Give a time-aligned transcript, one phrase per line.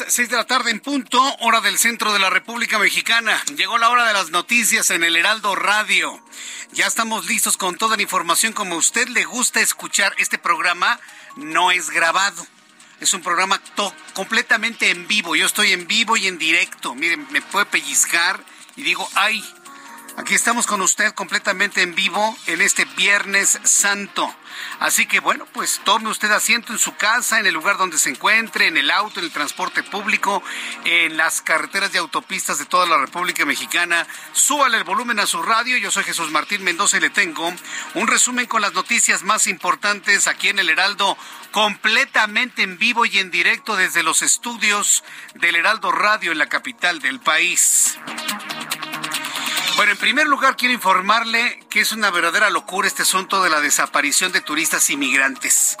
[0.00, 3.40] Las seis de la tarde en punto, hora del centro de la República Mexicana.
[3.56, 6.20] Llegó la hora de las noticias en el Heraldo Radio.
[6.72, 8.52] Ya estamos listos con toda la información.
[8.52, 10.98] Como a usted le gusta escuchar este programa,
[11.36, 12.44] no es grabado.
[13.00, 13.60] Es un programa
[14.14, 15.36] completamente en vivo.
[15.36, 16.94] Yo estoy en vivo y en directo.
[16.96, 19.44] Miren, me puede pellizcar y digo, ay,
[20.16, 24.32] Aquí estamos con usted completamente en vivo en este Viernes Santo.
[24.78, 28.10] Así que bueno, pues tome usted asiento en su casa, en el lugar donde se
[28.10, 30.40] encuentre, en el auto, en el transporte público,
[30.84, 34.06] en las carreteras y autopistas de toda la República Mexicana.
[34.32, 35.76] Súbale el volumen a su radio.
[35.78, 37.52] Yo soy Jesús Martín Mendoza y le tengo
[37.94, 41.18] un resumen con las noticias más importantes aquí en el Heraldo,
[41.50, 45.02] completamente en vivo y en directo desde los estudios
[45.34, 47.98] del Heraldo Radio en la capital del país.
[49.76, 53.60] Bueno, en primer lugar quiero informarle que es una verdadera locura este asunto de la
[53.60, 55.76] desaparición de turistas inmigrantes.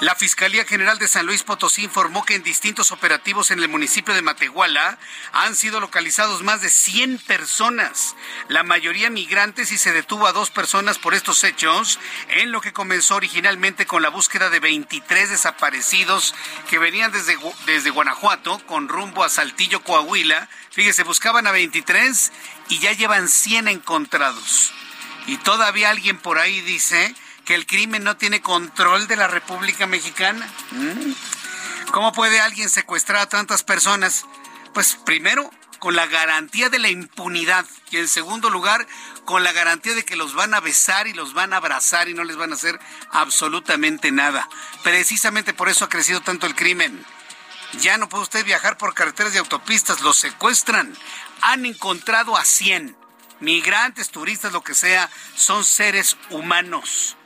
[0.00, 4.14] La Fiscalía General de San Luis Potosí informó que en distintos operativos en el municipio
[4.14, 4.98] de Matehuala
[5.32, 8.16] han sido localizados más de 100 personas,
[8.48, 11.98] la mayoría migrantes y se detuvo a dos personas por estos hechos,
[12.28, 16.34] en lo que comenzó originalmente con la búsqueda de 23 desaparecidos
[16.68, 17.36] que venían desde,
[17.66, 20.48] desde Guanajuato con rumbo a Saltillo, Coahuila.
[20.70, 22.32] Fíjese, buscaban a 23
[22.68, 24.72] y ya llevan 100 encontrados.
[25.26, 27.14] Y todavía alguien por ahí dice
[27.50, 30.46] que el crimen no tiene control de la República Mexicana.
[30.70, 31.90] ¿Mm?
[31.90, 34.24] ¿Cómo puede alguien secuestrar a tantas personas?
[34.72, 35.50] Pues primero,
[35.80, 38.86] con la garantía de la impunidad y en segundo lugar,
[39.24, 42.14] con la garantía de que los van a besar y los van a abrazar y
[42.14, 42.78] no les van a hacer
[43.10, 44.48] absolutamente nada.
[44.84, 47.04] Precisamente por eso ha crecido tanto el crimen.
[47.80, 50.96] Ya no puede usted viajar por carreteras y autopistas, los secuestran.
[51.40, 52.96] Han encontrado a 100
[53.40, 57.16] migrantes, turistas, lo que sea, son seres humanos.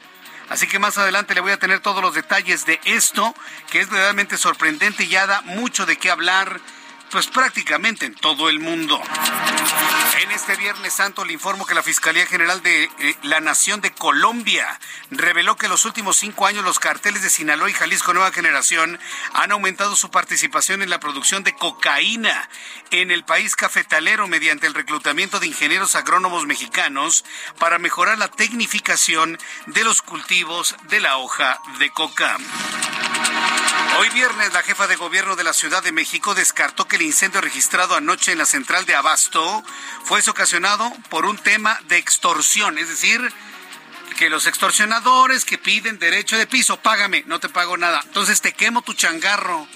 [0.48, 3.34] Así que más adelante le voy a tener todos los detalles de esto,
[3.70, 6.60] que es verdaderamente sorprendente y ya da mucho de qué hablar,
[7.10, 9.00] pues prácticamente en todo el mundo.
[10.20, 13.92] En este Viernes Santo le informo que la Fiscalía General de eh, la Nación de
[13.92, 14.66] Colombia
[15.10, 19.00] reveló que en los últimos cinco años los carteles de Sinaloa y Jalisco Nueva Generación
[19.32, 22.48] han aumentado su participación en la producción de cocaína
[22.92, 27.24] en el país cafetalero mediante el reclutamiento de ingenieros agrónomos mexicanos
[27.58, 29.36] para mejorar la tecnificación
[29.66, 32.36] de los cultivos de la hoja de coca.
[33.96, 37.40] Hoy viernes, la jefa de gobierno de la Ciudad de México descartó que el incendio
[37.40, 39.62] registrado anoche en la central de Abasto
[40.04, 43.32] fuese ocasionado por un tema de extorsión, es decir,
[44.18, 48.52] que los extorsionadores que piden derecho de piso, págame, no te pago nada, entonces te
[48.52, 49.68] quemo tu changarro.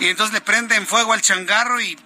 [0.00, 1.96] Y entonces le prenden fuego al changarro y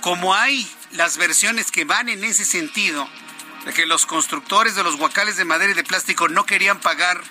[0.00, 3.06] como hay las versiones que van en ese sentido,
[3.66, 7.22] de que los constructores de los guacales de madera y de plástico no querían pagar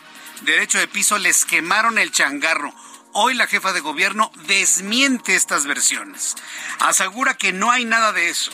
[0.41, 2.73] derecho de piso, les quemaron el changarro.
[3.13, 6.35] Hoy la jefa de gobierno desmiente estas versiones.
[6.79, 8.51] Asegura que no hay nada de eso,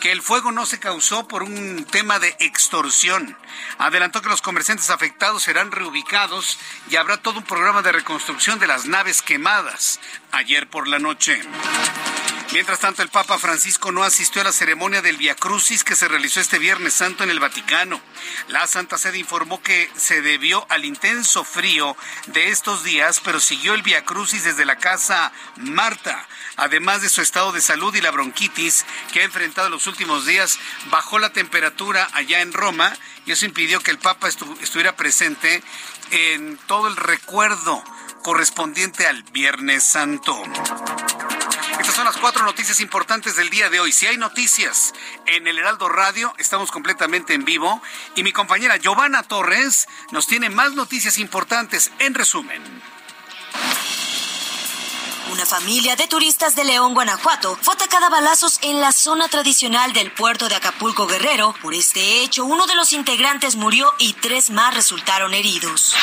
[0.00, 3.38] que el fuego no se causó por un tema de extorsión.
[3.78, 6.58] Adelantó que los comerciantes afectados serán reubicados
[6.90, 10.00] y habrá todo un programa de reconstrucción de las naves quemadas
[10.32, 11.40] ayer por la noche.
[12.52, 16.06] Mientras tanto, el Papa Francisco no asistió a la ceremonia del Via Crucis que se
[16.06, 17.98] realizó este Viernes Santo en el Vaticano.
[18.48, 21.96] La Santa Sede informó que se debió al intenso frío
[22.26, 26.28] de estos días, pero siguió el Via Crucis desde la casa Marta.
[26.56, 28.84] Además de su estado de salud y la bronquitis
[29.14, 30.58] que ha enfrentado en los últimos días,
[30.90, 32.92] bajó la temperatura allá en Roma
[33.24, 35.62] y eso impidió que el Papa estuviera presente
[36.10, 37.82] en todo el recuerdo
[38.22, 40.42] correspondiente al Viernes Santo.
[42.04, 43.92] Las cuatro noticias importantes del día de hoy.
[43.92, 44.92] Si hay noticias
[45.26, 47.80] en el Heraldo Radio, estamos completamente en vivo
[48.16, 52.60] y mi compañera Giovanna Torres nos tiene más noticias importantes en resumen.
[55.30, 59.92] Una familia de turistas de León, Guanajuato, fue atacada a balazos en la zona tradicional
[59.92, 61.54] del puerto de Acapulco Guerrero.
[61.62, 65.94] Por este hecho, uno de los integrantes murió y tres más resultaron heridos.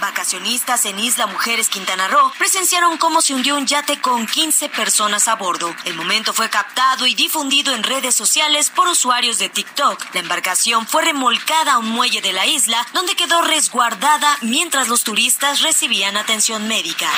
[0.00, 5.28] Vacacionistas en Isla Mujeres, Quintana Roo, presenciaron cómo se hundió un yate con 15 personas
[5.28, 5.74] a bordo.
[5.84, 10.14] El momento fue captado y difundido en redes sociales por usuarios de TikTok.
[10.14, 15.04] La embarcación fue remolcada a un muelle de la isla, donde quedó resguardada mientras los
[15.04, 17.08] turistas recibían atención médica.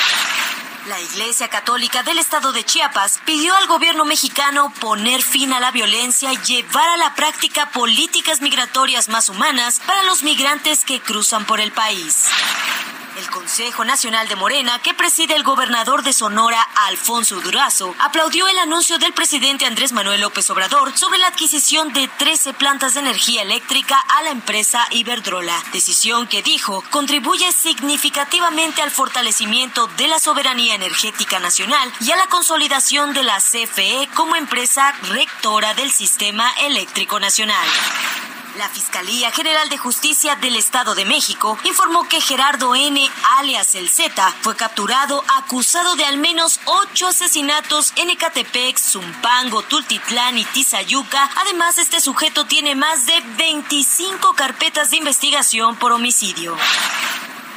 [0.87, 5.71] La Iglesia Católica del Estado de Chiapas pidió al gobierno mexicano poner fin a la
[5.71, 11.45] violencia y llevar a la práctica políticas migratorias más humanas para los migrantes que cruzan
[11.45, 12.27] por el país.
[13.17, 18.59] El Consejo Nacional de Morena, que preside el gobernador de Sonora, Alfonso Durazo, aplaudió el
[18.59, 23.41] anuncio del presidente Andrés Manuel López Obrador sobre la adquisición de 13 plantas de energía
[23.41, 30.75] eléctrica a la empresa Iberdrola, decisión que dijo contribuye significativamente al fortalecimiento de la soberanía
[30.75, 37.19] energética nacional y a la consolidación de la CFE como empresa rectora del sistema eléctrico
[37.19, 37.67] nacional.
[38.57, 43.07] La Fiscalía General de Justicia del Estado de México informó que Gerardo N.,
[43.37, 50.39] alias El Z, fue capturado acusado de al menos ocho asesinatos en Ecatepec, Zumpango, Tultitlán
[50.39, 51.29] y Tizayuca.
[51.35, 56.57] Además, este sujeto tiene más de 25 carpetas de investigación por homicidio.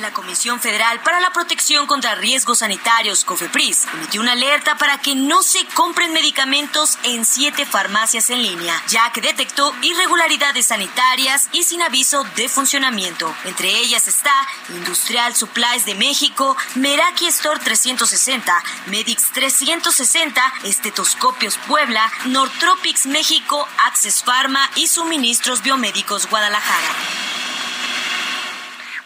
[0.01, 5.15] La Comisión Federal para la Protección contra Riesgos Sanitarios, COFEPRIS, emitió una alerta para que
[5.15, 11.65] no se compren medicamentos en siete farmacias en línea, ya que detectó irregularidades sanitarias y
[11.65, 13.35] sin aviso de funcionamiento.
[13.45, 14.33] Entre ellas está
[14.71, 24.71] Industrial Supplies de México, Meraki Store 360, Medix 360, Estetoscopios Puebla, Nortropics México, Access Pharma
[24.77, 26.89] y Suministros Biomédicos Guadalajara.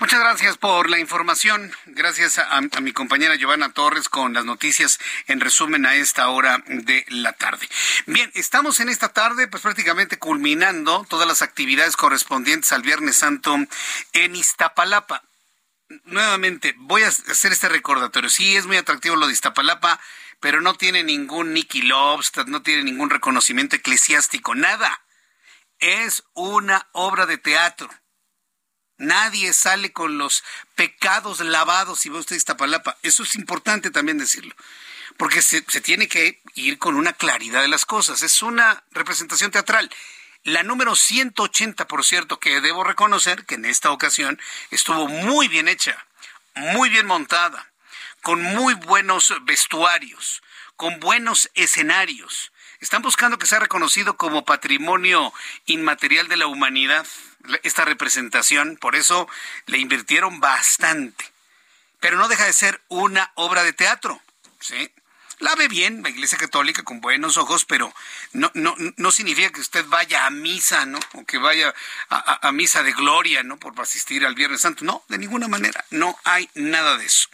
[0.04, 1.72] Muchas gracias por la información.
[1.86, 4.98] Gracias a, mi compañera Giovanna Torres con las noticias
[5.28, 7.66] en resumen a esta hora de la tarde.
[8.04, 13.56] Bien, estamos en esta tarde pues prácticamente culminando todas las actividades correspondientes al Viernes Santo
[14.12, 15.22] en Iztapalapa.
[16.04, 18.28] Nuevamente, voy a hacer este recordatorio.
[18.28, 19.98] Sí, es muy atractivo lo de Iztapalapa,
[20.38, 25.00] pero no tiene ningún Nicky Lobster, no tiene ningún reconocimiento eclesiástico, nada.
[25.78, 27.88] Es una obra de teatro
[29.04, 32.96] Nadie sale con los pecados lavados si va usted Iztapalapa.
[33.02, 34.54] Eso es importante también decirlo.
[35.16, 38.22] Porque se, se, tiene que ir con una claridad de las cosas.
[38.22, 39.90] Es una representación teatral.
[40.42, 44.40] La número 180, por cierto, que debo reconocer que en esta ocasión
[44.70, 46.06] estuvo muy bien hecha,
[46.54, 47.70] muy bien montada,
[48.22, 50.42] con muy buenos vestuarios,
[50.76, 52.52] con buenos escenarios.
[52.80, 55.32] Están buscando que sea reconocido como patrimonio
[55.64, 57.06] inmaterial de la humanidad
[57.62, 59.28] esta representación, por eso
[59.66, 61.24] le invirtieron bastante.
[62.00, 64.20] Pero no deja de ser una obra de teatro,
[64.60, 64.90] ¿sí?
[65.40, 67.92] La ve bien la Iglesia Católica con buenos ojos, pero
[68.32, 70.98] no, no, no significa que usted vaya a misa, ¿no?
[71.14, 71.74] O que vaya
[72.08, 73.58] a, a, misa de gloria, ¿no?
[73.58, 74.84] Por asistir al Viernes Santo.
[74.84, 75.84] No, de ninguna manera.
[75.90, 77.28] No hay nada de eso.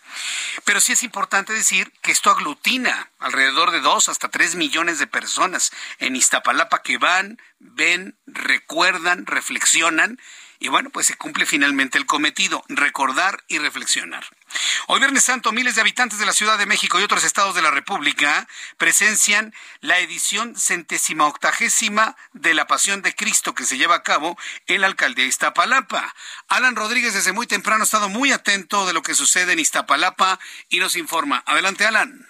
[0.65, 5.07] Pero sí es importante decir que esto aglutina alrededor de dos hasta tres millones de
[5.07, 10.19] personas en Iztapalapa que van, ven, recuerdan, reflexionan
[10.63, 14.27] y bueno, pues se cumple finalmente el cometido, recordar y reflexionar.
[14.89, 17.63] Hoy Viernes Santo, miles de habitantes de la Ciudad de México y otros estados de
[17.63, 23.97] la República presencian la edición centésima octagésima de la Pasión de Cristo que se lleva
[23.97, 26.15] a cabo en la alcaldía de Iztapalapa.
[26.49, 30.39] Alan Rodríguez desde muy temprano ha estado muy atento de lo que sucede en Iztapalapa
[30.69, 31.43] y nos informa.
[31.47, 32.27] Adelante, Alan.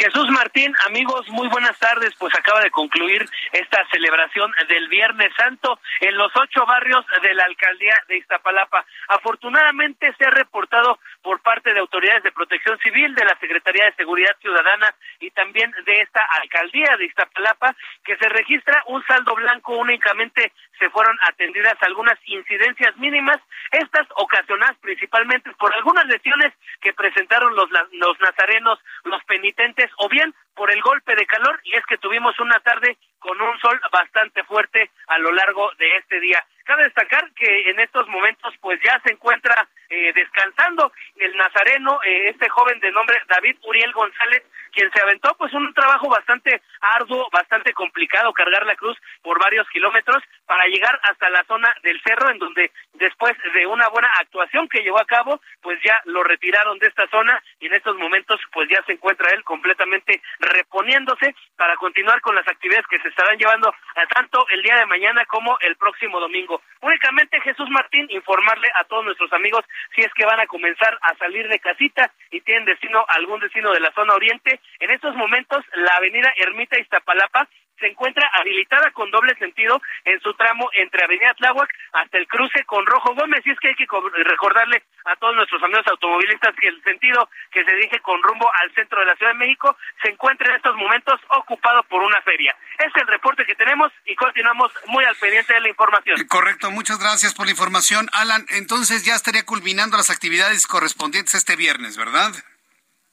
[0.00, 2.14] Jesús Martín, amigos, muy buenas tardes.
[2.18, 7.44] Pues acaba de concluir esta celebración del Viernes Santo en los ocho barrios de la
[7.44, 8.86] alcaldía de Iztapalapa.
[9.08, 13.96] Afortunadamente se ha reportado por parte de autoridades de protección civil, de la Secretaría de
[13.96, 14.88] Seguridad Ciudadana
[15.18, 20.88] y también de esta alcaldía de Iztapalapa que se registra un saldo blanco únicamente se
[20.88, 23.36] fueron atendidas algunas incidencias mínimas,
[23.70, 30.34] estas ocasionadas principalmente por algunas lesiones que presentaron los, los nazarenos, los penitentes o bien
[30.54, 34.44] por el golpe de calor y es que tuvimos una tarde con un sol bastante
[34.44, 36.44] fuerte a lo largo de este día.
[36.70, 42.28] Cabe destacar que en estos momentos pues ya se encuentra eh, descansando el nazareno, eh,
[42.28, 47.28] este joven de nombre David Uriel González, quien se aventó pues un trabajo bastante arduo,
[47.32, 52.30] bastante complicado, cargar la cruz por varios kilómetros para llegar hasta la zona del cerro,
[52.30, 56.78] en donde después de una buena actuación que llevó a cabo, pues ya lo retiraron
[56.78, 61.74] de esta zona y en estos momentos pues ya se encuentra él completamente reponiéndose para
[61.74, 65.58] continuar con las actividades que se estarán llevando a tanto el día de mañana como
[65.62, 66.59] el próximo domingo.
[66.82, 69.64] Únicamente Jesús Martín informarle a todos nuestros amigos
[69.94, 73.70] si es que van a comenzar a salir de casita y tienen destino algún destino
[73.72, 74.60] de la zona oriente.
[74.78, 77.48] En estos momentos la avenida Ermita Iztapalapa
[77.80, 82.64] se encuentra habilitada con doble sentido en su tramo entre Avenida Tláhuac hasta el cruce
[82.64, 83.40] con Rojo Gómez.
[83.44, 83.86] Y es que hay que
[84.24, 88.72] recordarle a todos nuestros amigos automovilistas que el sentido que se dirige con rumbo al
[88.74, 92.54] centro de la Ciudad de México se encuentra en estos momentos ocupado por una feria.
[92.78, 96.16] Es el reporte que tenemos y continuamos muy al pendiente de la información.
[96.28, 98.08] Correcto, muchas gracias por la información.
[98.12, 102.32] Alan, entonces ya estaría culminando las actividades correspondientes este viernes, ¿verdad?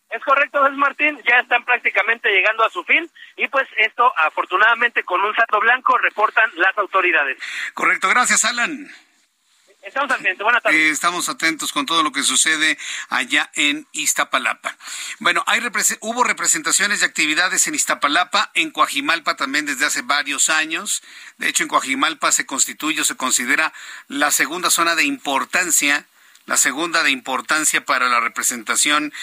[0.10, 5.04] Es correcto, Jesús Martín, ya están prácticamente llegando a su fin y pues esto afortunadamente
[5.04, 7.38] con un salto blanco reportan las autoridades.
[7.74, 8.90] Correcto, gracias Alan.
[9.88, 10.80] Estamos atentos, buenas tardes.
[10.80, 12.78] Eh, estamos atentos con todo lo que sucede
[13.10, 14.76] allá en Iztapalapa.
[15.20, 15.62] Bueno, hay
[16.02, 21.04] hubo representaciones de actividades en Iztapalapa, en Coajimalpa también desde hace varios años.
[21.38, 23.72] De hecho, en Coajimalpa se constituye o se considera
[24.08, 26.06] la segunda zona de importancia
[26.48, 29.14] la segunda de importancia para la representación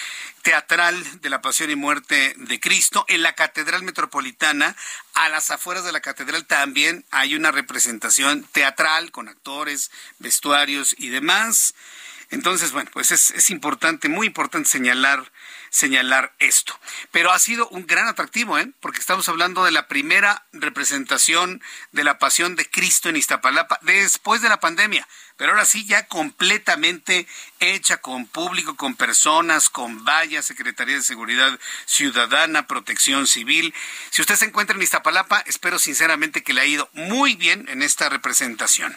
[0.43, 3.07] teatral de la Pasión y Muerte de Cristo.
[3.09, 4.77] En la Catedral Metropolitana,
[5.15, 11.09] a las afueras de la catedral también hay una representación teatral con actores, vestuarios y
[11.09, 11.75] demás.
[12.31, 15.33] Entonces, bueno, pues es, importante, muy importante señalar
[15.71, 16.79] señalar esto.
[17.11, 18.71] Pero ha sido un gran atractivo, ¿eh?
[18.81, 24.41] porque estamos hablando de la primera representación de la pasión de Cristo en Iztapalapa después
[24.41, 27.27] de la pandemia pero ahora sí ya completamente
[27.61, 33.75] hecha con público, con personas, con vallas, Secretaría de Seguridad Ciudadana, Protección Civil.
[34.11, 37.83] Si usted se encuentra en Iztapalapa, espero sinceramente que le ha ido muy bien en
[37.83, 38.97] esta representación.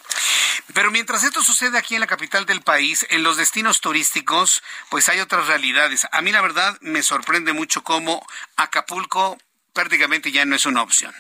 [0.74, 5.10] Pero mientras esto sucede aquí en la capital del país, en los destinos turísticos, pues
[5.10, 6.08] hay otras realidades.
[6.12, 8.26] A mí la verdad me sorprende mucho cómo
[8.56, 9.38] Acapulco
[9.74, 11.14] prácticamente ya no es una opción.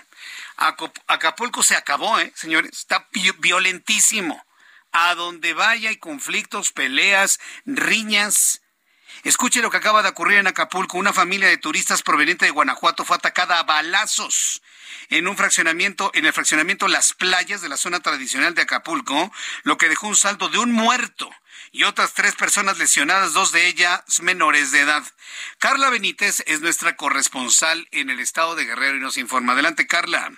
[0.58, 2.72] Acapulco se acabó, ¿eh, señores?
[2.74, 3.08] Está
[3.40, 4.47] violentísimo
[4.92, 8.62] a donde vaya hay conflictos, peleas, riñas.
[9.24, 10.98] Escuche lo que acaba de ocurrir en Acapulco.
[10.98, 14.62] Una familia de turistas proveniente de Guanajuato fue atacada a balazos
[15.10, 19.32] en un fraccionamiento, en el fraccionamiento Las Playas de la zona tradicional de Acapulco,
[19.64, 21.30] lo que dejó un saldo de un muerto
[21.72, 25.04] y otras tres personas lesionadas, dos de ellas menores de edad.
[25.58, 29.54] Carla Benítez es nuestra corresponsal en el estado de Guerrero y nos informa.
[29.54, 30.32] Adelante, Carla.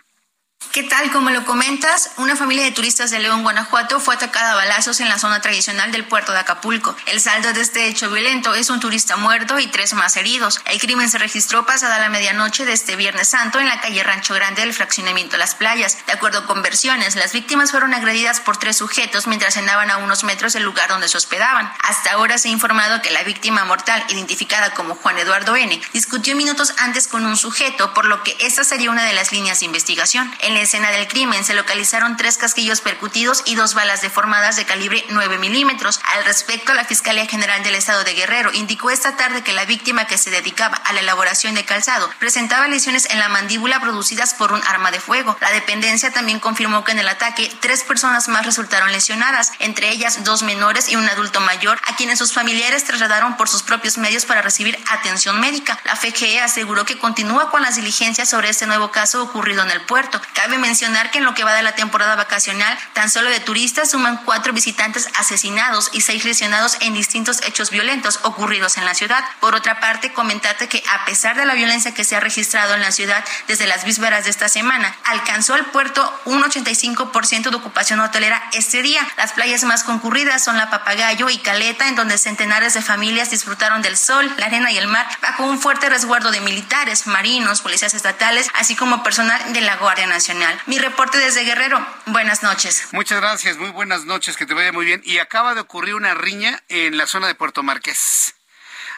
[0.72, 1.12] ¿Qué tal?
[1.12, 5.10] Como lo comentas, una familia de turistas de León, Guanajuato, fue atacada a balazos en
[5.10, 6.96] la zona tradicional del puerto de Acapulco.
[7.08, 10.62] El saldo de este hecho violento es un turista muerto y tres más heridos.
[10.66, 14.36] El crimen se registró pasada la medianoche de este Viernes Santo en la calle Rancho
[14.36, 16.06] Grande del fraccionamiento Las Playas.
[16.06, 20.24] De acuerdo con versiones, las víctimas fueron agredidas por tres sujetos mientras cenaban a unos
[20.24, 21.74] metros del lugar donde se hospedaban.
[21.82, 26.36] Hasta ahora se ha informado que la víctima mortal, identificada como Juan Eduardo N., discutió
[26.36, 29.66] minutos antes con un sujeto, por lo que esa sería una de las líneas de
[29.66, 30.32] investigación.
[30.54, 35.06] La escena del crimen se localizaron tres casquillos percutidos y dos balas deformadas de calibre
[35.10, 36.00] 9 milímetros.
[36.04, 40.06] Al respecto, la Fiscalía General del Estado de Guerrero indicó esta tarde que la víctima
[40.06, 44.52] que se dedicaba a la elaboración de calzado presentaba lesiones en la mandíbula producidas por
[44.52, 45.38] un arma de fuego.
[45.42, 50.24] La dependencia también confirmó que en el ataque tres personas más resultaron lesionadas, entre ellas
[50.24, 54.26] dos menores y un adulto mayor, a quienes sus familiares trasladaron por sus propios medios
[54.26, 55.80] para recibir atención médica.
[55.86, 59.82] La FGE aseguró que continúa con las diligencias sobre este nuevo caso ocurrido en el
[59.82, 60.22] puerto.
[60.40, 63.92] Cabe mencionar que en lo que va de la temporada vacacional, tan solo de turistas
[63.92, 69.22] suman cuatro visitantes asesinados y seis lesionados en distintos hechos violentos ocurridos en la ciudad.
[69.42, 72.80] Por otra parte, comentarte que a pesar de la violencia que se ha registrado en
[72.80, 78.00] la ciudad desde las vísperas de esta semana, alcanzó el puerto un 85% de ocupación
[78.00, 79.06] hotelera este día.
[79.18, 83.82] Las playas más concurridas son la Papagayo y Caleta, en donde centenares de familias disfrutaron
[83.82, 87.94] del sol, la arena y el mar bajo un fuerte resguardo de militares, marinos, policías
[87.94, 90.29] estatales, así como personal de la Guardia Nacional.
[90.68, 91.84] Mi reporte desde Guerrero.
[92.06, 92.90] Buenas noches.
[92.92, 95.02] Muchas gracias, muy buenas noches, que te vaya muy bien.
[95.04, 98.36] Y acaba de ocurrir una riña en la zona de Puerto Marqués.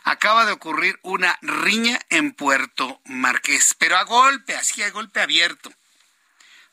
[0.04, 5.72] Acaba de ocurrir una riña en Puerto Marqués, pero a golpe, así a golpe abierto.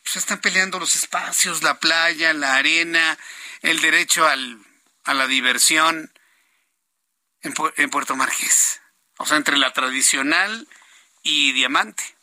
[0.02, 3.16] Pues están peleando los espacios, la playa, la arena,
[3.62, 4.58] el derecho al,
[5.04, 6.12] a la diversión
[7.42, 8.80] en, en Puerto Marqués.
[9.18, 10.66] O sea, entre la tradicional
[11.22, 12.17] y Diamante.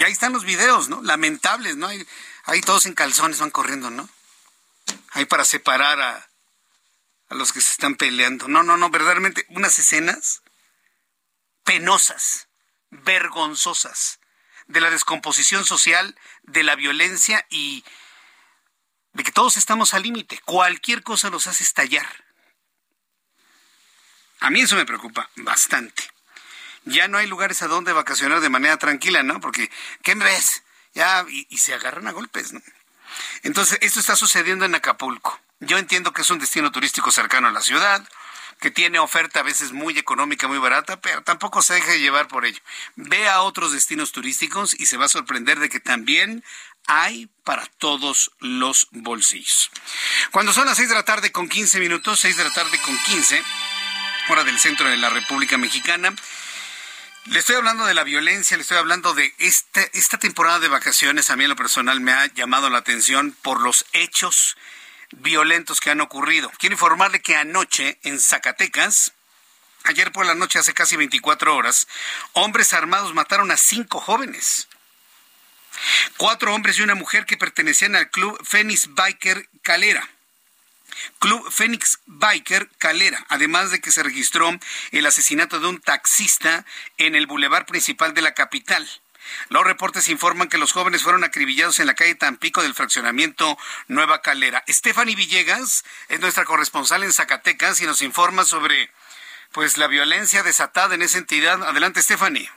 [0.00, 1.02] Y ahí están los videos, ¿no?
[1.02, 1.86] Lamentables, ¿no?
[2.44, 4.08] Ahí, todos en calzones van corriendo, ¿no?
[5.10, 6.30] Ahí para separar a,
[7.28, 8.48] a los que se están peleando.
[8.48, 10.40] No, no, no, verdaderamente unas escenas
[11.64, 12.48] penosas,
[12.88, 14.20] vergonzosas,
[14.68, 17.84] de la descomposición social, de la violencia y
[19.12, 20.40] de que todos estamos al límite.
[20.46, 22.24] Cualquier cosa nos hace estallar.
[24.40, 26.10] A mí eso me preocupa bastante.
[26.84, 29.40] Ya no hay lugares a donde vacacionar de manera tranquila, ¿no?
[29.40, 29.70] Porque,
[30.02, 30.62] ¿qué me ves?
[30.94, 32.60] Ya, y, se agarran a golpes, ¿no?
[33.42, 35.40] Entonces, esto está sucediendo en Acapulco.
[35.60, 38.06] Yo entiendo que es un destino turístico cercano a la ciudad,
[38.60, 42.44] que tiene oferta a veces muy económica, muy barata, pero tampoco se deje llevar por
[42.44, 42.60] ello.
[42.96, 46.44] Ve a otros destinos turísticos y se va a sorprender de que también
[46.86, 49.70] hay para todos los bolsillos.
[50.30, 52.96] Cuando son las 6 de la tarde con 15 minutos, 6 de la tarde con
[52.98, 53.42] 15,
[54.28, 56.14] hora del centro de la República Mexicana,
[57.26, 61.30] le estoy hablando de la violencia, le estoy hablando de este, esta temporada de vacaciones.
[61.30, 64.56] A mí en lo personal me ha llamado la atención por los hechos
[65.12, 66.50] violentos que han ocurrido.
[66.58, 69.12] Quiero informarle que anoche en Zacatecas,
[69.84, 71.86] ayer por la noche, hace casi 24 horas,
[72.32, 74.68] hombres armados mataron a cinco jóvenes.
[76.16, 80.08] Cuatro hombres y una mujer que pertenecían al club Fénix Biker Calera.
[81.18, 84.50] Club Fénix Biker Calera, además de que se registró
[84.92, 86.64] el asesinato de un taxista
[86.98, 88.88] en el bulevar principal de la capital.
[89.48, 93.56] Los reportes informan que los jóvenes fueron acribillados en la calle Tampico del fraccionamiento
[93.88, 94.64] Nueva Calera.
[94.68, 98.90] Stephanie Villegas es nuestra corresponsal en Zacatecas y nos informa sobre
[99.52, 101.62] pues la violencia desatada en esa entidad.
[101.64, 102.50] Adelante, Stephanie.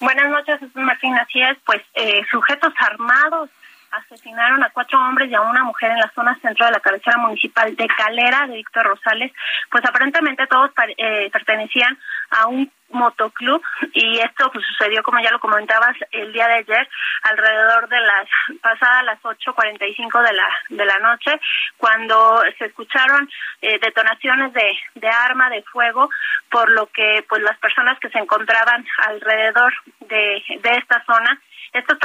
[0.00, 1.16] Buenas noches, Martín.
[1.18, 3.50] Así es, pues eh, sujetos armados
[3.90, 7.18] asesinaron a cuatro hombres y a una mujer en la zona centro de la cabecera
[7.18, 9.32] municipal de Calera de Víctor Rosales.
[9.70, 11.98] Pues aparentemente todos eh, pertenecían
[12.30, 16.88] a un motoclub y esto pues sucedió como ya lo comentabas el día de ayer
[17.22, 18.28] alrededor de las
[18.62, 21.38] pasadas las 8:45 de la de la noche
[21.76, 23.28] cuando se escucharon
[23.60, 26.08] eh, detonaciones de de arma de fuego
[26.50, 31.40] por lo que pues las personas que se encontraban alrededor de de esta zona
[31.72, 31.98] estos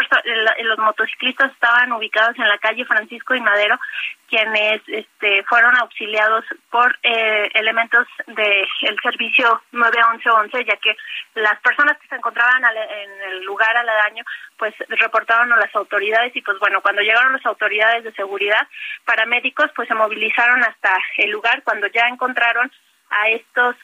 [0.64, 3.80] los motociclistas estaban ubicados en la calle Francisco y Madero,
[4.28, 10.96] quienes este, fueron auxiliados por eh, elementos del servicio 911, ya que
[11.36, 14.24] las personas que se encontraban en el lugar aledaño,
[14.58, 18.68] pues reportaron a las autoridades y pues bueno, cuando llegaron las autoridades de seguridad,
[19.06, 22.72] paramédicos, pues se movilizaron hasta el lugar cuando ya encontraron
[23.10, 23.76] a estos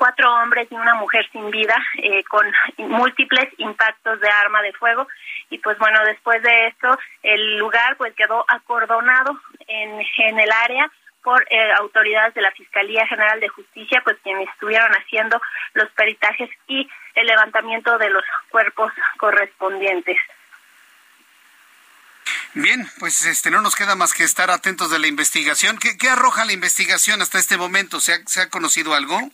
[0.00, 5.06] cuatro hombres y una mujer sin vida eh, con múltiples impactos de arma de fuego
[5.50, 10.90] y pues bueno después de esto el lugar pues quedó acordonado en, en el área
[11.22, 15.38] por eh, autoridades de la Fiscalía General de Justicia, pues quienes estuvieron haciendo
[15.74, 20.16] los peritajes y el levantamiento de los cuerpos correspondientes.
[22.54, 25.76] Bien, pues este no nos queda más que estar atentos de la investigación.
[25.76, 28.00] ¿Qué, qué arroja la investigación hasta este momento?
[28.00, 29.30] ¿Se ha, ¿Se ha conocido algo?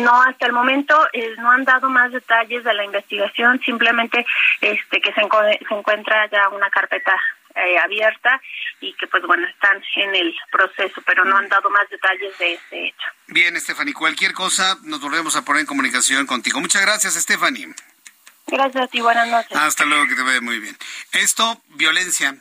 [0.00, 4.26] No, hasta el momento eh, no han dado más detalles de la investigación, simplemente
[4.60, 7.14] este que se, se encuentra ya una carpeta
[7.54, 8.40] eh, abierta
[8.80, 12.54] y que pues bueno están en el proceso, pero no han dado más detalles de
[12.54, 13.06] este hecho.
[13.28, 16.60] Bien, Stephanie, cualquier cosa nos volvemos a poner en comunicación contigo.
[16.60, 17.72] Muchas gracias, Stephanie.
[18.48, 19.56] Gracias a ti, buenas noches.
[19.56, 20.76] Hasta luego, que te vaya muy bien.
[21.12, 22.36] Esto, violencia,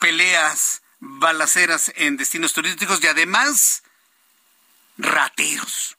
[0.00, 3.82] peleas, balaceras en destinos turísticos y además
[4.96, 5.98] rateros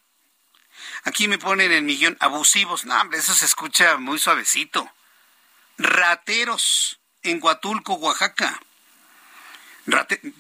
[1.06, 2.86] Aquí me ponen el millón abusivos.
[2.86, 4.92] No, hombre, eso se escucha muy suavecito.
[5.78, 8.60] Rateros en Huatulco, Oaxaca.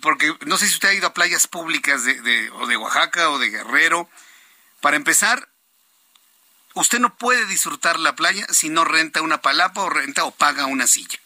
[0.01, 3.37] porque no sé si usted ha ido a playas públicas de, o de Oaxaca o
[3.37, 4.09] de Guerrero.
[4.81, 5.47] Para empezar,
[6.73, 10.65] usted no puede disfrutar la playa si no renta una palapa o renta o paga
[10.65, 11.19] una silla.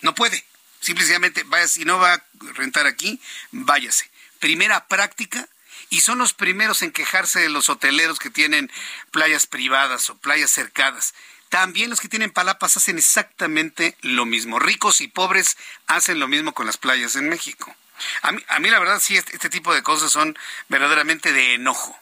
[0.00, 0.44] No puede.
[0.80, 3.20] Simplemente, vaya, si no va a rentar aquí,
[3.52, 4.10] váyase.
[4.40, 5.48] Primera práctica,
[5.92, 8.72] y son los primeros en quejarse de los hoteleros que tienen
[9.10, 11.12] playas privadas o playas cercadas.
[11.50, 14.58] También los que tienen palapas hacen exactamente lo mismo.
[14.58, 17.76] Ricos y pobres hacen lo mismo con las playas en México.
[18.22, 20.34] A mí, a mí la verdad sí, este, este tipo de cosas son
[20.68, 21.94] verdaderamente de enojo.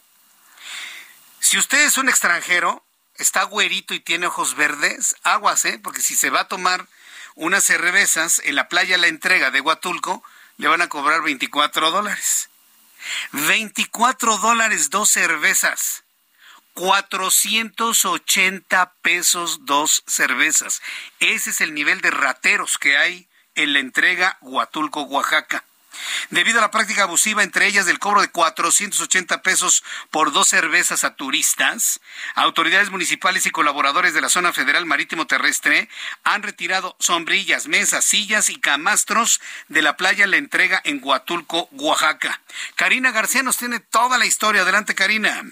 [1.40, 2.85] Si usted es un extranjero,
[3.16, 5.81] está güerito y tiene ojos verdes, aguas, ¿eh?
[5.83, 6.87] Porque si se va a tomar
[7.35, 10.22] unas cervezas en la playa La Entrega de Huatulco,
[10.59, 12.49] le van a cobrar 24 dólares.
[13.32, 16.04] 24 dólares dos cervezas.
[16.74, 20.80] 480 pesos dos cervezas.
[21.18, 25.64] Ese es el nivel de rateros que hay en la entrega Huatulco, Oaxaca.
[26.31, 31.05] Debido a la práctica abusiva, entre ellas del cobro de 480 pesos por dos cervezas
[31.05, 32.00] a turistas,
[32.35, 35.88] autoridades municipales y colaboradores de la zona federal marítimo terrestre
[36.24, 42.40] han retirado sombrillas, mesas, sillas y camastros de la playa La Entrega en Huatulco, Oaxaca.
[42.76, 44.62] Karina García nos tiene toda la historia.
[44.62, 45.42] Adelante, Karina.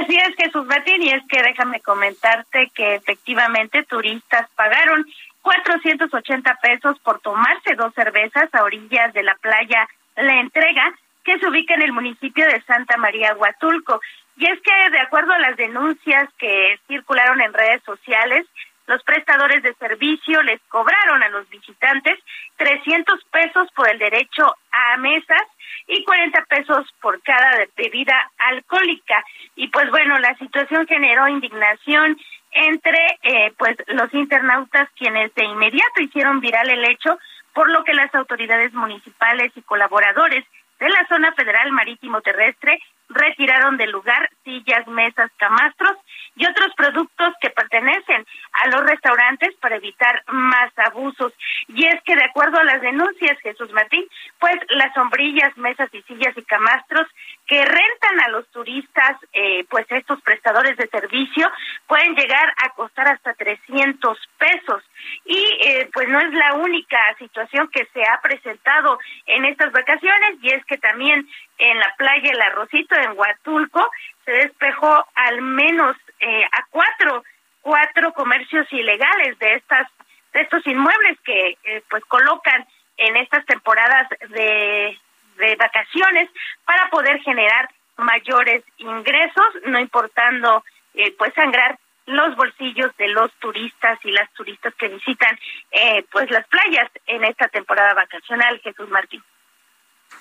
[0.00, 5.06] Así es, Jesús Martín, y es que déjame comentarte que efectivamente turistas pagaron
[5.44, 10.90] 480 pesos por tomarse dos cervezas a orillas de la playa La Entrega,
[11.22, 14.00] que se ubica en el municipio de Santa María Huatulco.
[14.36, 18.46] Y es que, de acuerdo a las denuncias que circularon en redes sociales,
[18.86, 22.18] los prestadores de servicio les cobraron a los visitantes
[22.56, 25.42] 300 pesos por el derecho a mesas
[25.86, 29.22] y 40 pesos por cada bebida alcohólica.
[29.56, 32.18] Y pues bueno, la situación generó indignación
[32.54, 37.18] entre eh, pues los internautas quienes de inmediato hicieron viral el hecho,
[37.52, 40.44] por lo que las autoridades municipales y colaboradores
[40.78, 45.96] de la zona federal marítimo terrestre retiraron del lugar sillas, mesas, camastros
[46.36, 51.32] y otros productos que pertenecen a los restaurantes para evitar más abusos.
[51.68, 54.04] Y es que de acuerdo a las denuncias, Jesús Martín,
[54.38, 57.06] pues las sombrillas, mesas y sillas y camastros
[57.46, 61.50] que rentan a los turistas, eh, pues estos prestadores de servicio,
[61.86, 64.82] pueden llegar a costar hasta 300 pesos.
[65.24, 70.38] Y eh, pues no es la única situación que se ha presentado en estas vacaciones,
[70.42, 73.90] y es que también en la playa El Arrocito, en Huatulco,
[74.24, 77.24] se despejó al menos eh, a cuatro,
[77.60, 79.88] cuatro comercios ilegales de estas
[80.32, 81.56] de estos inmuebles que
[81.88, 84.98] pues colocan en estas temporadas de
[85.36, 86.30] de vacaciones
[86.64, 90.64] para poder generar mayores ingresos, no importando
[90.94, 95.38] eh, pues sangrar los bolsillos de los turistas y las turistas que visitan
[95.70, 99.22] eh, pues las playas en esta temporada vacacional, Jesús Martín.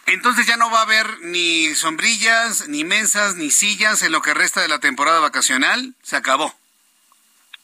[0.06, 4.34] Entonces ya no va a haber ni sombrillas, ni mesas, ni sillas en lo que
[4.34, 5.94] resta de la temporada vacacional.
[6.02, 6.54] Se acabó.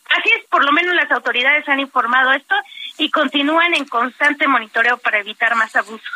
[0.09, 2.55] Así es, por lo menos las autoridades han informado esto
[2.97, 6.09] y continúan en constante monitoreo para evitar más abusos.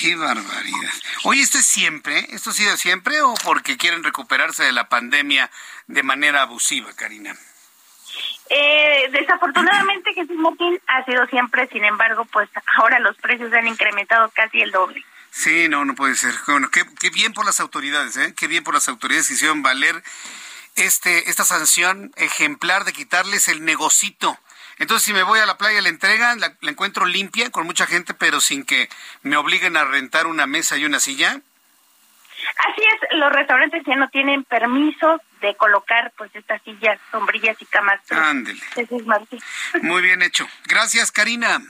[0.00, 0.92] Qué barbaridad.
[1.24, 2.18] Oye, ¿esto es siempre?
[2.30, 5.50] ¿Esto ha sido siempre o porque quieren recuperarse de la pandemia
[5.86, 7.34] de manera abusiva, Karina?
[8.48, 14.30] Eh, desafortunadamente, Jesús Martín ha sido siempre, sin embargo, pues ahora los precios han incrementado
[14.30, 15.04] casi el doble.
[15.30, 16.34] Sí, no, no puede ser.
[16.46, 18.34] Bueno, qué, qué bien por las autoridades, ¿eh?
[18.36, 20.02] Qué bien por las autoridades que hicieron valer
[20.76, 24.38] este, esta sanción ejemplar de quitarles el negocito
[24.80, 28.14] entonces, si me voy a la playa, la entregan, la, encuentro limpia, con mucha gente,
[28.14, 28.88] pero sin que
[29.22, 31.38] me obliguen a rentar una mesa y una silla.
[32.56, 37.66] Así es, los restaurantes ya no tienen permiso de colocar pues estas sillas, sombrillas y
[37.66, 38.00] camas.
[38.10, 38.58] Ándele.
[39.82, 40.48] Muy bien hecho.
[40.64, 41.60] Gracias, Karina.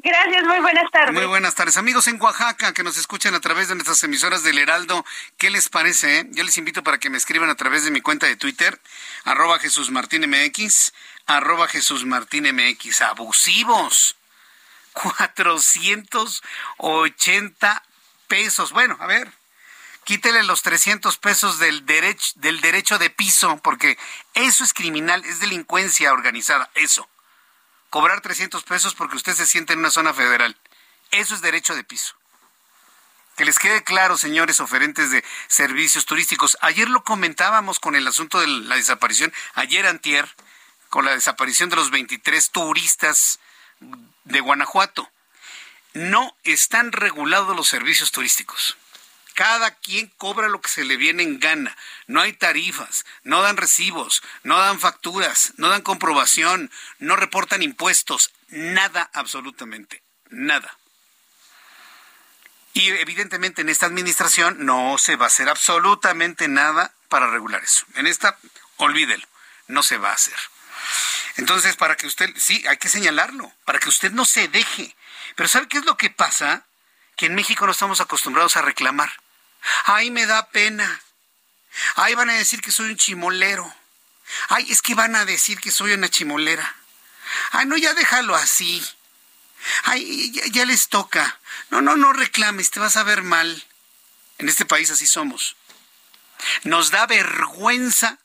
[0.00, 1.14] Gracias, muy buenas tardes.
[1.14, 1.76] Muy buenas tardes.
[1.76, 5.04] Amigos en Oaxaca que nos escuchan a través de nuestras emisoras del Heraldo,
[5.38, 6.20] ¿qué les parece?
[6.20, 6.26] Eh?
[6.30, 8.80] Yo les invito para que me escriban a través de mi cuenta de Twitter,
[9.24, 10.92] arroba Jesús Martín MX,
[11.26, 14.14] arroba Jesús Martín MX, abusivos.
[14.92, 17.82] 480
[18.26, 18.72] pesos.
[18.72, 19.32] Bueno, a ver,
[20.04, 23.98] quítele los 300 pesos del, derecho del derecho de piso, porque
[24.34, 27.08] eso es criminal, es delincuencia organizada, eso.
[27.90, 30.56] Cobrar 300 pesos porque usted se siente en una zona federal.
[31.10, 32.14] Eso es derecho de piso.
[33.36, 36.58] Que les quede claro, señores oferentes de servicios turísticos.
[36.60, 40.28] Ayer lo comentábamos con el asunto de la desaparición, ayer antier,
[40.90, 43.38] con la desaparición de los 23 turistas
[44.24, 45.08] de Guanajuato.
[45.94, 48.76] No están regulados los servicios turísticos.
[49.38, 51.76] Cada quien cobra lo que se le viene en gana.
[52.08, 58.32] No hay tarifas, no dan recibos, no dan facturas, no dan comprobación, no reportan impuestos,
[58.48, 60.76] nada absolutamente, nada.
[62.72, 67.86] Y evidentemente en esta administración no se va a hacer absolutamente nada para regular eso.
[67.94, 68.36] En esta,
[68.78, 69.24] olvídelo,
[69.68, 70.34] no se va a hacer.
[71.36, 74.96] Entonces, para que usted, sí, hay que señalarlo, para que usted no se deje.
[75.36, 76.66] Pero ¿sabe qué es lo que pasa?
[77.14, 79.12] Que en México no estamos acostumbrados a reclamar.
[79.84, 81.02] Ay, me da pena.
[81.96, 83.74] Ay, van a decir que soy un chimolero.
[84.48, 86.76] Ay, es que van a decir que soy una chimolera.
[87.52, 88.84] Ay, no, ya déjalo así.
[89.84, 91.38] Ay, ya, ya les toca.
[91.70, 93.64] No, no, no reclames, te vas a ver mal.
[94.38, 95.56] En este país así somos.
[96.64, 98.18] Nos da vergüenza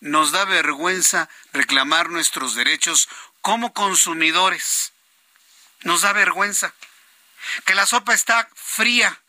[0.00, 3.08] nos da vergüenza reclamar nuestros derechos
[3.40, 4.92] como consumidores.
[5.80, 6.72] Nos da vergüenza.
[7.64, 9.20] Que la sopa está fría.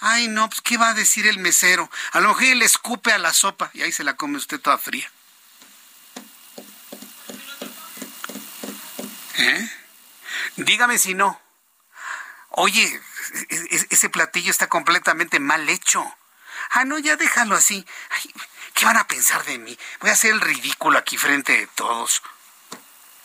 [0.00, 1.90] Ay, no, pues, ¿qué va a decir el mesero?
[2.12, 4.78] A lo mejor él escupe a la sopa y ahí se la come usted toda
[4.78, 5.10] fría.
[9.38, 9.70] ¿Eh?
[10.56, 11.40] Dígame si no.
[12.50, 13.00] Oye,
[13.90, 16.04] ese platillo está completamente mal hecho.
[16.70, 17.86] Ah, no, ya déjalo así.
[18.74, 19.78] ¿Qué van a pensar de mí?
[20.00, 22.22] Voy a hacer el ridículo aquí frente de todos.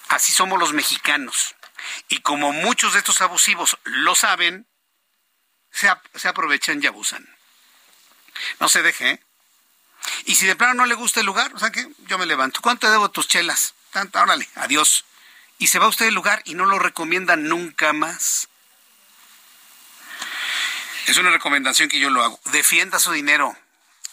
[0.10, 1.56] Así somos los mexicanos.
[2.08, 4.68] Y como muchos de estos abusivos lo saben,
[5.74, 7.28] se, se aprovechan y abusan.
[8.60, 9.24] No se deje, ¿eh?
[10.26, 12.62] Y si de plano no le gusta el lugar, o sea que yo me levanto.
[12.62, 13.74] ¿Cuánto debo tus chelas?
[13.92, 15.06] Tanto, órale, adiós.
[15.60, 18.48] Y se va usted del lugar y no lo recomienda nunca más.
[21.08, 22.40] Es una recomendación que yo lo hago.
[22.52, 23.56] Defienda su dinero.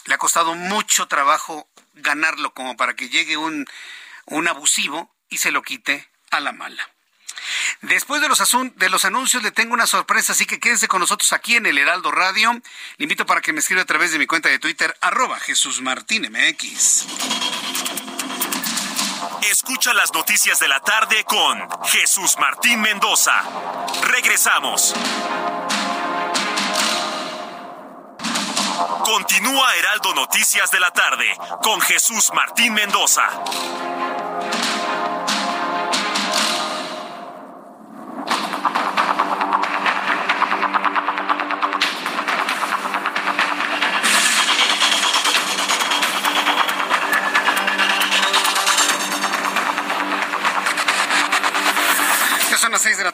[0.05, 3.67] Le ha costado mucho trabajo ganarlo como para que llegue un,
[4.25, 6.89] un abusivo y se lo quite a la mala.
[7.81, 8.41] Después de los,
[8.75, 11.77] de los anuncios le tengo una sorpresa, así que quédense con nosotros aquí en el
[11.77, 12.51] Heraldo Radio.
[12.97, 15.81] Le invito para que me escriba a través de mi cuenta de Twitter, arroba Jesús
[15.81, 17.05] Martín MX.
[19.49, 23.33] Escucha las noticias de la tarde con Jesús Martín Mendoza.
[24.03, 24.93] Regresamos.
[29.03, 31.25] Continúa Heraldo Noticias de la tarde
[31.63, 33.23] con Jesús Martín Mendoza.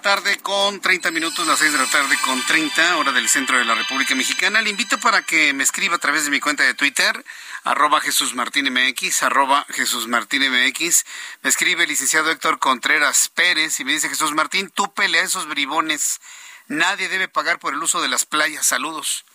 [0.08, 3.65] Tarde con 30 minutos, las 6 de la tarde con 30, hora del centro de
[3.65, 4.62] la República Mexicana.
[4.62, 7.26] Le invito para que me escriba a través de mi cuenta de Twitter,
[7.65, 11.04] arroba Jesús Martín MX, arroba Jesús Martín MX.
[11.41, 15.46] Me escribe el licenciado Héctor Contreras Pérez y me dice, Jesús Martín, tú pelea esos
[15.46, 16.22] bribones.
[16.67, 18.65] Nadie debe pagar por el uso de las playas.
[18.65, 19.26] Saludos.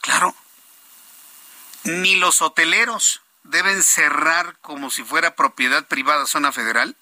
[0.00, 0.34] Claro.
[1.84, 6.96] Ni los hoteleros deben cerrar como si fuera propiedad privada zona federal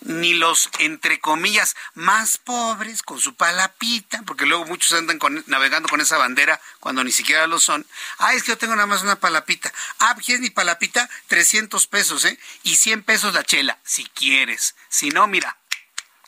[0.00, 6.00] ni los, entre comillas, más pobres con su palapita, porque luego muchos andan navegando con
[6.00, 7.86] esa bandera cuando ni siquiera lo son.
[8.18, 9.72] Ah, es que yo tengo nada más una palapita.
[9.98, 11.08] Ah, ¿quieres mi palapita?
[11.28, 12.38] 300 pesos, ¿eh?
[12.62, 14.74] Y 100 pesos la chela, si quieres.
[14.88, 15.56] Si no, mira,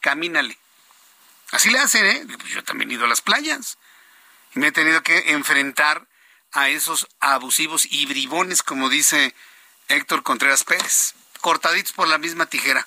[0.00, 0.58] camínale.
[1.50, 2.26] Así le hacen, ¿eh?
[2.38, 3.78] Pues yo también he ido a las playas.
[4.54, 6.06] Y me he tenido que enfrentar
[6.52, 9.34] a esos abusivos y bribones, como dice
[9.88, 12.86] Héctor Contreras Pérez, cortaditos por la misma tijera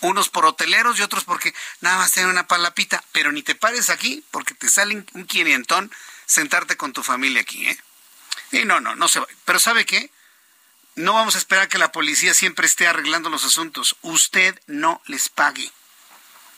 [0.00, 3.90] unos por hoteleros y otros porque nada más tienen una palapita, pero ni te pares
[3.90, 5.92] aquí porque te salen un quinientón
[6.26, 7.78] sentarte con tu familia aquí, ¿eh?
[8.52, 9.26] Y no, no, no se va.
[9.44, 10.10] Pero ¿sabe qué?
[10.94, 13.96] No vamos a esperar que la policía siempre esté arreglando los asuntos.
[14.02, 15.70] Usted no les pague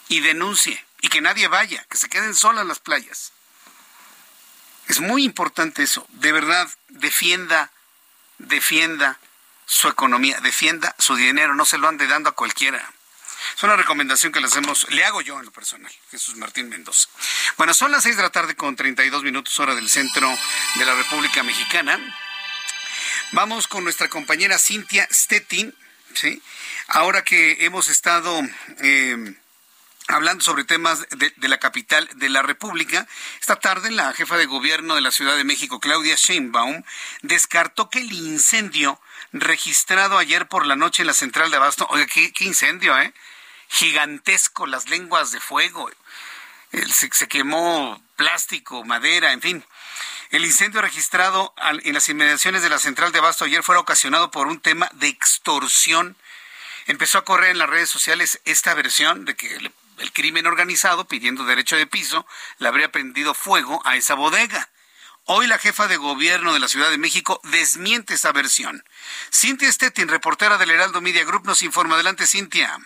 [0.09, 3.33] y denuncie y que nadie vaya, que se queden solas las playas.
[4.89, 6.07] Es muy importante eso.
[6.11, 7.71] De verdad, defienda,
[8.39, 9.19] defienda
[9.67, 12.93] su economía, defienda su dinero, no se lo ande dando a cualquiera.
[13.57, 17.09] Es una recomendación que le hacemos, le hago yo en lo personal, Jesús Martín Mendoza.
[17.57, 20.29] Bueno, son las seis de la tarde con 32 minutos hora del centro
[20.77, 21.99] de la República Mexicana.
[23.33, 25.75] Vamos con nuestra compañera Cintia Stettin,
[26.15, 26.43] ¿sí?
[26.89, 28.41] Ahora que hemos estado...
[28.83, 29.35] Eh,
[30.09, 33.07] hablando sobre temas de, de, la capital de la República.
[33.41, 36.83] Esta tarde la jefa de gobierno de la Ciudad de México, Claudia Sheinbaum,
[37.23, 39.01] descartó que el incendio
[39.33, 43.15] registrado ayer por la noche en la central de Abasto, oye, qué, qué incendio, ¿eh?
[43.71, 45.89] Gigantesco, las lenguas de fuego,
[46.93, 49.65] se, quemó plástico, madera, en fin.
[50.31, 54.47] El incendio registrado en las inmediaciones de la central de Abasto ayer fue ocasionado por
[54.47, 56.17] un tema de extorsión.
[56.87, 59.73] Empezó a correr en las redes sociales esta versión de que el,
[60.13, 62.27] crimen organizado, pidiendo derecho de piso,
[62.59, 64.69] le habría prendido fuego a esa bodega.
[65.25, 68.85] Hoy la jefa de gobierno de la Ciudad de México desmiente esa versión.
[69.33, 71.95] Cintia Stettin, reportera del Heraldo Media Group, nos informa.
[71.95, 72.79] Adelante, Cintia.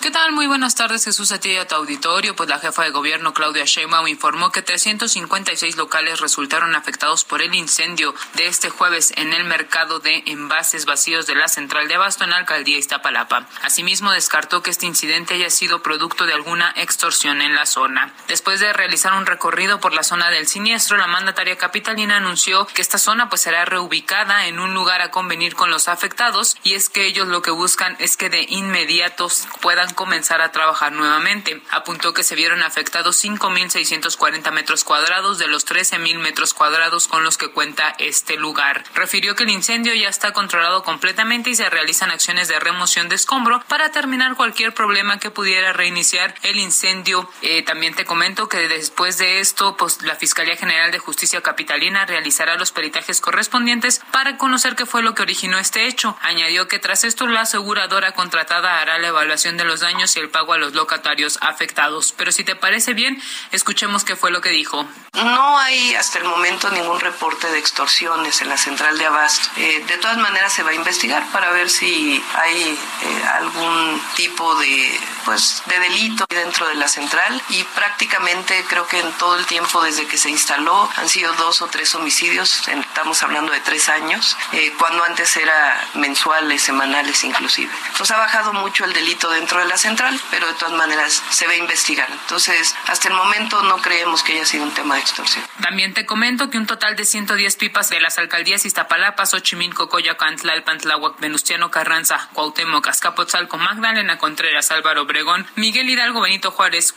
[0.00, 0.30] ¿Qué tal?
[0.30, 2.36] Muy buenas tardes, Jesús, a ti y a tu auditorio.
[2.36, 7.52] Pues la jefa de gobierno, Claudia Sheinbaum, informó que 356 locales resultaron afectados por el
[7.52, 12.22] incendio de este jueves en el mercado de envases vacíos de la central de abasto
[12.22, 13.48] en la alcaldía Iztapalapa.
[13.62, 18.12] Asimismo, descartó que este incidente haya sido producto de alguna extorsión en la zona.
[18.28, 22.82] Después de realizar un recorrido por la zona del siniestro, la mandataria capitalina anunció que
[22.82, 26.88] esta zona pues será reubicada en un lugar a convenir con los afectados y es
[26.88, 29.28] que ellos lo que buscan es que de inmediato
[29.60, 31.62] puedan comenzar a trabajar nuevamente.
[31.70, 37.36] Apuntó que se vieron afectados 5.640 metros cuadrados de los 13.000 metros cuadrados con los
[37.36, 38.84] que cuenta este lugar.
[38.94, 43.16] Refirió que el incendio ya está controlado completamente y se realizan acciones de remoción de
[43.16, 47.28] escombro para terminar cualquier problema que pudiera reiniciar el incendio.
[47.42, 52.06] Eh, también te comento que después de esto, pues la Fiscalía General de Justicia Capitalina
[52.06, 56.16] realizará los peritajes correspondientes para conocer qué fue lo que originó este hecho.
[56.22, 60.20] Añadió que tras esto la aseguradora contratada hará la evaluación de los los daños y
[60.20, 62.12] el pago a los locatarios afectados.
[62.16, 64.86] Pero si te parece bien, escuchemos qué fue lo que dijo.
[65.14, 69.48] No hay hasta el momento ningún reporte de extorsiones en la central de Abasto.
[69.56, 74.54] Eh, de todas maneras se va a investigar para ver si hay eh, algún tipo
[74.56, 79.44] de pues de delito dentro de la central y prácticamente creo que en todo el
[79.44, 83.90] tiempo desde que se instaló han sido dos o tres homicidios, estamos hablando de tres
[83.90, 87.70] años, eh, cuando antes era mensuales, semanales inclusive.
[87.88, 91.46] Entonces ha bajado mucho el delito dentro de la central, pero de todas maneras se
[91.46, 92.08] va a investigar.
[92.10, 95.44] Entonces, hasta el momento no creemos que haya sido un tema de extorsión.
[95.60, 100.36] También te comento que un total de 110 pipas de las alcaldías Iztapalapa, Xochimilco, Coyoacán,
[100.36, 106.92] Tlalpan, Tláhuac, Venustiano Carranza, Cuauhtémoc, Azcapotzalco, Magdalena Contreras, Álvaro Obregón, Miguel Hidalgo, Benito Juárez,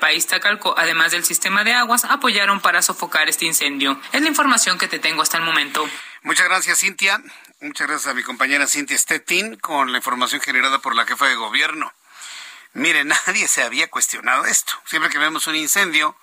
[0.00, 4.00] País Tacalco, además del sistema de aguas, apoyaron para sofocar este incendio.
[4.12, 5.88] Es la información que te tengo hasta el momento.
[6.22, 7.20] Muchas gracias, Cintia.
[7.60, 11.34] Muchas gracias a mi compañera Cintia Stettin con la información generada por la jefa de
[11.34, 11.92] gobierno.
[12.74, 14.74] Mire, nadie se había cuestionado esto.
[14.84, 16.16] Siempre que vemos un incendio,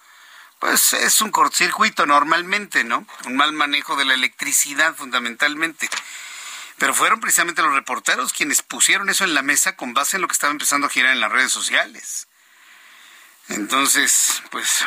[0.60, 3.06] pues es un cortocircuito normalmente, ¿no?
[3.26, 5.90] Un mal manejo de la electricidad fundamentalmente.
[6.78, 10.28] Pero fueron precisamente los reporteros quienes pusieron eso en la mesa con base en lo
[10.28, 12.28] que estaba empezando a girar en las redes sociales.
[13.50, 14.86] Entonces, pues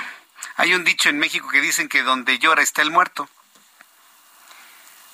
[0.56, 3.28] hay un dicho en México que dicen que donde llora está el muerto.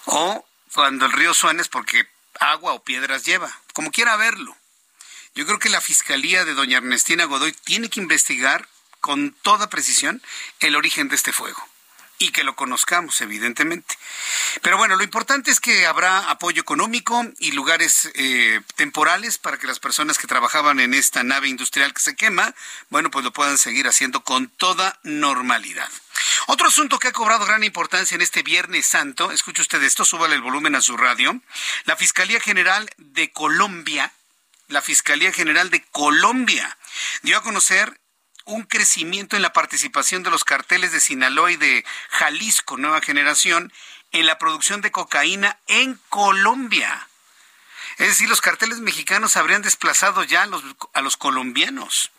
[0.06, 2.08] O cuando el río suena es porque
[2.38, 4.56] agua o piedras lleva, como quiera verlo.
[5.34, 8.68] Yo creo que la Fiscalía de doña Ernestina Godoy tiene que investigar
[9.00, 10.22] con toda precisión
[10.60, 11.70] el origen de este fuego
[12.20, 13.96] y que lo conozcamos, evidentemente.
[14.60, 19.66] Pero bueno, lo importante es que habrá apoyo económico y lugares eh, temporales para que
[19.66, 22.54] las personas que trabajaban en esta nave industrial que se quema,
[22.90, 25.88] bueno, pues lo puedan seguir haciendo con toda normalidad.
[26.46, 30.34] Otro asunto que ha cobrado gran importancia en este Viernes Santo, escuche usted esto, súbale
[30.34, 31.40] el volumen a su radio,
[31.84, 34.12] la Fiscalía General de Colombia,
[34.70, 36.78] la Fiscalía General de Colombia
[37.22, 38.00] dio a conocer
[38.44, 43.72] un crecimiento en la participación de los carteles de Sinaloa y de Jalisco, nueva generación,
[44.12, 47.08] en la producción de cocaína en Colombia.
[47.98, 52.10] Es decir, los carteles mexicanos habrían desplazado ya a los, a los colombianos.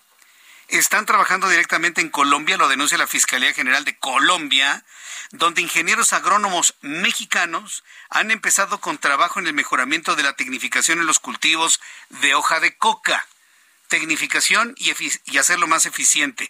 [0.67, 4.85] Están trabajando directamente en Colombia, lo denuncia la Fiscalía General de Colombia,
[5.31, 11.07] donde ingenieros agrónomos mexicanos han empezado con trabajo en el mejoramiento de la tecnificación en
[11.07, 13.27] los cultivos de hoja de coca
[13.87, 14.93] tecnificación y,
[15.25, 16.49] y hacerlo más eficiente.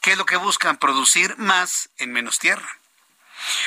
[0.00, 0.78] ¿Qué es lo que buscan?
[0.78, 2.81] Producir más en menos tierra.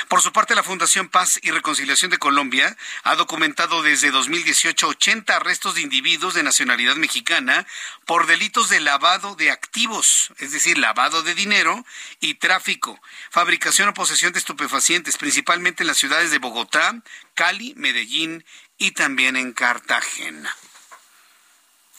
[0.07, 5.35] Por su parte, la Fundación Paz y Reconciliación de Colombia ha documentado desde 2018 80
[5.35, 7.65] arrestos de individuos de nacionalidad mexicana
[8.05, 11.85] por delitos de lavado de activos, es decir, lavado de dinero
[12.19, 17.01] y tráfico, fabricación o posesión de estupefacientes, principalmente en las ciudades de Bogotá,
[17.33, 18.45] Cali, Medellín
[18.77, 20.55] y también en Cartagena.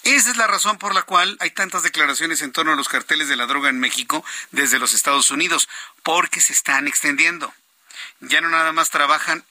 [0.05, 3.29] Esa es la razón por la cual hay tantas declaraciones en torno a los carteles
[3.29, 5.69] de la droga en México desde los Estados Unidos,
[6.05, 7.53] porque se están extendiendo.
[8.21, 9.45] Ya no nada más trabajan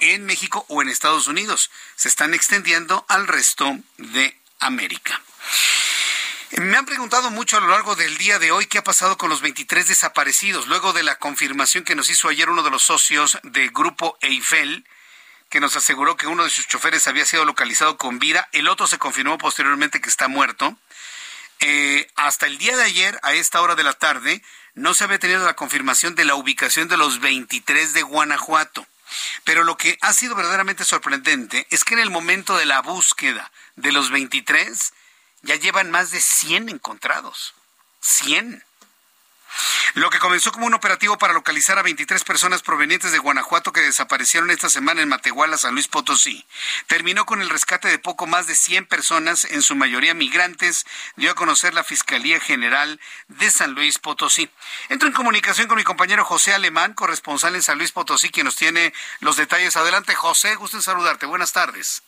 [0.00, 5.20] en México o en Estados Unidos, se están extendiendo al resto de América.
[6.58, 9.30] Me han preguntado mucho a lo largo del día de hoy qué ha pasado con
[9.30, 13.38] los 23 desaparecidos, luego de la confirmación que nos hizo ayer uno de los socios
[13.44, 14.84] del grupo Eiffel,
[15.48, 18.86] que nos aseguró que uno de sus choferes había sido localizado con vida, el otro
[18.86, 20.76] se confirmó posteriormente que está muerto.
[21.60, 24.42] Eh, hasta el día de ayer, a esta hora de la tarde,
[24.74, 28.86] no se había tenido la confirmación de la ubicación de los 23 de Guanajuato.
[29.44, 33.50] Pero lo que ha sido verdaderamente sorprendente es que en el momento de la búsqueda
[33.76, 34.92] de los 23
[35.42, 37.54] ya llevan más de 100 encontrados.
[38.00, 38.64] 100.
[39.94, 43.80] Lo que comenzó como un operativo para localizar a 23 personas provenientes de Guanajuato que
[43.80, 46.46] desaparecieron esta semana en Matehuala, San Luis Potosí,
[46.86, 50.86] terminó con el rescate de poco más de 100 personas, en su mayoría migrantes,
[51.16, 54.48] dio a conocer la Fiscalía General de San Luis Potosí.
[54.88, 58.56] Entro en comunicación con mi compañero José Alemán, corresponsal en San Luis Potosí, quien nos
[58.56, 59.76] tiene los detalles.
[59.76, 61.26] Adelante, José, gusto en saludarte.
[61.26, 62.02] Buenas tardes.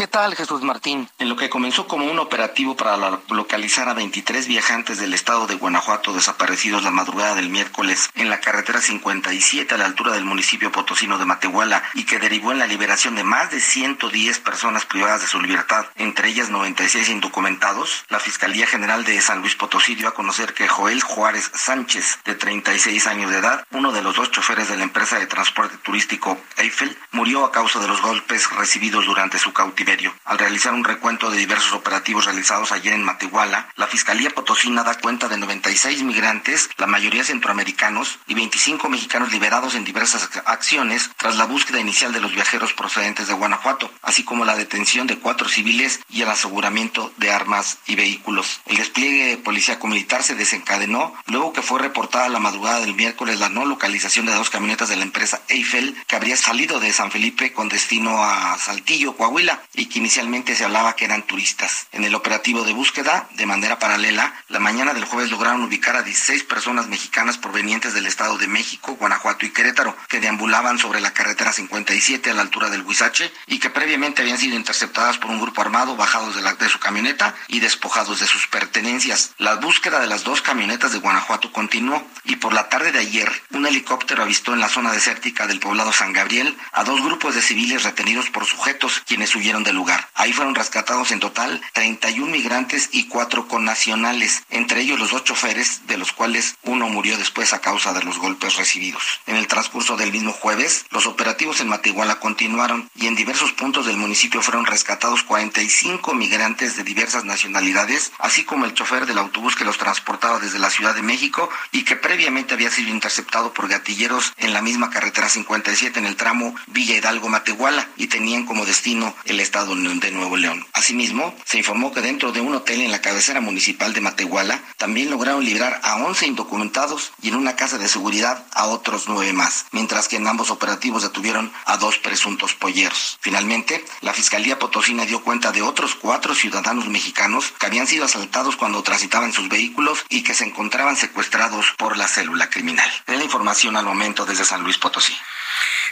[0.00, 1.10] ¿Qué tal, Jesús Martín?
[1.18, 2.96] En lo que comenzó como un operativo para
[3.28, 8.40] localizar a 23 viajantes del estado de Guanajuato desaparecidos la madrugada del miércoles en la
[8.40, 12.66] carretera 57 a la altura del municipio potosino de Matehuala y que derivó en la
[12.66, 18.20] liberación de más de 110 personas privadas de su libertad, entre ellas 96 indocumentados, la
[18.20, 23.06] Fiscalía General de San Luis Potosí dio a conocer que Joel Juárez Sánchez, de 36
[23.06, 26.96] años de edad, uno de los dos choferes de la empresa de transporte turístico Eiffel,
[27.12, 29.89] murió a causa de los golpes recibidos durante su cautiverio
[30.24, 34.94] Al realizar un recuento de diversos operativos realizados ayer en Matehuala, la Fiscalía Potosina da
[34.94, 41.36] cuenta de 96 migrantes, la mayoría centroamericanos, y 25 mexicanos liberados en diversas acciones tras
[41.36, 45.48] la búsqueda inicial de los viajeros procedentes de Guanajuato, así como la detención de cuatro
[45.48, 48.60] civiles y el aseguramiento de armas y vehículos.
[48.66, 53.48] El despliegue policíaco militar se desencadenó luego que fue reportada la madrugada del miércoles la
[53.48, 57.52] no localización de dos camionetas de la empresa Eiffel que habría salido de San Felipe
[57.52, 61.86] con destino a Saltillo, Coahuila, y que inicialmente se hablaba que eran turistas.
[61.92, 66.02] En el operativo de búsqueda, de manera paralela, la mañana del jueves lograron ubicar a
[66.02, 71.12] 16 personas mexicanas provenientes del Estado de México, Guanajuato y Querétaro, que deambulaban sobre la
[71.12, 75.40] carretera 57 a la altura del Huizache y que previamente habían sido interceptadas por un
[75.40, 79.32] grupo armado, bajados de, la, de su camioneta y despojados de sus pertenencias.
[79.38, 83.30] La búsqueda de las dos camionetas de Guanajuato continuó y por la tarde de ayer,
[83.50, 87.42] un helicóptero avistó en la zona desértica del poblado San Gabriel a dos grupos de
[87.42, 90.08] civiles retenidos por sujetos quienes huyeron del lugar.
[90.14, 95.86] Ahí fueron rescatados en total 31 migrantes y cuatro connacionales, entre ellos los dos choferes,
[95.86, 99.20] de los cuales uno murió después a causa de los golpes recibidos.
[99.26, 103.86] En el transcurso del mismo jueves, los operativos en Matehuala continuaron y en diversos puntos
[103.86, 109.56] del municipio fueron rescatados 45 migrantes de diversas nacionalidades, así como el chofer del autobús
[109.56, 113.68] que los transportaba desde la Ciudad de México y que previamente había sido interceptado por
[113.68, 119.14] gatilleros en la misma carretera 57 en el tramo Villa Hidalgo-Matehuala y tenían como destino
[119.24, 120.64] el de Nuevo León.
[120.72, 125.10] Asimismo, se informó que dentro de un hotel en la cabecera municipal de Matehuala también
[125.10, 129.66] lograron librar a 11 indocumentados y en una casa de seguridad a otros nueve más,
[129.72, 133.18] mientras que en ambos operativos detuvieron a dos presuntos polleros.
[133.20, 138.54] Finalmente, la Fiscalía Potosina dio cuenta de otros cuatro ciudadanos mexicanos que habían sido asaltados
[138.54, 142.88] cuando transitaban sus vehículos y que se encontraban secuestrados por la célula criminal.
[143.08, 145.14] De la información al momento desde San Luis Potosí.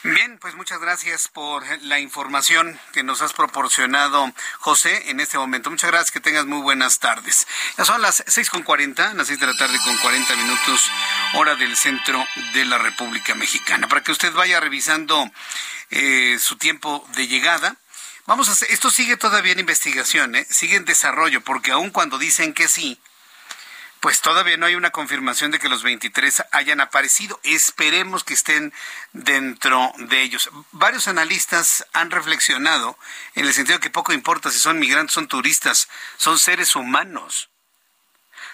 [0.04, 5.70] Bien, pues muchas gracias por la información que nos has proporcionado, José, en este momento.
[5.70, 7.48] Muchas gracias, que tengas muy buenas tardes.
[7.76, 10.88] Ya son las seis con cuarenta, las seis de la tarde con cuarenta minutos,
[11.34, 13.88] hora del centro de la República Mexicana.
[13.88, 15.28] Para que usted vaya revisando
[15.90, 17.76] eh, su tiempo de llegada,
[18.26, 20.46] Vamos a hacer, esto sigue todavía en investigación, ¿eh?
[20.50, 23.00] sigue en desarrollo, porque aun cuando dicen que sí,
[24.00, 27.40] pues todavía no hay una confirmación de que los 23 hayan aparecido.
[27.42, 28.72] Esperemos que estén
[29.12, 30.50] dentro de ellos.
[30.72, 32.98] Varios analistas han reflexionado
[33.34, 37.50] en el sentido que poco importa si son migrantes, son turistas, son seres humanos.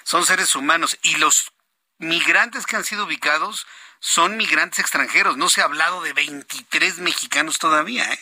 [0.03, 0.99] Son seres humanos.
[1.03, 1.53] Y los
[1.99, 3.67] migrantes que han sido ubicados
[4.01, 5.37] son migrantes extranjeros.
[5.37, 8.11] No se ha hablado de 23 mexicanos todavía.
[8.11, 8.21] ¿eh?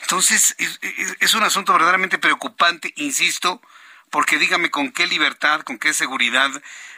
[0.00, 0.78] Entonces, es,
[1.20, 3.60] es un asunto verdaderamente preocupante, insisto
[4.10, 6.50] porque dígame con qué libertad, con qué seguridad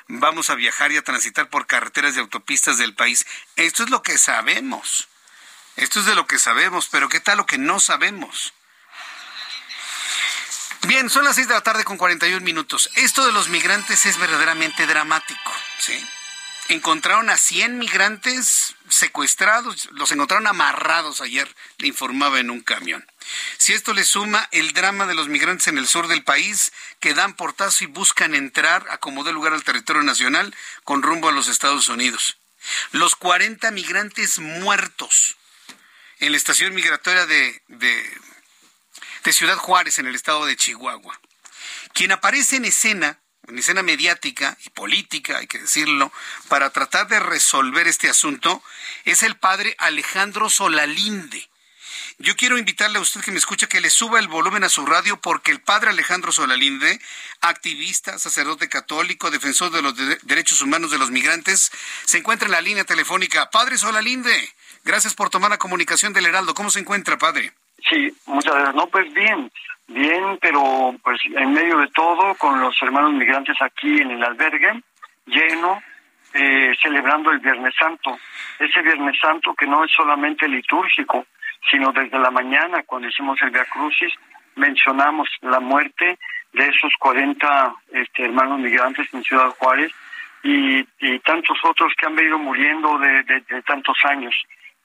[0.08, 3.26] vamos a viajar y a transitar por carreteras y autopistas del país.
[3.56, 5.08] Esto es lo que sabemos.
[5.76, 8.52] Esto es de lo que sabemos, pero ¿qué tal lo que no sabemos?
[10.86, 12.90] Bien, son las seis de la tarde con 41 minutos.
[12.94, 16.06] Esto de los migrantes es verdaderamente dramático, ¿sí?
[16.68, 23.06] Encontraron a 100 migrantes secuestrados, los encontraron amarrados ayer, le informaba en un camión.
[23.56, 27.14] Si esto le suma el drama de los migrantes en el sur del país que
[27.14, 31.32] dan portazo y buscan entrar a como dé lugar al territorio nacional con rumbo a
[31.32, 32.38] los Estados Unidos.
[32.92, 35.36] Los 40 migrantes muertos
[36.18, 37.62] en la estación migratoria de,
[39.24, 41.18] de Ciudad Juárez, en el estado de Chihuahua.
[41.94, 43.19] Quien aparece en escena
[43.50, 46.12] en escena mediática y política, hay que decirlo,
[46.48, 48.62] para tratar de resolver este asunto,
[49.04, 51.50] es el padre Alejandro Solalinde,
[52.22, 54.84] yo quiero invitarle a usted que me escucha que le suba el volumen a su
[54.84, 57.00] radio porque el padre Alejandro Solalinde,
[57.40, 59.94] activista, sacerdote católico, defensor de los
[60.26, 61.72] derechos humanos de los migrantes,
[62.04, 63.48] se encuentra en la línea telefónica.
[63.48, 64.50] Padre Solalinde,
[64.84, 66.52] gracias por tomar la comunicación del Heraldo.
[66.52, 67.54] ¿Cómo se encuentra, padre?
[67.88, 68.74] Sí, muchas gracias.
[68.74, 69.50] No, pues bien,
[69.90, 74.82] bien, pero pues en medio de todo, con los hermanos migrantes aquí en el albergue,
[75.26, 75.82] lleno,
[76.32, 78.18] eh, celebrando el Viernes Santo.
[78.58, 81.26] Ese Viernes Santo que no es solamente litúrgico,
[81.70, 84.12] sino desde la mañana, cuando hicimos el Via Crucis,
[84.56, 86.18] mencionamos la muerte
[86.52, 89.92] de esos 40 este, hermanos migrantes en Ciudad Juárez
[90.42, 90.84] y,
[91.20, 94.34] tantos otros que han venido muriendo de, tantos años.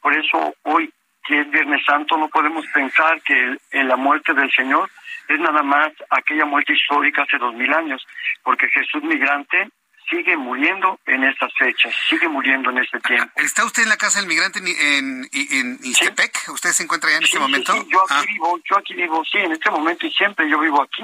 [0.01, 0.91] Por eso hoy,
[1.25, 4.89] que es Viernes Santo, no podemos pensar que en la muerte del Señor
[5.27, 8.05] es nada más aquella muerte histórica hace dos mil años,
[8.43, 9.69] porque Jesús migrante
[10.09, 13.31] sigue muriendo en estas fechas, sigue muriendo en este tiempo.
[13.37, 16.49] ¿Está usted en la casa del migrante en, en, Ixtepec?
[16.49, 17.73] ¿Usted se encuentra allá en este momento?
[17.89, 18.23] yo aquí ah.
[18.27, 21.03] vivo, yo aquí vivo, sí, en este momento y siempre yo vivo aquí.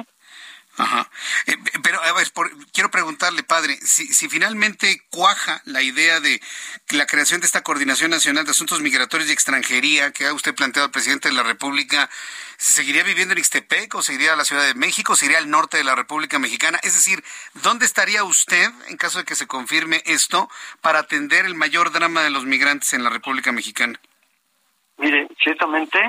[0.81, 1.11] Ajá.
[1.45, 2.27] Eh, pero, a ver,
[2.73, 6.41] quiero preguntarle, padre, si, si, finalmente cuaja la idea de
[6.89, 10.87] la creación de esta Coordinación Nacional de Asuntos Migratorios y Extranjería que ha usted planteado
[10.87, 12.09] al presidente de la República,
[12.57, 15.83] ¿seguiría viviendo en Ixtepec o seguiría a la Ciudad de México, seguiría al norte de
[15.83, 16.79] la República Mexicana?
[16.81, 17.23] Es decir,
[17.61, 20.49] ¿dónde estaría usted, en caso de que se confirme esto,
[20.81, 23.99] para atender el mayor drama de los migrantes en la República Mexicana?
[24.97, 25.99] Mire, ciertamente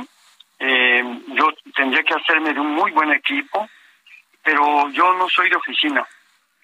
[0.59, 3.69] eh, yo tendría que hacerme de un muy buen equipo,
[4.43, 6.07] pero yo no soy de oficina.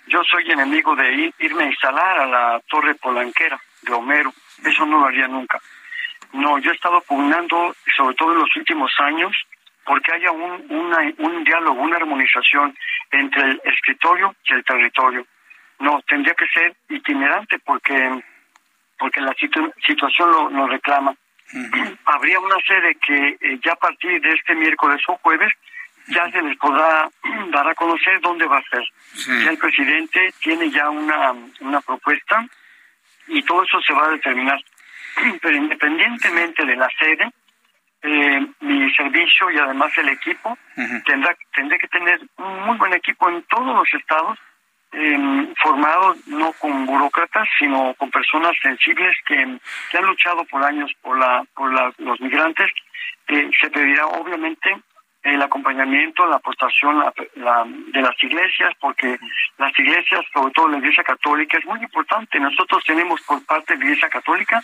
[0.06, 4.32] Yo soy enemigo de irme a instalar a la Torre Polanquera de Homero.
[4.64, 5.60] Eso no lo haría nunca.
[6.32, 9.32] No, yo he estado pugnando, sobre todo en los últimos años,
[9.84, 10.66] porque haya un,
[11.18, 12.76] un diálogo, una armonización
[13.10, 15.26] entre el escritorio y el territorio.
[15.78, 18.22] No, tendría que ser itinerante porque,
[18.98, 21.14] porque la situación lo, lo reclama.
[22.04, 25.50] Habría una sede que eh, ya a partir de este miércoles o jueves
[26.08, 27.08] ya se les podrá
[27.50, 28.84] dar a conocer dónde va a ser.
[29.44, 32.46] Ya el presidente tiene ya una, una propuesta
[33.26, 34.60] y todo eso se va a determinar.
[35.42, 37.30] Pero independientemente de la sede,
[38.02, 40.56] eh, mi servicio y además el equipo
[41.04, 44.38] tendrá tendré que tener un muy buen equipo en todos los estados
[44.92, 49.58] eh, formado no con burócratas sino con personas sensibles que,
[49.90, 52.70] que han luchado por años por la por la, los migrantes
[53.26, 54.76] eh, se pedirá obviamente
[55.34, 57.02] el acompañamiento, la aportación
[57.34, 59.18] de las iglesias, porque
[59.58, 62.40] las iglesias, sobre todo la Iglesia Católica, es muy importante.
[62.40, 64.62] Nosotros tenemos por parte de la Iglesia Católica,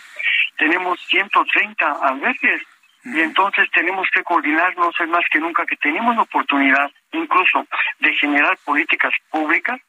[0.57, 2.61] tenemos 130 albergues
[3.03, 7.67] y entonces tenemos que coordinarnos, es más que nunca que tenemos la oportunidad incluso
[7.99, 9.79] de generar políticas públicas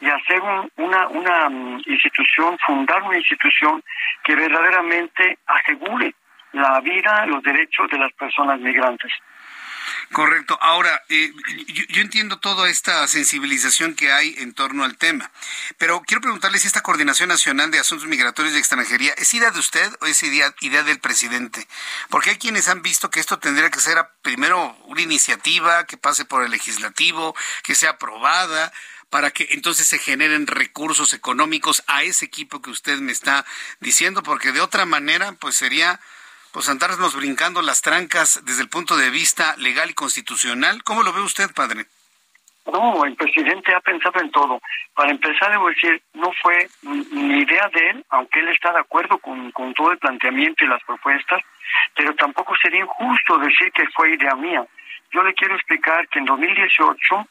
[0.00, 0.40] y hacer
[0.76, 3.82] una, una mm, institución, fundar una institución
[4.24, 6.14] que verdaderamente asegure
[6.52, 9.12] la vida, los derechos de las personas migrantes.
[10.12, 10.58] Correcto.
[10.60, 11.32] Ahora, eh,
[11.88, 15.30] yo, entiendo toda esta sensibilización que hay en torno al tema,
[15.78, 19.58] pero quiero preguntarle si esta Coordinación Nacional de Asuntos Migratorios y Extranjería es idea de
[19.58, 21.66] usted o es idea, idea del presidente.
[22.10, 26.24] Porque hay quienes han visto que esto tendría que ser primero una iniciativa que pase
[26.24, 28.72] por el legislativo, que sea aprobada,
[29.10, 33.44] para que entonces se generen recursos económicos a ese equipo que usted me está
[33.78, 36.00] diciendo, porque de otra manera, pues sería
[36.54, 40.84] pues andarnos brincando las trancas desde el punto de vista legal y constitucional.
[40.84, 41.86] ¿Cómo lo ve usted, padre?
[42.72, 44.60] No, el presidente ha pensado en todo.
[44.94, 49.18] Para empezar, debo decir, no fue ni idea de él, aunque él está de acuerdo
[49.18, 51.42] con, con todo el planteamiento y las propuestas,
[51.96, 54.64] pero tampoco sería injusto decir que fue idea mía.
[55.10, 57.26] Yo le quiero explicar que en 2018,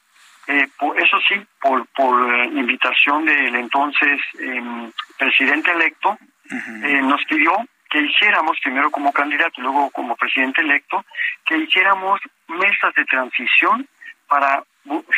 [0.48, 0.68] eh,
[0.98, 6.18] eso sí, por, por eh, invitación del entonces em, presidente electo,
[6.52, 11.06] eh, nos pidió que hiciéramos, primero como candidato y luego como presidente electo,
[11.46, 13.88] que hiciéramos mesas de transición
[14.28, 14.64] para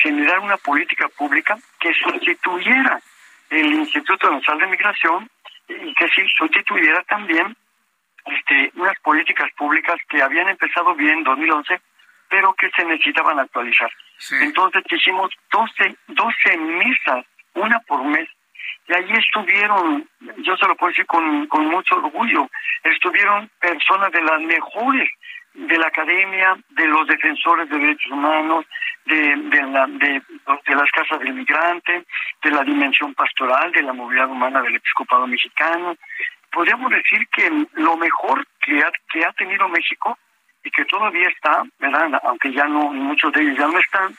[0.04, 3.00] generar una política pública que sustituyera
[3.50, 5.30] el Instituto Nacional de Migración
[5.70, 7.56] y que sí sustituyera también
[8.26, 11.80] este, unas políticas públicas que habían empezado bien en 2011,
[12.30, 13.90] pero que se necesitaban actualizar.
[14.42, 18.28] Entonces hicimos 12, 12 mesas, una por mes,
[18.88, 20.08] y allí estuvieron,
[20.38, 22.50] yo se lo puedo decir con, con mucho orgullo,
[22.84, 25.10] estuvieron personas de las mejores
[25.56, 28.66] de la academia, de los defensores de derechos humanos,
[29.06, 30.22] de, de, la, de,
[30.76, 32.04] las casas del migrante,
[32.44, 35.96] de la dimensión pastoral, de la movilidad humana del episcopado mexicano.
[36.52, 40.18] Podríamos decir que lo mejor que ha, que ha tenido México
[40.64, 42.20] y que todavía está, ¿verdad?
[42.24, 44.14] aunque ya no, muchos de ellos ya no están,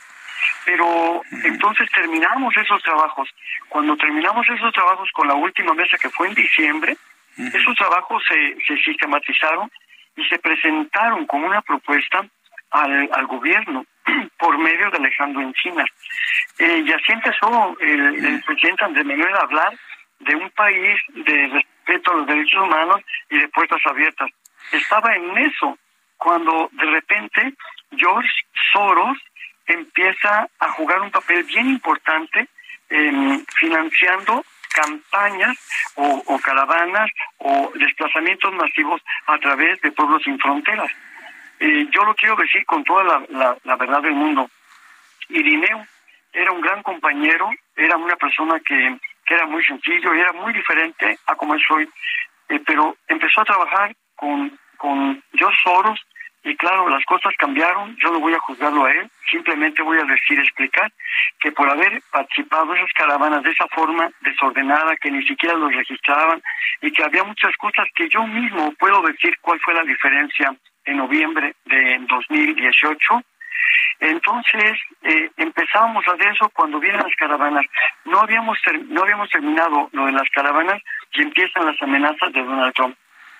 [0.64, 3.28] pero entonces terminamos esos trabajos.
[3.68, 6.96] Cuando terminamos esos trabajos con la última mesa que fue en diciembre,
[7.36, 9.70] esos trabajos se, se sistematizaron
[10.16, 12.24] y se presentaron como una propuesta
[12.70, 13.84] al, al gobierno
[14.38, 15.88] por medio de Alejandro Encinas.
[16.58, 19.72] Eh, y así empezó el, el presidente Andrés Manuel a hablar
[20.20, 24.30] de un país de respeto a los derechos humanos y de puertas abiertas.
[24.72, 25.78] Estaba en eso
[26.16, 27.54] cuando de repente
[27.96, 28.30] George
[28.72, 29.18] Soros
[29.66, 32.48] empieza a jugar un papel bien importante
[32.88, 35.56] en financiando campañas
[35.94, 40.90] o, caravanas o desplazamientos masivos a través de pueblos sin fronteras.
[41.58, 44.50] Eh, yo lo quiero decir con toda la, la, verdad del mundo.
[45.30, 45.86] Irineo
[46.32, 50.52] era un gran compañero, era una persona que, que era muy sencillo y era muy
[50.52, 51.88] diferente a como soy,
[52.50, 55.22] eh, pero empezó a trabajar con, con
[55.64, 55.98] Soros
[56.46, 60.04] y claro, las cosas cambiaron, yo no voy a juzgarlo a él, simplemente voy a
[60.04, 60.92] decir, explicar
[61.40, 66.40] que por haber participado esas caravanas de esa forma desordenada, que ni siquiera los registraban
[66.82, 70.96] y que había muchas cosas que yo mismo puedo decir cuál fue la diferencia en
[70.98, 73.22] noviembre de 2018,
[73.98, 77.64] Entonces, eh, empezábamos a hacer eso cuando vienen las caravanas.
[78.04, 78.56] No habíamos,
[78.88, 80.80] no habíamos terminado lo de las caravanas
[81.12, 82.96] y empiezan las amenazas de Donald Trump.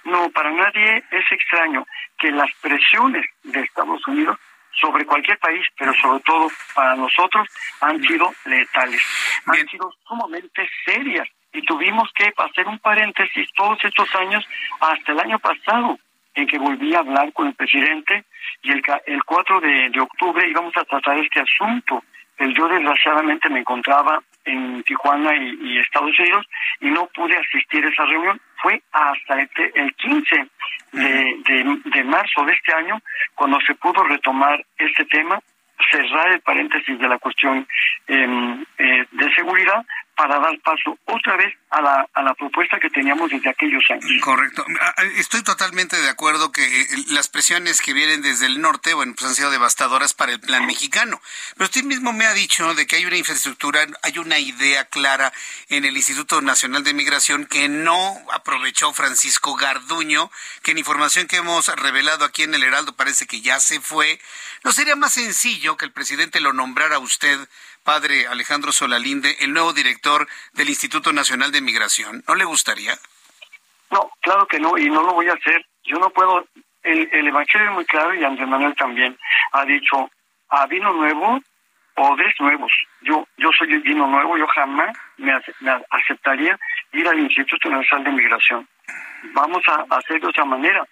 [0.06, 1.84] No, para nadie es extraño
[2.16, 4.38] que las presiones de Estados Unidos
[4.80, 7.48] sobre cualquier país, pero sobre todo para nosotros,
[7.80, 9.02] han sido letales,
[9.46, 11.28] han sido sumamente serias.
[11.52, 14.46] Y tuvimos que hacer un paréntesis todos estos años,
[14.80, 15.98] hasta el año pasado,
[16.34, 18.24] en que volví a hablar con el presidente
[18.62, 22.04] y el, el 4 de, de octubre íbamos a tratar este asunto.
[22.36, 26.46] El yo desgraciadamente me encontraba en Tijuana y, Estados Unidos
[26.80, 28.40] y no pude asistir a esa reunión.
[28.62, 30.46] Fue hasta el, 15
[30.92, 33.00] de, de, marzo de este año
[33.34, 35.40] cuando se pudo retomar este tema,
[35.90, 37.66] cerrar el paréntesis de la cuestión
[38.06, 39.84] em, eh, de seguridad
[40.16, 44.22] para dar paso otra vez a la, a la propuesta que teníamos desde aquellos años.
[44.22, 44.64] Correcto.
[44.80, 48.94] Ah, ah, estoy totalmente de acuerdo que eh, las presiones que vienen desde el norte,
[48.94, 51.20] bueno, pues han sido devastadoras para el plan mexicano.
[51.54, 55.32] Pero usted mismo me ha dicho de que hay una infraestructura, hay una idea clara
[55.68, 60.30] en el Instituto Nacional de Migración que no aprovechó Francisco Garduño,
[60.62, 64.18] que en información que hemos revelado aquí en el Heraldo parece que ya se fue.
[64.64, 67.38] ¿No sería más sencillo que el presidente lo nombrara a usted
[67.86, 72.22] padre Alejandro Solalinde, el nuevo director del Instituto Nacional de Migración?
[72.26, 72.92] ¿No le gustaría?
[73.90, 75.64] No, claro que no, y no lo voy a hacer.
[75.84, 76.44] Yo no puedo.
[76.82, 79.16] El, Evangelio es muy claro y Andrés Manuel también
[79.52, 80.10] ha dicho:
[80.50, 81.40] a vino nuevo
[81.94, 82.72] o nuevos.
[83.02, 85.32] Yo, yo soy el vino nuevo, yo jamás me,
[85.90, 86.58] aceptaría
[86.92, 88.68] ir al Instituto Nacional de Migración.
[89.32, 90.86] Vamos a hacer de otra manera.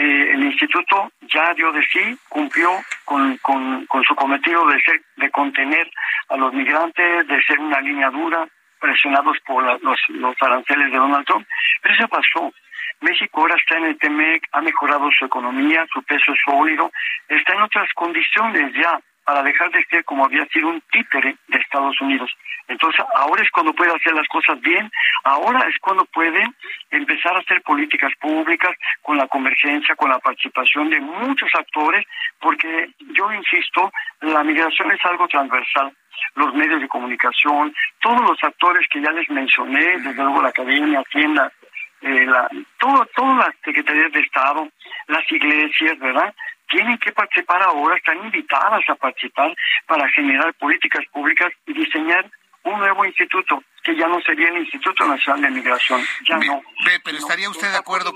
[0.00, 2.70] Eh, el instituto ya dio de sí, cumplió
[3.04, 5.90] con, con, su cometido de ser, de contener
[6.28, 8.46] a los migrantes, de ser una línea dura,
[8.78, 11.44] presionados por los, los aranceles de Donald Trump,
[11.82, 12.52] pero eso pasó.
[13.00, 16.92] México ahora está en el TEMEC, ha mejorado su economía, su peso es sólido,
[17.28, 21.58] está en otras condiciones ya para dejar de ser como había sido un títere de
[21.58, 22.34] Estados Unidos.
[22.66, 24.90] Entonces, ahora es cuando puede hacer las cosas bien,
[25.22, 26.42] ahora es cuando puede
[26.90, 32.06] empezar a hacer políticas públicas con la convergencia, con la participación de muchos actores,
[32.40, 35.92] porque yo insisto, la migración es algo transversal
[36.34, 41.00] los medios de comunicación, todos los actores que ya les mencioné, desde luego la academia,
[41.00, 41.52] Hacienda,
[42.00, 42.48] eh, la,
[42.80, 44.68] todo, todas las secretarías de Estado,
[45.06, 46.34] las iglesias, ¿verdad?
[46.68, 49.54] Tienen que participar ahora, están invitadas a participar
[49.86, 52.30] para generar políticas públicas y diseñar
[52.64, 56.62] un nuevo instituto, que ya no sería el Instituto Nacional de Migración, ya no.
[57.04, 58.12] pero estaría usted de acuerdo.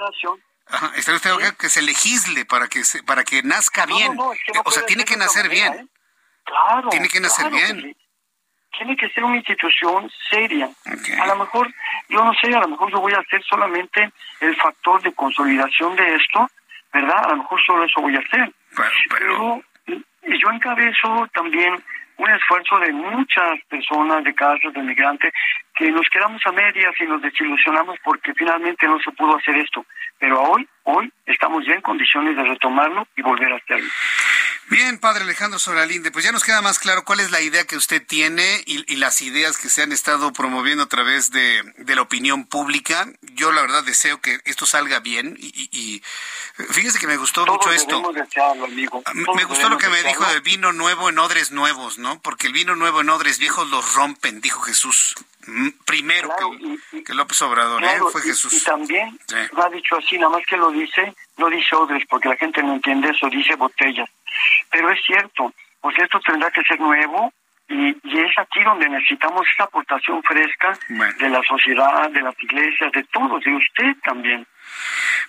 [0.96, 4.16] ¿Estaría usted de acuerdo que se legisle para que para que nazca bien?
[4.18, 5.72] o sea, tiene que nacer bien.
[5.72, 5.86] ¿eh?
[6.44, 6.88] Claro.
[6.90, 7.96] Tiene que nacer bien.
[8.76, 10.70] Tiene que ser una institución seria.
[11.20, 11.72] A lo mejor,
[12.08, 15.94] yo no sé, a lo mejor yo voy a hacer solamente el factor de consolidación
[15.94, 16.50] de esto,
[16.92, 17.24] ¿verdad?
[17.24, 18.52] A lo mejor solo eso voy a hacer.
[19.10, 21.74] Pero, yo encabezo también
[22.18, 25.32] un esfuerzo de muchas personas de casas de migrantes
[25.74, 29.84] que nos quedamos a medias y nos desilusionamos porque finalmente no se pudo hacer esto.
[30.18, 33.88] Pero hoy, hoy estamos ya en condiciones de retomarlo y volver a hacerlo.
[34.68, 37.76] Bien, padre Alejandro Solalinde, pues ya nos queda más claro cuál es la idea que
[37.76, 42.46] usted tiene y, las ideas que se han estado promoviendo a través de, la opinión
[42.46, 43.06] pública.
[43.34, 46.02] Yo la verdad deseo que esto salga bien y,
[46.70, 48.02] fíjese que me gustó mucho esto.
[48.36, 52.22] Ah, me gustó lo que me dijo de vino nuevo en odres nuevos, ¿no?
[52.22, 55.16] Porque el vino nuevo en odres viejos los rompen, dijo Jesús.
[55.84, 56.30] Primero
[57.04, 57.98] que, López Obrador, ¿eh?
[58.10, 58.52] fue Jesús.
[58.52, 59.18] Y, también
[59.52, 62.62] lo ha dicho así, nada más que lo dice, no dice odres, porque la gente
[62.62, 64.08] no entiende eso, dice botellas.
[64.70, 67.32] Pero es cierto, pues esto tendrá que ser nuevo
[67.68, 72.92] y, y es aquí donde necesitamos esa aportación fresca de la sociedad, de las iglesias,
[72.92, 74.46] de todos, de usted también.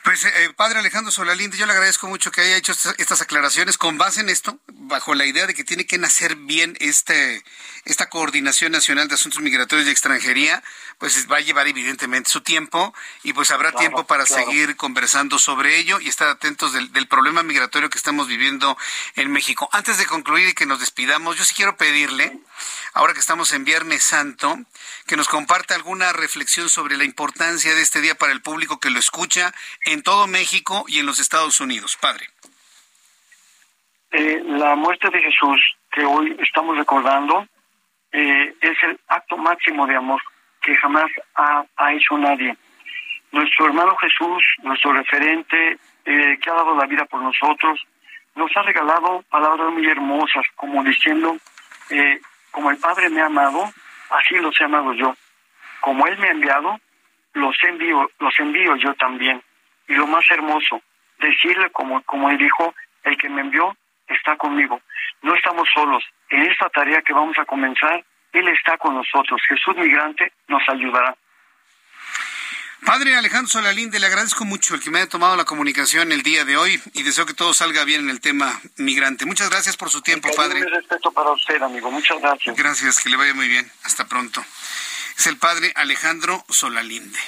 [0.03, 3.97] Pues, eh, padre Alejandro Solalinde, yo le agradezco mucho que haya hecho estas, aclaraciones con
[3.97, 7.43] base en esto, bajo la idea de que tiene que nacer bien este,
[7.85, 10.61] esta coordinación nacional de asuntos migratorios y extranjería,
[10.97, 15.77] pues va a llevar evidentemente su tiempo y pues habrá tiempo para seguir conversando sobre
[15.77, 18.77] ello y estar atentos del, del, problema migratorio que estamos viviendo
[19.15, 19.69] en México.
[19.71, 22.39] Antes de concluir y que nos despidamos, yo sí quiero pedirle,
[22.93, 24.59] ahora que estamos en Viernes Santo,
[25.07, 28.89] que nos comparta alguna reflexión sobre la importancia de este día para el público que
[28.89, 29.32] lo escucha
[29.85, 31.97] en todo México y en los Estados Unidos.
[31.99, 32.27] Padre.
[34.11, 35.59] Eh, la muerte de Jesús
[35.91, 37.47] que hoy estamos recordando
[38.11, 40.21] eh, es el acto máximo de amor
[40.61, 42.55] que jamás ha, hecho nadie.
[43.31, 47.79] Nuestro hermano Jesús, nuestro referente, eh, que ha dado la vida por nosotros,
[48.35, 51.37] nos ha regalado palabras muy hermosas, como diciendo,
[52.51, 53.71] como el Padre me ha amado,
[54.09, 55.15] así los he amado yo.
[55.81, 56.79] Como Él me ha enviado,
[57.33, 59.41] los envío, los envío yo también.
[59.87, 60.81] Y lo más hermoso,
[61.19, 62.73] decirle como, como Él dijo,
[63.03, 63.75] el que me envió
[64.07, 64.81] está conmigo.
[65.21, 66.03] No estamos solos.
[66.29, 69.41] En esta tarea que vamos a comenzar, Él está con nosotros.
[69.47, 71.15] Jesús migrante nos ayudará.
[72.85, 76.43] Padre Alejandro Solalinde, le agradezco mucho el que me haya tomado la comunicación el día
[76.43, 79.25] de hoy y deseo que todo salga bien en el tema migrante.
[79.25, 80.61] Muchas gracias por su tiempo, padre.
[80.61, 81.89] Un respeto para usted, amigo.
[81.89, 82.55] Muchas gracias.
[82.57, 83.71] Gracias, que le vaya muy bien.
[83.83, 84.43] Hasta pronto.
[85.17, 87.19] Es el padre Alejandro Solalinde.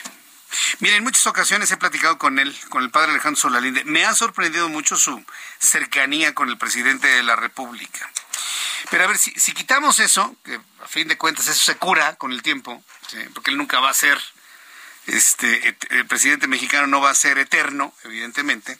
[0.80, 3.84] Mire, en muchas ocasiones he platicado con él, con el padre Alejandro Solalinde.
[3.86, 5.24] Me ha sorprendido mucho su
[5.60, 8.10] cercanía con el presidente de la República.
[8.90, 12.32] Pero a ver, si, quitamos eso, que a fin de cuentas eso se cura con
[12.32, 12.84] el tiempo,
[13.34, 14.22] porque él nunca va a ser
[15.08, 18.78] este, el presidente mexicano no va a ser eterno, evidentemente.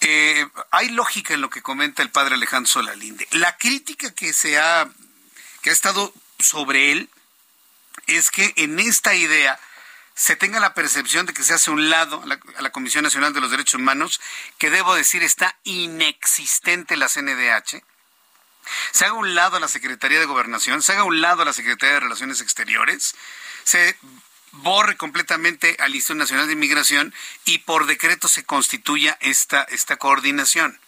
[0.00, 3.26] Eh, hay lógica en lo que comenta el padre Alejandro Solalinde.
[3.32, 4.88] La crítica que se ha,
[5.62, 7.10] que ha estado sobre él
[8.16, 9.58] es que en esta idea
[10.14, 13.40] se tenga la percepción de que se hace un lado a la, Comisión Nacional de
[13.40, 14.20] los Derechos Humanos,
[14.58, 17.82] que debo decir está inexistente la CNDH,
[18.92, 21.52] se haga un lado a la Secretaría de Gobernación, se haga un lado a la
[21.52, 23.14] Secretaría de Relaciones Exteriores,
[23.64, 23.96] se
[24.52, 30.78] borre completamente al Instituto Nacional de Inmigración y por decreto se constituya esta, esta coordinación.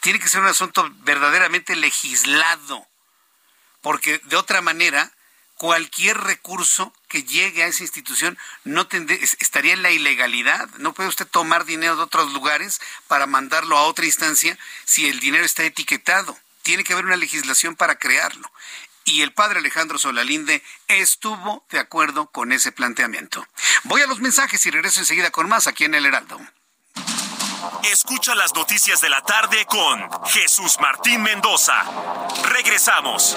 [0.00, 2.86] Tiene que ser un asunto verdaderamente legislado,
[3.82, 5.12] porque de otra manera
[5.56, 8.88] cualquier recurso que llegue a esa institución no
[9.40, 10.68] estaría en la ilegalidad.
[10.78, 15.20] No puede usted tomar dinero de otros lugares para mandarlo a otra instancia si el
[15.20, 16.36] dinero está etiquetado.
[16.62, 18.50] Tiene que haber una legislación para crearlo
[19.04, 23.46] y el padre Alejandro Solalinde estuvo de acuerdo con ese planteamiento.
[23.84, 26.40] Voy a los mensajes y regreso enseguida con más aquí en el Heraldo.
[27.84, 31.84] Escucha las noticias de la tarde con Jesús Martín Mendoza.
[32.44, 33.36] Regresamos.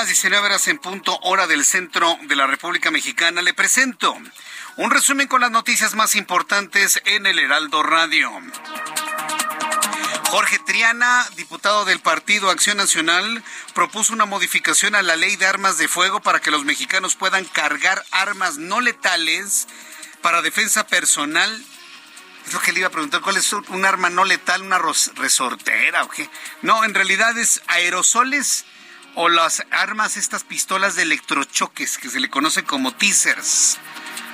[0.00, 4.16] Las 19 horas en punto, hora del centro de la República Mexicana, le presento
[4.76, 8.30] un resumen con las noticias más importantes en el Heraldo Radio.
[10.30, 13.44] Jorge Triana, diputado del Partido Acción Nacional,
[13.74, 17.44] propuso una modificación a la ley de armas de fuego para que los mexicanos puedan
[17.44, 19.68] cargar armas no letales
[20.22, 21.62] para defensa personal.
[22.46, 24.62] Es lo que le iba a preguntar, ¿cuál es un arma no letal?
[24.62, 24.80] ¿Una
[25.16, 26.30] resortera o qué?
[26.62, 28.64] No, en realidad es aerosoles
[29.14, 33.78] o las armas, estas pistolas de electrochoques que se le conocen como teasers.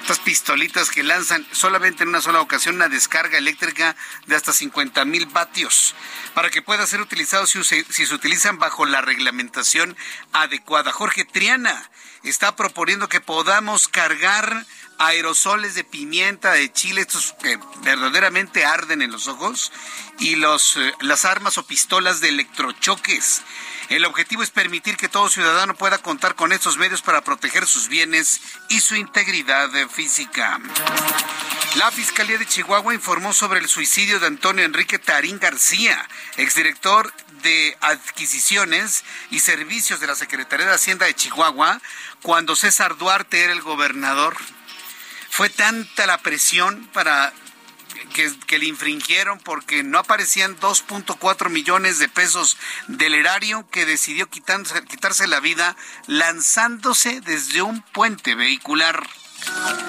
[0.02, 3.96] Estas pistolitas que lanzan solamente en una sola ocasión una descarga eléctrica
[4.26, 5.96] de hasta 50 mil vatios
[6.32, 9.96] para que pueda ser utilizado si, si se utilizan bajo la reglamentación
[10.32, 10.92] adecuada.
[10.92, 11.90] Jorge Triana
[12.22, 14.64] está proponiendo que podamos cargar
[14.98, 19.72] aerosoles de pimienta, de chile, estos que verdaderamente arden en los ojos,
[20.18, 23.42] y los, eh, las armas o pistolas de electrochoques.
[23.88, 27.88] El objetivo es permitir que todo ciudadano pueda contar con estos medios para proteger sus
[27.88, 30.58] bienes y su integridad física.
[31.76, 37.12] La Fiscalía de Chihuahua informó sobre el suicidio de Antonio Enrique Tarín García, exdirector
[37.42, 41.80] de adquisiciones y servicios de la Secretaría de Hacienda de Chihuahua,
[42.22, 44.36] cuando César Duarte era el gobernador.
[45.30, 47.32] Fue tanta la presión para
[48.46, 52.56] que, le infringieron porque no aparecían 2.4 millones de pesos
[52.88, 59.06] del erario que decidió quitarse, quitarse la vida lanzándose desde un puente vehicular.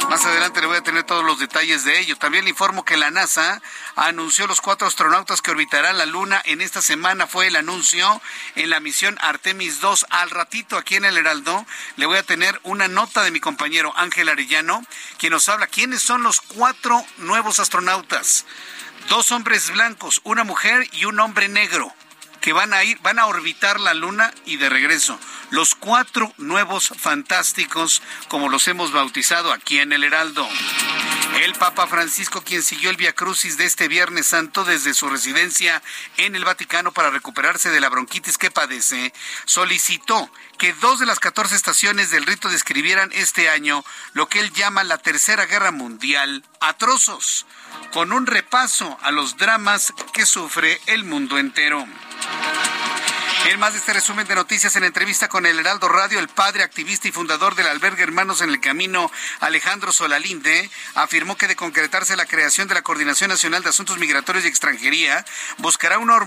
[0.10, 2.16] Más adelante le voy a tener todos los detalles de ello.
[2.18, 3.62] También le informo que la NASA
[3.96, 6.42] anunció los cuatro astronautas que orbitarán la Luna.
[6.46, 8.22] En esta semana fue el anuncio
[8.56, 10.06] en la misión Artemis 2.
[10.10, 11.66] Al ratito aquí en el Heraldo
[11.98, 14.82] le voy a tener una nota de mi compañero Ángel Arellano,
[15.18, 18.46] quien nos habla quiénes son los cuatro nuevos astronautas.
[19.10, 21.94] Dos hombres blancos, una mujer y un hombre negro
[22.48, 25.20] que van a ir, van a orbitar la Luna y de regreso.
[25.50, 30.48] Los cuatro nuevos fantásticos, como los hemos bautizado aquí en el Heraldo.
[31.44, 35.84] El Papa Francisco, quien siguió el Via Crucis de este Viernes Santo desde su residencia
[36.18, 39.14] en el Vaticano para recuperarse de la bronquitis que padece,
[39.46, 44.52] solicitó que dos de las 14 estaciones del rito describieran este año lo que él
[44.52, 47.46] llama la Tercera Guerra Mundial a trozos,
[47.94, 51.88] con un repaso a los dramas que sufre el mundo entero.
[53.48, 56.64] En más de este resumen de noticias, en entrevista con el Heraldo Radio, el padre,
[56.64, 62.18] activista y fundador del albergue Hermanos en el Camino, Alejandro Solalinde, afirmó que de concretarse
[62.18, 65.24] la creación de la Coordinación Nacional de Asuntos Migratorios y Extranjería,
[65.60, 66.18] buscará una,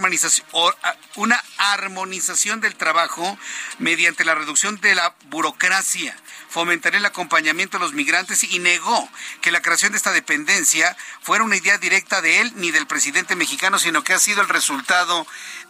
[1.16, 3.38] una armonización del trabajo
[3.78, 6.16] mediante la reducción de la burocracia
[6.50, 9.08] fomentará el acompañamiento a los migrantes y negó
[9.40, 13.36] que la creación de esta dependencia fuera una idea directa de él ni del presidente
[13.36, 15.26] mexicano, sino que ha sido el resultado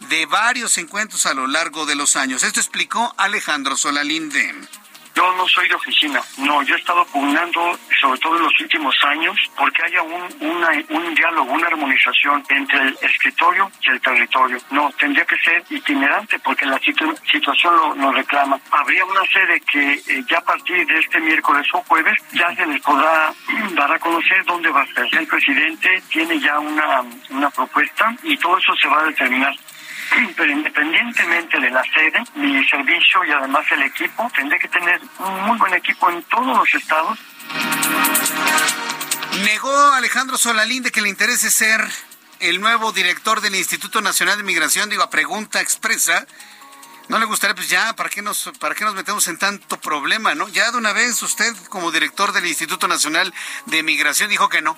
[0.09, 2.43] de varios encuentros a lo largo de los años.
[2.43, 4.80] Esto explicó Alejandro Solalinde.
[5.15, 8.95] Yo no soy de oficina, no, yo he estado pugnando, sobre todo en los últimos
[9.03, 10.23] años, porque haya un,
[10.89, 14.57] un diálogo, una armonización entre el escritorio y el territorio.
[14.71, 18.59] No, tendría que ser itinerante porque la situación lo, reclama.
[18.71, 22.65] Habría una sede que eh, ya a partir de este miércoles o jueves ya se
[22.65, 23.33] les podrá
[23.73, 25.07] dar a conocer dónde va a ser.
[25.11, 29.53] El presidente tiene ya una, una propuesta y todo eso se va a determinar
[30.35, 35.41] pero independientemente de la sede, mi servicio y además el equipo, tendré que tener un
[35.43, 37.17] muy buen equipo en todos los estados.
[39.43, 41.81] Negó Alejandro Solalín de que le interese ser
[42.39, 46.25] el nuevo director del Instituto Nacional de Migración, digo, a pregunta expresa.
[47.07, 50.33] No le gustaría, pues ya, ¿para qué, nos, ¿para qué nos metemos en tanto problema,
[50.35, 50.47] no?
[50.49, 53.33] Ya de una vez usted, como director del Instituto Nacional
[53.65, 54.77] de Migración, dijo que no.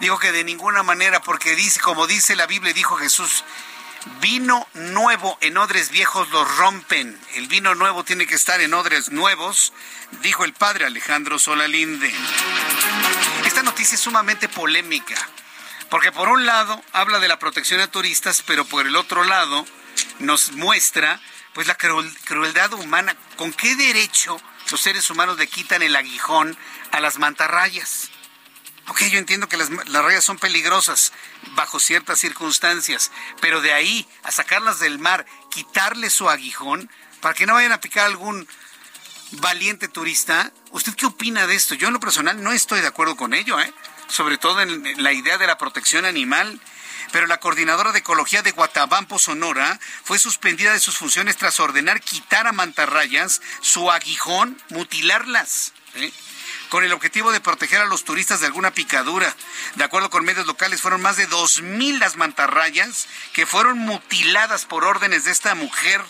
[0.00, 3.44] Dijo que de ninguna manera, porque dice, como dice la Biblia, dijo Jesús,
[4.20, 7.18] Vino nuevo en odres viejos los rompen.
[7.34, 9.72] El vino nuevo tiene que estar en odres nuevos,
[10.22, 12.12] dijo el padre Alejandro Solalinde.
[13.46, 15.16] Esta noticia es sumamente polémica,
[15.88, 19.64] porque por un lado habla de la protección a turistas, pero por el otro lado
[20.18, 21.18] nos muestra
[21.54, 23.16] pues la crueldad humana.
[23.36, 24.38] ¿Con qué derecho
[24.70, 26.58] los seres humanos le quitan el aguijón
[26.92, 28.10] a las mantarrayas?
[28.88, 31.12] Ok, yo entiendo que las, rayas son peligrosas
[31.54, 33.10] bajo ciertas circunstancias,
[33.40, 37.80] pero de ahí a sacarlas del mar, quitarle su aguijón, para que no vayan a
[37.80, 38.46] picar algún
[39.32, 41.74] valiente turista, ¿usted qué opina de esto?
[41.74, 43.72] Yo en lo personal no estoy de acuerdo con ello, ¿eh?
[44.08, 46.60] sobre todo en la idea de la protección animal.
[47.12, 52.00] Pero la coordinadora de ecología de Guatabampo, Sonora, fue suspendida de sus funciones tras ordenar
[52.00, 55.72] quitar a mantarrayas su aguijón, mutilarlas.
[55.94, 56.12] ¿eh?
[56.68, 59.34] Con el objetivo de proteger a los turistas de alguna picadura.
[59.76, 64.84] De acuerdo con medios locales, fueron más de 2.000 las mantarrayas que fueron mutiladas por
[64.84, 66.02] órdenes de esta mujer.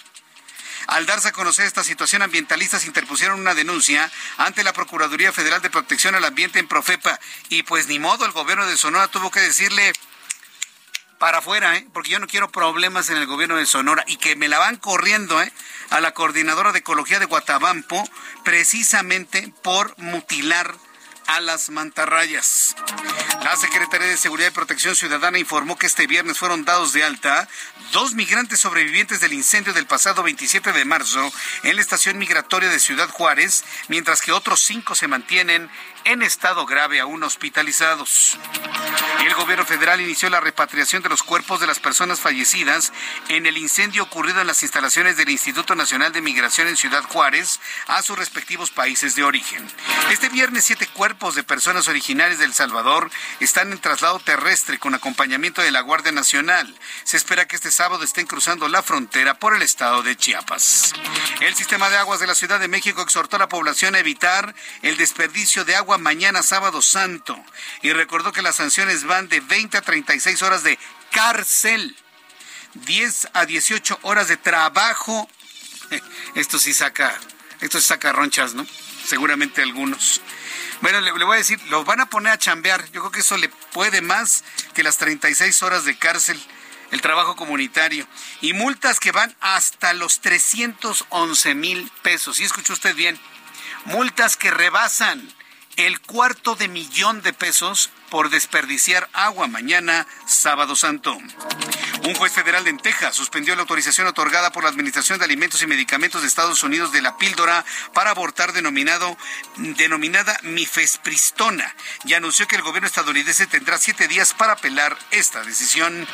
[0.87, 5.71] Al darse a conocer esta situación, ambientalistas interpusieron una denuncia ante la Procuraduría Federal de
[5.71, 7.19] Protección al Ambiente en Profepa.
[7.49, 9.93] Y pues ni modo, el gobierno de Sonora tuvo que decirle
[11.19, 11.87] para afuera, ¿eh?
[11.93, 14.77] porque yo no quiero problemas en el gobierno de Sonora y que me la van
[14.77, 15.53] corriendo, ¿eh?
[15.91, 18.09] a la coordinadora de ecología de Guatabampo
[18.45, 20.75] precisamente por mutilar
[21.27, 22.75] a las mantarrayas.
[23.43, 27.49] La Secretaría de Seguridad y Protección Ciudadana informó que este viernes fueron dados de alta
[27.93, 32.79] dos migrantes sobrevivientes del incendio del pasado 27 de marzo en la estación migratoria de
[32.79, 35.71] Ciudad Juárez, mientras que otros cinco se mantienen
[36.05, 38.39] en estado grave aún hospitalizados.
[39.25, 42.93] El gobierno federal inició la repatriación de los cuerpos de las personas fallecidas
[43.29, 47.59] en el incendio ocurrido en las instalaciones del Instituto Nacional de Migración en Ciudad Juárez
[47.87, 49.67] a sus respectivos países de origen.
[50.11, 53.11] Este viernes siete cuerpos de personas originarias de El Salvador
[53.41, 56.79] están en traslado terrestre con acompañamiento de la Guardia Nacional.
[57.05, 60.93] Se espera que este sábado estén cruzando la frontera por el estado de Chiapas.
[61.41, 64.55] El sistema de aguas de la Ciudad de México exhortó a la población a evitar
[64.83, 67.43] el desperdicio de agua mañana sábado santo
[67.81, 70.79] y recordó que las sanciones van de 20 a 36 horas de
[71.11, 71.97] cárcel,
[72.75, 75.29] 10 a 18 horas de trabajo.
[76.35, 77.19] Esto sí saca,
[77.61, 78.67] esto saca ronchas, ¿no?
[79.07, 80.21] Seguramente algunos.
[80.81, 82.85] Bueno, le, le, voy a decir, los van a poner a chambear.
[82.91, 84.45] Yo creo que eso le puede más
[84.75, 86.41] que las 36 horas de cárcel,
[86.91, 88.07] el trabajo comunitario.
[88.41, 92.39] Y multas que van hasta los 311 mil pesos.
[92.39, 93.19] ¿Sí escuchó usted bien?
[93.85, 95.33] Multas que rebasan
[95.77, 101.19] el cuarto de millón de pesos por desperdiciar agua mañana, sábado santo.
[102.07, 105.67] Un juez federal en Texas suspendió la autorización otorgada por la Administración de Alimentos y
[105.67, 109.17] Medicamentos de Estados Unidos de la píldora para abortar denominado,
[109.57, 116.07] denominada mifespristona y anunció que el gobierno estadounidense tendrá siete días para apelar esta decisión.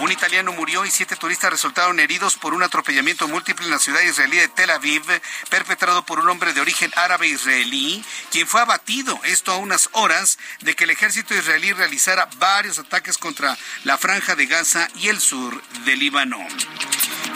[0.00, 4.00] Un italiano murió y siete turistas resultaron heridos por un atropellamiento múltiple en la ciudad
[4.00, 5.02] israelí de Tel Aviv,
[5.50, 10.38] perpetrado por un hombre de origen árabe israelí, quien fue abatido, esto a unas horas
[10.60, 15.20] de que el ejército israelí realizara varios ataques contra la franja de Gaza y el
[15.20, 16.38] sur de Líbano.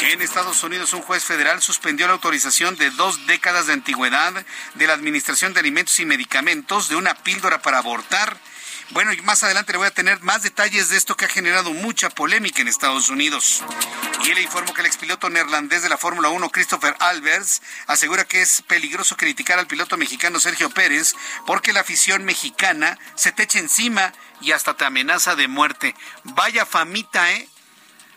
[0.01, 4.87] En Estados Unidos, un juez federal suspendió la autorización de dos décadas de antigüedad de
[4.87, 8.37] la Administración de Alimentos y Medicamentos de una píldora para abortar.
[8.93, 11.73] Bueno, y más adelante le voy a tener más detalles de esto que ha generado
[11.73, 13.65] mucha polémica en Estados Unidos.
[14.27, 18.43] Y le informo que el expiloto neerlandés de la Fórmula 1, Christopher Albers, asegura que
[18.43, 21.15] es peligroso criticar al piloto mexicano Sergio Pérez
[21.47, 24.13] porque la afición mexicana se te echa encima
[24.43, 25.95] y hasta te amenaza de muerte.
[26.25, 27.49] Vaya famita, ¿eh?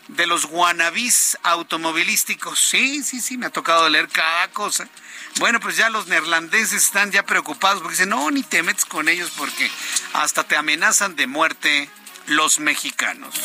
[0.07, 2.59] De los guanabís automovilísticos.
[2.59, 4.87] Sí, sí, sí, me ha tocado leer cada cosa.
[5.39, 9.09] Bueno, pues ya los neerlandeses están ya preocupados porque dicen, no, ni te metes con
[9.09, 9.69] ellos porque
[10.13, 11.89] hasta te amenazan de muerte
[12.27, 13.35] los mexicanos.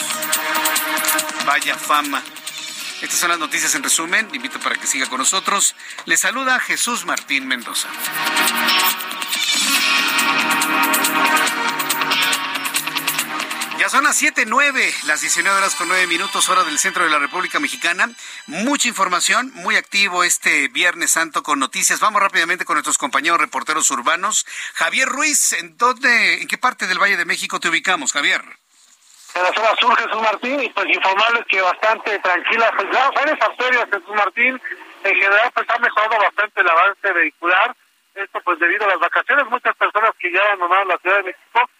[1.46, 2.22] Vaya fama.
[3.02, 4.28] Estas son las noticias en resumen.
[4.34, 5.74] invito para que siga con nosotros.
[6.04, 7.88] Le saluda Jesús Martín Mendoza.
[13.80, 17.18] Ya son las 7.09, las 19 horas con 9 minutos, hora del centro de la
[17.18, 18.10] República Mexicana.
[18.46, 21.98] Mucha información, muy activo este Viernes Santo con noticias.
[21.98, 24.44] Vamos rápidamente con nuestros compañeros reporteros urbanos.
[24.74, 28.42] Javier Ruiz, ¿en, dónde, ¿en qué parte del Valle de México te ubicamos, Javier?
[29.34, 33.40] en la zona sur, Jesús Martín, y pues informarles que bastante tranquila, pues ya varias
[33.40, 34.60] arterias, Jesús Martín,
[35.04, 37.74] en general pues ha mejorado bastante el avance vehicular,
[38.14, 41.70] esto pues debido a las vacaciones, muchas personas que ya abandonaron la Ciudad de México,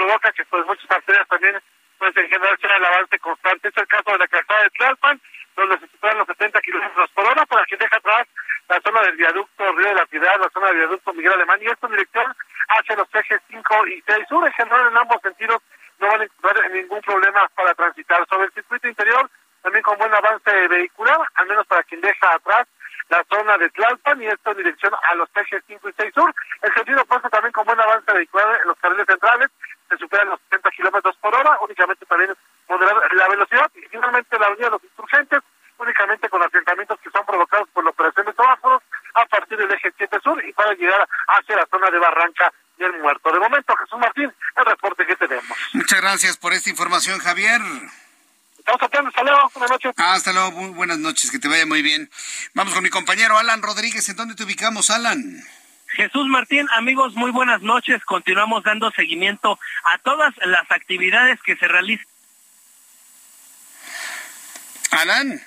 [0.00, 1.60] provoca que pues muchas arterias también
[1.98, 5.20] pues en general sea el avance constante, es el caso de la calzada de Tlalpan,
[5.54, 8.26] donde se superan los 70 kilómetros por hora, por aquí deja atrás
[8.70, 11.66] la zona del viaducto Río de la Piedad, la zona del viaducto Miguel Alemán, y
[11.66, 12.34] esto en dirección
[12.68, 15.60] hacia los ejes 5 y 6 sur, en general en ambos sentidos
[15.98, 18.26] no van a encontrar ningún problema para transitar.
[18.30, 19.28] Sobre el circuito interior,
[19.60, 22.66] también con buen avance vehicular, al menos para quien deja atrás
[23.10, 26.34] la zona de Tlalpan y esto en dirección a los ejes 5 y 6 sur.
[26.62, 29.50] El sentido opuesto también con buen avance vehicular en los carriles centrales,
[30.10, 32.34] se superan los 70 kilómetros por hora, únicamente también
[32.68, 35.40] moderar la velocidad y finalmente la avenida de los insurgentes,
[35.78, 38.82] únicamente con asentamientos que son provocados por la operación de semáforos
[39.14, 42.98] a partir del eje 7 sur y para llegar hacia la zona de Barranca el
[43.00, 43.30] muerto.
[43.30, 45.56] De momento, Jesús Martín, el reporte que tenemos.
[45.74, 47.60] Muchas gracias por esta información, Javier.
[48.58, 49.92] Estamos atentos, hasta luego, buenas noches.
[49.96, 52.10] Hasta luego, muy buenas noches, que te vaya muy bien.
[52.54, 55.42] Vamos con mi compañero Alan Rodríguez, ¿en dónde te ubicamos, Alan?
[56.00, 58.02] Jesús Martín, amigos, muy buenas noches.
[58.06, 62.06] Continuamos dando seguimiento a todas las actividades que se realizan.
[64.92, 65.42] Alan.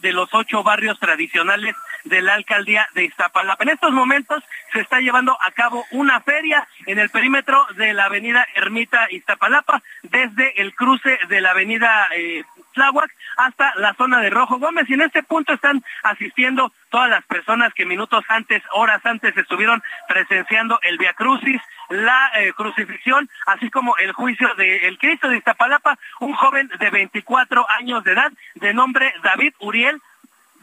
[0.00, 1.74] De los ocho barrios tradicionales
[2.04, 3.64] de la alcaldía de Iztapalapa.
[3.64, 8.04] En estos momentos se está llevando a cabo una feria en el perímetro de la
[8.04, 12.44] avenida Ermita Iztapalapa, desde el cruce de la avenida eh,
[12.76, 14.88] Tláhuac hasta la zona de Rojo Gómez.
[14.88, 19.82] Y en este punto están asistiendo todas las personas que minutos antes, horas antes, estuvieron
[20.08, 25.98] presenciando el Via Crucis, la eh, crucifixión, así como el juicio del Cristo de Iztapalapa,
[26.20, 30.00] un joven de 24 años de edad, de nombre David Uriel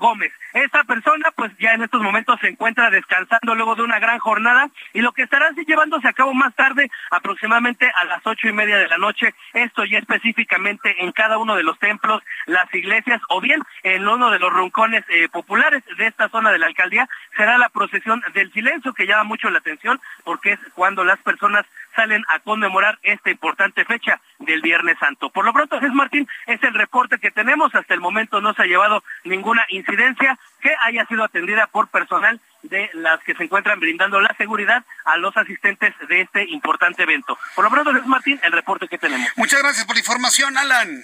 [0.03, 0.33] Gómez.
[0.51, 4.69] Esta persona pues ya en estos momentos se encuentra descansando luego de una gran jornada
[4.91, 8.77] y lo que estará llevándose a cabo más tarde, aproximadamente a las ocho y media
[8.77, 13.39] de la noche, esto ya específicamente en cada uno de los templos, las iglesias o
[13.39, 17.57] bien en uno de los roncones eh, populares de esta zona de la alcaldía, será
[17.57, 21.65] la procesión del silencio que llama mucho la atención porque es cuando las personas
[21.95, 25.29] salen a conmemorar esta importante fecha del Viernes Santo.
[25.29, 27.73] Por lo pronto, Jesús Martín, es el reporte que tenemos.
[27.75, 32.39] Hasta el momento no se ha llevado ninguna incidencia que haya sido atendida por personal
[32.63, 37.37] de las que se encuentran brindando la seguridad a los asistentes de este importante evento.
[37.55, 39.27] Por lo pronto, Jesús Martín, el reporte que tenemos.
[39.35, 41.03] Muchas gracias por la información, Alan.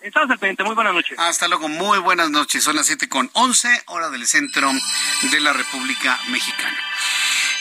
[0.00, 0.64] Estamos al pendiente.
[0.64, 1.18] Muy buenas noches.
[1.18, 1.68] Hasta luego.
[1.68, 2.64] Muy buenas noches.
[2.64, 4.70] Son las siete con once, hora del centro
[5.30, 6.76] de la República Mexicana.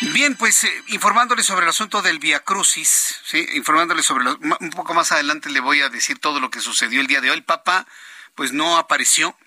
[0.02, 3.46] Bien, pues eh, informándole sobre el asunto del Via Crucis, ¿sí?
[3.56, 7.08] informándole sobre un poco más adelante le voy a decir todo lo que sucedió el
[7.08, 7.38] día de hoy.
[7.38, 7.86] El Papa,
[8.34, 9.38] pues no apareció,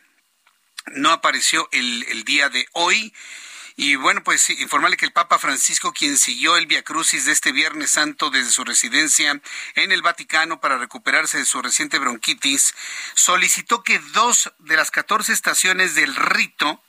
[0.88, 3.14] no apareció el, el día de hoy.
[3.76, 7.52] Y bueno, pues informarle que el Papa Francisco, quien siguió el Via Crucis de este
[7.52, 9.40] Viernes Santo desde su residencia
[9.74, 12.74] en el Vaticano para recuperarse de su reciente bronquitis,
[13.14, 16.82] solicitó que dos de las 14 estaciones del rito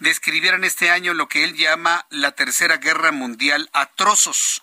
[0.00, 4.62] describieran este año lo que él llama la Tercera Guerra Mundial a trozos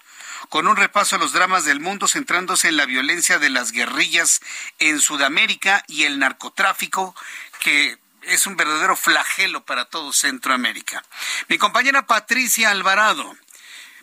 [0.50, 4.42] con un repaso a los dramas del mundo centrándose en la violencia de las guerrillas
[4.80, 7.16] en Sudamérica y el narcotráfico
[7.60, 11.04] que es un verdadero flagelo para todo Centroamérica.
[11.48, 13.36] Mi compañera Patricia Alvarado,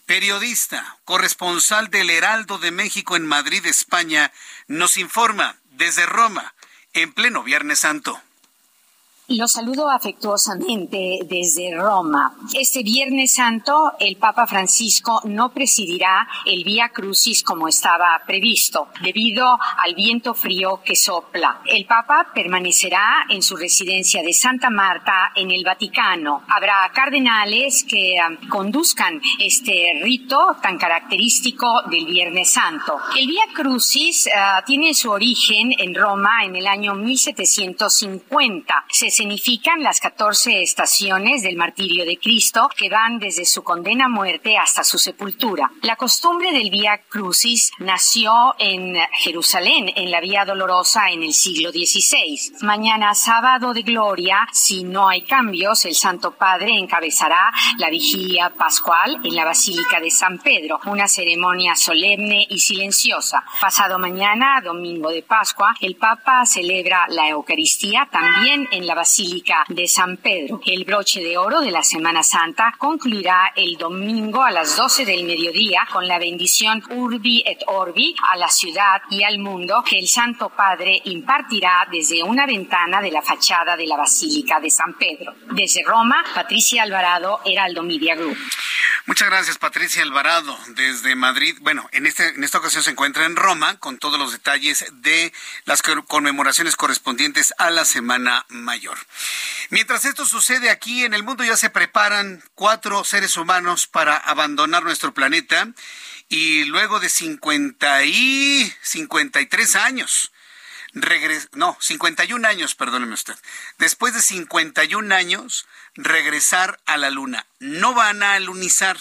[0.07, 4.33] periodista, corresponsal del Heraldo de México en Madrid, España,
[4.67, 6.55] nos informa desde Roma,
[6.93, 8.21] en pleno Viernes Santo.
[9.29, 12.37] Lo saludo afectuosamente desde Roma.
[12.53, 19.47] Este Viernes Santo, el Papa Francisco no presidirá el Vía Crucis como estaba previsto, debido
[19.83, 21.63] al viento frío que sopla.
[21.65, 26.43] El Papa permanecerá en su residencia de Santa Marta en el Vaticano.
[26.55, 32.99] Habrá cardenales que um, conduzcan este rito tan característico del Viernes Santo.
[33.19, 38.85] El Vía Crucis uh, tiene su origen en Roma en el año 1750.
[38.91, 44.09] Se significan las 14 estaciones del martirio de Cristo que van desde su condena a
[44.09, 45.71] muerte hasta su sepultura.
[45.83, 51.71] La costumbre del Vía Crucis nació en Jerusalén, en la Vía Dolorosa en el siglo
[51.71, 52.57] XVI.
[52.63, 59.21] Mañana sábado de gloria, si no hay cambios, el Santo Padre encabezará la vigilia pascual
[59.23, 63.45] en la Basílica de San Pedro, una ceremonia solemne y silenciosa.
[63.61, 68.95] Pasado mañana, domingo de Pascua, el Papa celebra la Eucaristía también en la
[69.69, 70.61] de San Pedro.
[70.65, 75.25] El broche de oro de la Semana Santa concluirá el domingo a las 12 del
[75.25, 80.09] mediodía con la bendición Urbi et Orbi a la ciudad y al mundo que el
[80.09, 85.35] Santo Padre impartirá desde una ventana de la fachada de la Basílica de San Pedro.
[85.51, 88.39] Desde Roma, Patricia Alvarado, Heraldo Media Group.
[89.07, 91.59] Muchas gracias, Patricia Alvarado, desde Madrid.
[91.61, 95.31] Bueno, en, este, en esta ocasión se encuentra en Roma con todos los detalles de
[95.67, 98.94] las conmemoraciones correspondientes a la Semana Mayor.
[99.71, 104.83] Mientras esto sucede aquí en el mundo, ya se preparan cuatro seres humanos para abandonar
[104.83, 105.69] nuestro planeta
[106.29, 110.31] y luego de 50 y 53 años
[110.95, 113.35] regres no, 51 años, perdóneme usted.
[113.79, 117.47] Después de 51 años, regresar a la Luna.
[117.59, 118.97] No van a alunizar.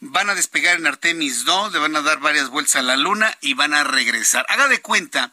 [0.00, 3.36] Van a despegar en Artemis 2, le van a dar varias vueltas a la Luna
[3.40, 4.44] y van a regresar.
[4.48, 5.32] Haga de cuenta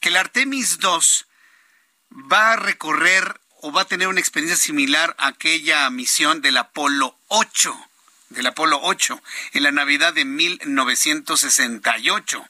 [0.00, 1.26] que el Artemis 2
[2.12, 7.16] va a recorrer o va a tener una experiencia similar a aquella misión del Apolo
[7.28, 7.88] 8,
[8.30, 12.44] del Apolo 8, en la Navidad de 1968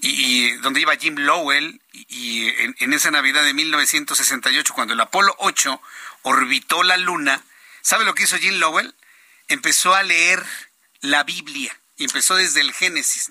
[0.00, 5.80] y, donde iba Jim Lowell y, en, esa Navidad de 1968 cuando el Apolo 8
[6.22, 7.42] orbitó la Luna,
[7.82, 8.94] ¿sabe lo que hizo Jim Lowell?
[9.48, 10.44] Empezó a leer
[11.00, 13.30] la Biblia y empezó desde el Génesis,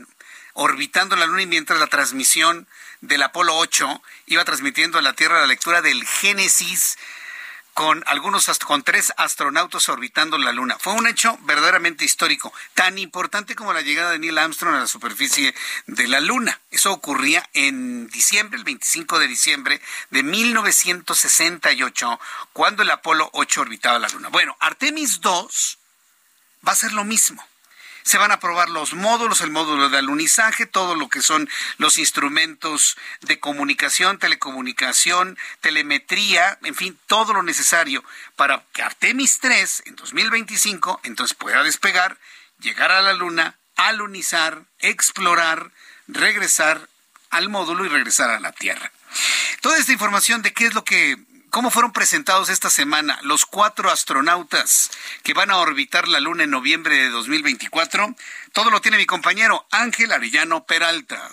[0.54, 2.68] orbitando la Luna y mientras la transmisión
[3.02, 6.98] del Apolo 8 iba transmitiendo a la Tierra la lectura del Génesis
[7.74, 10.78] con algunos con tres astronautas orbitando la Luna.
[10.80, 14.88] Fue un hecho verdaderamente histórico, tan importante como la llegada de Neil Armstrong a la
[14.88, 15.54] superficie
[15.86, 16.60] de la Luna.
[16.72, 22.20] Eso ocurría en diciembre, el 25 de diciembre de 1968,
[22.52, 24.30] cuando el Apolo 8 orbitaba la Luna.
[24.30, 25.78] Bueno, Artemis 2
[26.68, 27.48] va a ser lo mismo
[28.08, 31.98] se van a probar los módulos, el módulo de alunizaje, todo lo que son los
[31.98, 38.04] instrumentos de comunicación, telecomunicación, telemetría, en fin, todo lo necesario
[38.38, 42.18] para que Artemis 3 en 2025 entonces pueda despegar,
[42.60, 45.72] llegar a la Luna, alunizar, explorar,
[46.08, 46.88] regresar
[47.30, 48.90] al módulo y regresar a la Tierra.
[49.60, 51.18] Toda esta información de qué es lo que
[51.50, 54.92] ¿Cómo fueron presentados esta semana los cuatro astronautas
[55.24, 58.16] que van a orbitar la Luna en noviembre de 2024?
[58.52, 61.32] Todo lo tiene mi compañero Ángel Arellano Peralta.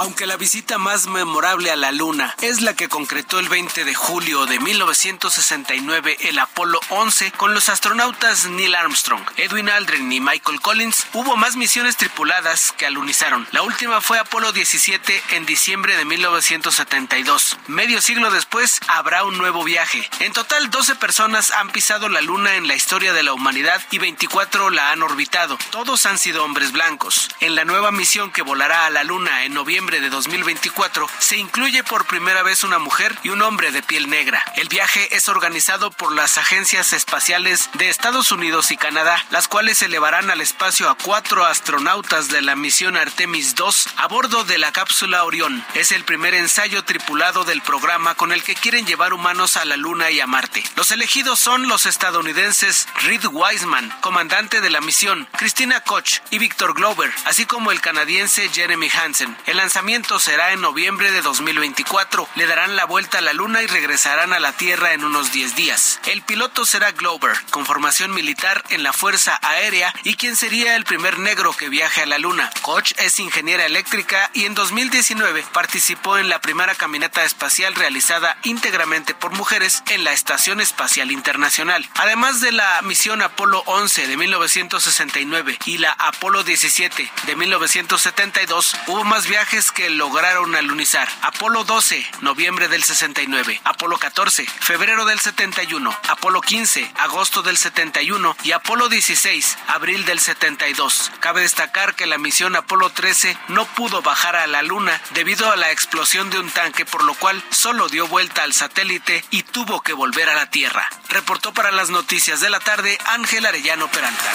[0.00, 3.94] Aunque la visita más memorable a la Luna es la que concretó el 20 de
[3.94, 10.62] julio de 1969 el Apolo 11 con los astronautas Neil Armstrong, Edwin Aldrin y Michael
[10.62, 13.46] Collins, hubo más misiones tripuladas que alunizaron.
[13.52, 17.58] La última fue Apolo 17 en diciembre de 1972.
[17.66, 20.08] Medio siglo después habrá un nuevo viaje.
[20.20, 23.98] En total, 12 personas han pisado la Luna en la historia de la humanidad y
[23.98, 25.58] 24 la han orbitado.
[25.70, 27.28] Todos han sido hombres blancos.
[27.40, 31.82] En la nueva misión que volará a la Luna en noviembre de 2024 se incluye
[31.82, 34.44] por primera vez una mujer y un hombre de piel negra.
[34.54, 39.82] El viaje es organizado por las agencias espaciales de Estados Unidos y Canadá, las cuales
[39.82, 44.70] elevarán al espacio a cuatro astronautas de la misión Artemis 2 a bordo de la
[44.70, 45.64] cápsula Orión.
[45.74, 49.76] Es el primer ensayo tripulado del programa con el que quieren llevar humanos a la
[49.76, 50.62] Luna y a Marte.
[50.76, 56.74] Los elegidos son los estadounidenses Reed Wiseman, comandante de la misión, Christina Koch y Victor
[56.74, 59.36] Glover, así como el canadiense Jeremy Hansen.
[59.46, 59.79] El lanzamiento
[60.18, 62.28] será en noviembre de 2024.
[62.34, 65.56] Le darán la vuelta a la Luna y regresarán a la Tierra en unos 10
[65.56, 66.00] días.
[66.04, 70.84] El piloto será Glover, con formación militar en la Fuerza Aérea y quien sería el
[70.84, 72.50] primer negro que viaje a la Luna.
[72.60, 79.14] Koch es ingeniera eléctrica y en 2019 participó en la primera caminata espacial realizada íntegramente
[79.14, 81.88] por mujeres en la Estación Espacial Internacional.
[81.94, 89.04] Además de la misión Apolo 11 de 1969 y la Apolo 17 de 1972, hubo
[89.04, 91.06] más viajes que lograron alunizar.
[91.20, 93.60] Apolo 12, noviembre del 69.
[93.64, 95.94] Apolo 14, febrero del 71.
[96.08, 98.36] Apolo 15, agosto del 71.
[98.42, 101.12] Y Apolo 16, abril del 72.
[101.20, 105.56] Cabe destacar que la misión Apolo 13 no pudo bajar a la Luna debido a
[105.56, 109.82] la explosión de un tanque, por lo cual solo dio vuelta al satélite y tuvo
[109.82, 110.88] que volver a la Tierra.
[111.10, 114.32] Reportó para las noticias de la tarde Ángel Arellano Peralta.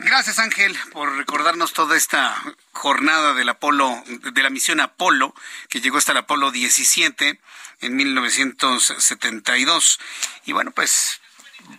[0.00, 2.36] Gracias Ángel por recordarnos toda esta
[2.72, 5.34] jornada del Apolo, de la misión Apolo,
[5.68, 7.40] que llegó hasta el Apolo 17
[7.80, 9.98] en 1972.
[10.44, 11.20] Y bueno, pues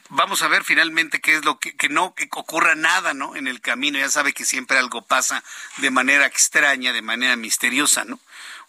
[0.09, 3.37] vamos a ver finalmente qué es lo que, que no que ocurra nada, ¿no?
[3.37, 3.97] En el camino.
[3.97, 5.41] Ya sabe que siempre algo pasa
[5.77, 8.19] de manera extraña, de manera misteriosa, ¿no?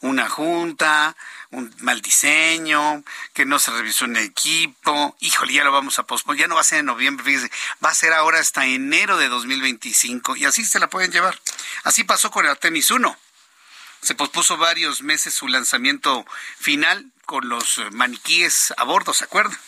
[0.00, 1.16] una junta,
[1.50, 3.02] un mal diseño,
[3.32, 5.16] que no se revisó un equipo.
[5.20, 6.40] Híjole, ya lo vamos a posponer.
[6.40, 7.50] Ya no va a ser en noviembre, fíjese.
[7.84, 10.36] Va a ser ahora hasta enero de 2025.
[10.36, 11.38] Y así se la pueden llevar.
[11.84, 13.16] Así pasó con el Artemis 1.
[14.02, 16.24] Se pospuso varios meses su lanzamiento
[16.58, 19.58] final con los maniquíes a bordo, ¿se acuerdan?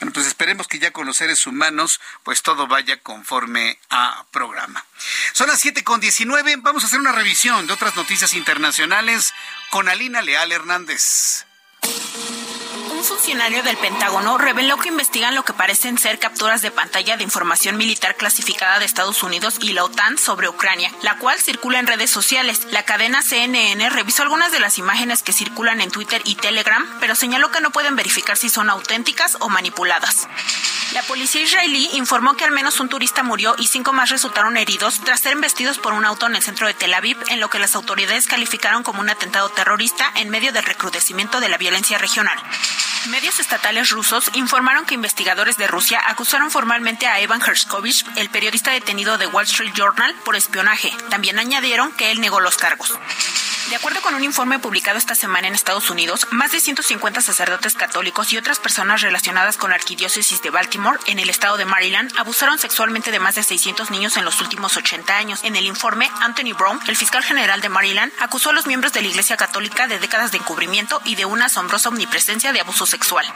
[0.00, 4.84] Bueno, pues esperemos que ya con los seres humanos, pues todo vaya conforme a programa.
[5.34, 6.56] Son las siete con diecinueve.
[6.56, 9.34] Vamos a hacer una revisión de otras noticias internacionales
[9.70, 11.44] con Alina Leal Hernández
[13.00, 17.24] un funcionario del Pentágono reveló que investigan lo que parecen ser capturas de pantalla de
[17.24, 21.86] información militar clasificada de Estados Unidos y la OTAN sobre Ucrania, la cual circula en
[21.86, 22.66] redes sociales.
[22.70, 27.14] La cadena CNN revisó algunas de las imágenes que circulan en Twitter y Telegram, pero
[27.14, 30.28] señaló que no pueden verificar si son auténticas o manipuladas.
[30.92, 35.00] La policía israelí informó que al menos un turista murió y cinco más resultaron heridos
[35.04, 37.60] tras ser embestidos por un auto en el centro de Tel Aviv, en lo que
[37.60, 42.38] las autoridades calificaron como un atentado terrorista en medio del recrudecimiento de la violencia regional.
[43.08, 48.72] Medios estatales rusos informaron que investigadores de Rusia acusaron formalmente a Evan Herskovich, el periodista
[48.72, 50.92] detenido de Wall Street Journal, por espionaje.
[51.08, 52.98] También añadieron que él negó los cargos.
[53.70, 57.74] De acuerdo con un informe publicado esta semana en Estados Unidos, más de 150 sacerdotes
[57.74, 62.12] católicos y otras personas relacionadas con la arquidiócesis de Baltimore en el estado de Maryland
[62.18, 65.40] abusaron sexualmente de más de 600 niños en los últimos 80 años.
[65.44, 69.02] En el informe, Anthony Brown, el fiscal general de Maryland, acusó a los miembros de
[69.02, 73.26] la Iglesia Católica de décadas de encubrimiento y de una asombrosa omnipresencia de abuso sexual.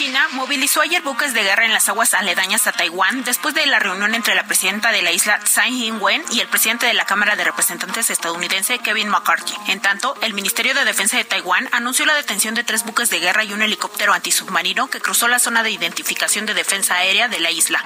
[0.00, 3.78] China movilizó ayer buques de guerra en las aguas aledañas a Taiwán después de la
[3.78, 7.36] reunión entre la presidenta de la isla Tsai Ing-wen y el presidente de la Cámara
[7.36, 9.52] de Representantes estadounidense Kevin McCarthy.
[9.66, 13.20] En tanto, el Ministerio de Defensa de Taiwán anunció la detención de tres buques de
[13.20, 17.40] guerra y un helicóptero antisubmarino que cruzó la zona de identificación de defensa aérea de
[17.40, 17.84] la isla.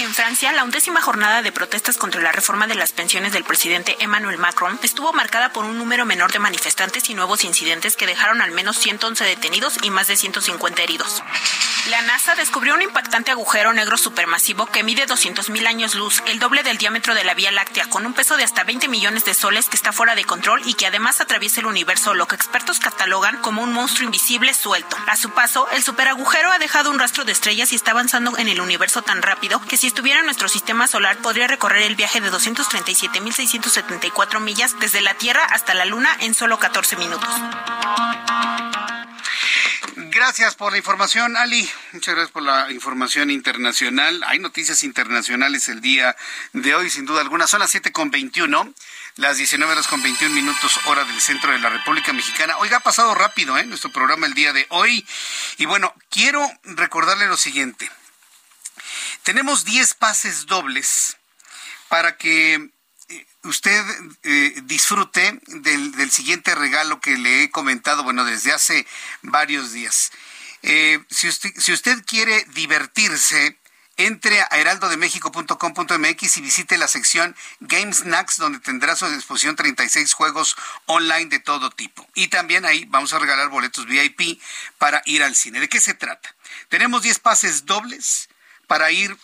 [0.00, 3.96] En Francia, la undécima jornada de protestas contra la reforma de las pensiones del presidente
[3.98, 8.40] Emmanuel Macron estuvo marcada por un número menor de manifestantes y nuevos incidentes que dejaron
[8.40, 11.22] al menos 111 detenidos y más de 150 heridos.
[11.90, 16.62] La NASA descubrió un impactante agujero negro supermasivo que mide 200.000 años luz, el doble
[16.62, 19.70] del diámetro de la Vía Láctea, con un peso de hasta 20 millones de soles
[19.70, 23.38] que está fuera de control y que además atraviesa el universo, lo que expertos catalogan
[23.38, 24.98] como un monstruo invisible suelto.
[25.06, 28.48] A su paso, el superagujero ha dejado un rastro de estrellas y está avanzando en
[28.48, 32.20] el universo tan rápido que si estuviera en nuestro sistema solar podría recorrer el viaje
[32.20, 37.30] de 237.674 millas desde la Tierra hasta la Luna en solo 14 minutos.
[40.18, 41.70] Gracias por la información, Ali.
[41.92, 44.20] Muchas gracias por la información internacional.
[44.26, 46.16] Hay noticias internacionales el día
[46.52, 47.46] de hoy, sin duda alguna.
[47.46, 48.74] Son las siete con 21,
[49.14, 52.58] las 19 horas con 21 minutos, hora del centro de la República Mexicana.
[52.58, 53.66] Oiga, ha pasado rápido, ¿eh?
[53.66, 55.06] Nuestro programa el día de hoy.
[55.56, 57.88] Y bueno, quiero recordarle lo siguiente.
[59.22, 61.16] Tenemos 10 pases dobles
[61.88, 62.70] para que
[63.48, 63.84] usted
[64.22, 68.86] eh, disfrute del, siguiente regalo que le he comentado, bueno, desde hace
[69.22, 70.12] varios días.
[70.62, 73.56] Eh, si, usted, quiere divertirse,
[73.96, 80.12] entre a heraldodemexico.com.mx y visite la sección Game Snacks, donde tendrá a su disposición 36
[80.14, 80.56] juegos
[80.86, 82.06] online de todo tipo.
[82.14, 84.40] Y también ahí vamos a regalar boletos VIP
[84.78, 85.58] para ir al cine.
[85.58, 86.32] ¿De qué se trata?
[86.68, 88.28] Tenemos 10 pases dobles
[88.68, 89.16] para ir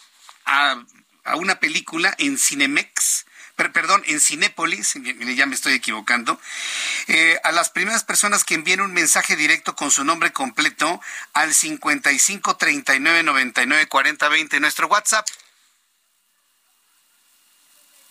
[0.45, 0.83] a,
[1.25, 3.24] a una película en Cinemex
[3.55, 4.95] perdón, en Cinépolis,
[5.37, 6.41] ya me estoy equivocando,
[7.07, 11.01] eh, a las primeras personas que envíen un mensaje directo con su nombre completo
[11.33, 15.27] al 55 39 99 40 20, nuestro WhatsApp.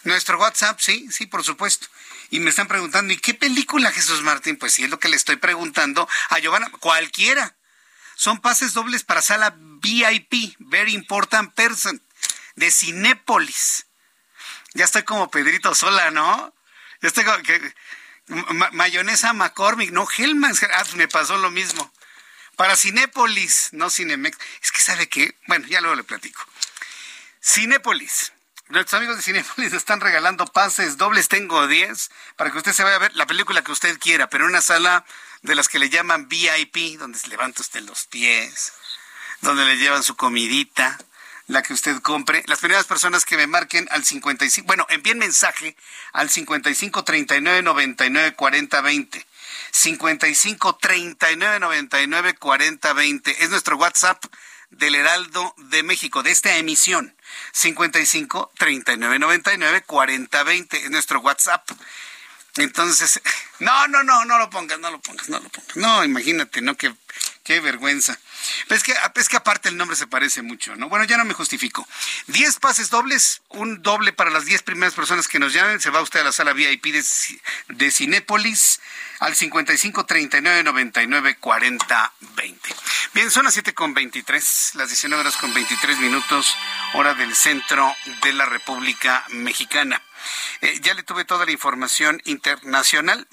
[0.04, 1.88] Nuestro WhatsApp, sí, sí, por supuesto.
[2.30, 4.58] Y me están preguntando, ¿y qué película, Jesús Martín?
[4.58, 6.70] Pues sí, es lo que le estoy preguntando a Giovanna.
[6.80, 7.56] Cualquiera.
[8.16, 12.02] Son pases dobles para sala VIP, Very Important Person,
[12.56, 13.86] de Cinépolis.
[14.74, 16.54] Ya estoy como Pedrito Sola, ¿no?
[17.02, 17.74] Ya estoy como que
[18.72, 21.92] mayonesa McCormick, no Hellman, ah, me pasó lo mismo.
[22.56, 24.38] Para Cinépolis, no Cinemex.
[24.62, 26.46] Es que sabe qué, bueno, ya luego le platico.
[27.42, 28.32] Cinépolis,
[28.70, 32.96] Nuestros amigos de Cinepolis están regalando pases dobles, tengo 10, para que usted se vaya
[32.96, 35.06] a ver la película que usted quiera, pero en una sala
[35.42, 38.74] de las que le llaman VIP, donde se levanta usted los pies,
[39.42, 40.98] donde le llevan su comidita,
[41.48, 42.44] la que usted compre.
[42.48, 45.76] Las primeras personas que me marquen al 55, bueno, envíen mensaje
[46.12, 49.26] al 55 39 99 40 20.
[49.72, 54.24] 55 39 99 40 20 es nuestro WhatsApp
[54.70, 57.16] del Heraldo de México, de esta emisión.
[57.52, 61.70] 55 39 99 40 20 es nuestro WhatsApp.
[62.58, 63.22] Entonces,
[63.60, 65.76] no, no, no, no lo pongas, no lo pongas, no lo pongas.
[65.76, 66.76] No, imagínate, ¿no?
[66.76, 66.94] Qué,
[67.44, 68.18] qué vergüenza.
[68.70, 70.90] Es que, es que aparte el nombre se parece mucho, ¿no?
[70.90, 71.88] Bueno, ya no me justifico.
[72.28, 75.80] Diez pases dobles, un doble para las diez primeras personas que nos llamen.
[75.80, 77.04] Se va usted a la sala VIP de,
[77.70, 78.80] de Cinépolis
[79.20, 82.76] al 55 39 99 40 20.
[83.14, 86.56] Bien, son las 7 con 23, las 19 horas con 23 minutos,
[86.94, 90.02] hora del centro de la República Mexicana.
[90.62, 93.28] Eh, ya le tuve toda la información internacional.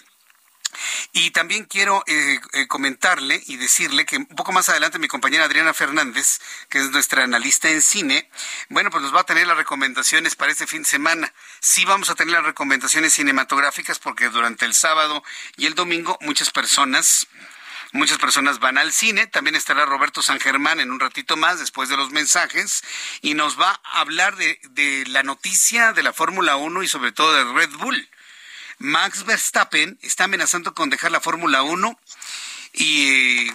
[1.12, 5.44] Y también quiero eh, eh, comentarle y decirle que un poco más adelante mi compañera
[5.44, 8.30] Adriana Fernández, que es nuestra analista en cine,
[8.68, 11.32] bueno, pues nos va a tener las recomendaciones para este fin de semana.
[11.58, 15.24] Sí vamos a tener las recomendaciones cinematográficas porque durante el sábado
[15.56, 17.26] y el domingo muchas personas
[17.92, 19.26] Muchas personas van al cine.
[19.26, 22.82] También estará Roberto San Germán en un ratito más, después de los mensajes,
[23.20, 27.32] y nos va a hablar de, la noticia de la Fórmula 1 y sobre todo
[27.32, 28.08] de Red Bull.
[28.78, 32.00] Max Verstappen está amenazando con dejar la Fórmula 1
[32.72, 33.08] y
[33.48, 33.54] eh,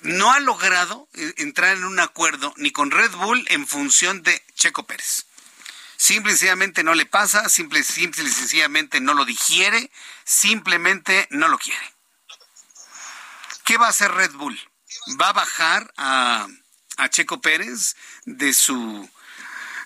[0.00, 4.42] no ha logrado eh, entrar en un acuerdo ni con Red Bull en función de
[4.54, 5.26] Checo Pérez.
[5.96, 9.90] Simple y sencillamente no le pasa, simple, simple y sencillamente no lo digiere,
[10.24, 11.93] simplemente no lo quiere.
[13.64, 14.58] ¿Qué va a hacer Red Bull?
[15.20, 16.46] ¿Va a bajar a,
[17.10, 19.10] Checo Pérez de su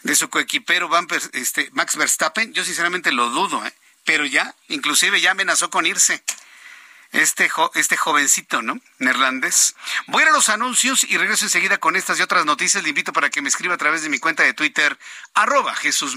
[0.02, 0.90] de su coequipero
[1.32, 2.52] este, Max Verstappen?
[2.52, 3.72] Yo sinceramente lo dudo, ¿eh?
[4.04, 6.22] pero ya, inclusive ya amenazó con irse.
[7.10, 8.78] Este, este jovencito, ¿no?
[8.98, 9.74] Neerlandés.
[10.08, 12.82] Voy a a los anuncios y regreso enseguida con estas y otras noticias.
[12.82, 14.98] Le invito para que me escriba a través de mi cuenta de Twitter,
[15.32, 16.16] arroba Jesús.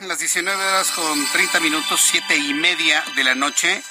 [0.00, 3.82] Las 19 horas con 30 minutos, siete y media de la noche.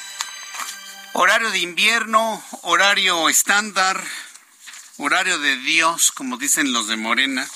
[1.13, 3.99] Horario de invierno, horario estándar,
[4.97, 7.47] horario de Dios, como dicen los de Morena.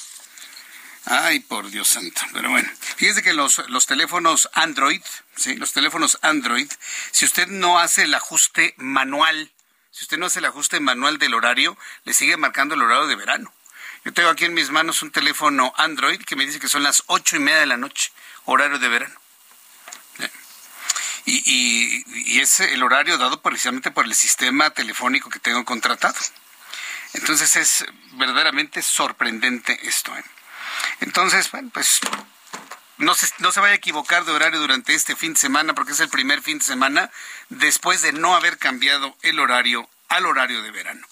[1.06, 2.22] Ay, por Dios santo.
[2.34, 5.04] Pero bueno, fíjese que los, los teléfonos Android,
[5.36, 5.56] ¿sí?
[5.58, 6.72] los teléfonos Android,
[7.12, 9.52] si usted no hace el ajuste manual,
[9.92, 13.16] si usted no hace el ajuste manual del horario, le sigue marcando el horario de
[13.16, 13.54] verano.
[14.04, 17.04] Yo tengo aquí en mis manos un teléfono Android que me dice que son las
[17.08, 18.12] ocho y media de la noche,
[18.46, 19.22] horario de verano
[21.26, 26.16] y, es el horario dado precisamente por el sistema telefónico que tengo contratado.
[27.14, 30.16] Entonces es verdaderamente sorprendente esto.
[30.16, 30.24] ¿eh?
[31.02, 32.00] Entonces, bueno, pues
[32.98, 35.92] no se, no se vaya a equivocar de horario durante este fin de semana porque
[35.92, 37.12] es el primer fin de semana
[37.50, 41.08] después de no haber cambiado el horario al horario de verano.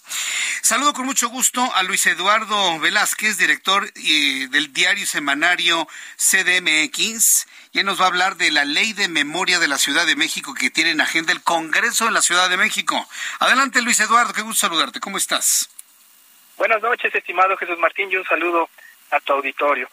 [0.61, 7.85] Saludo con mucho gusto a Luis Eduardo Velázquez, director del diario semanario CDMX, y él
[7.85, 10.69] nos va a hablar de la ley de memoria de la Ciudad de México que
[10.69, 13.07] tiene en agenda el Congreso de la Ciudad de México.
[13.39, 14.99] Adelante, Luis Eduardo, qué gusto saludarte.
[14.99, 15.69] ¿Cómo estás?
[16.57, 18.69] Buenas noches, estimado Jesús Martín, y un saludo
[19.11, 19.89] a tu auditorio.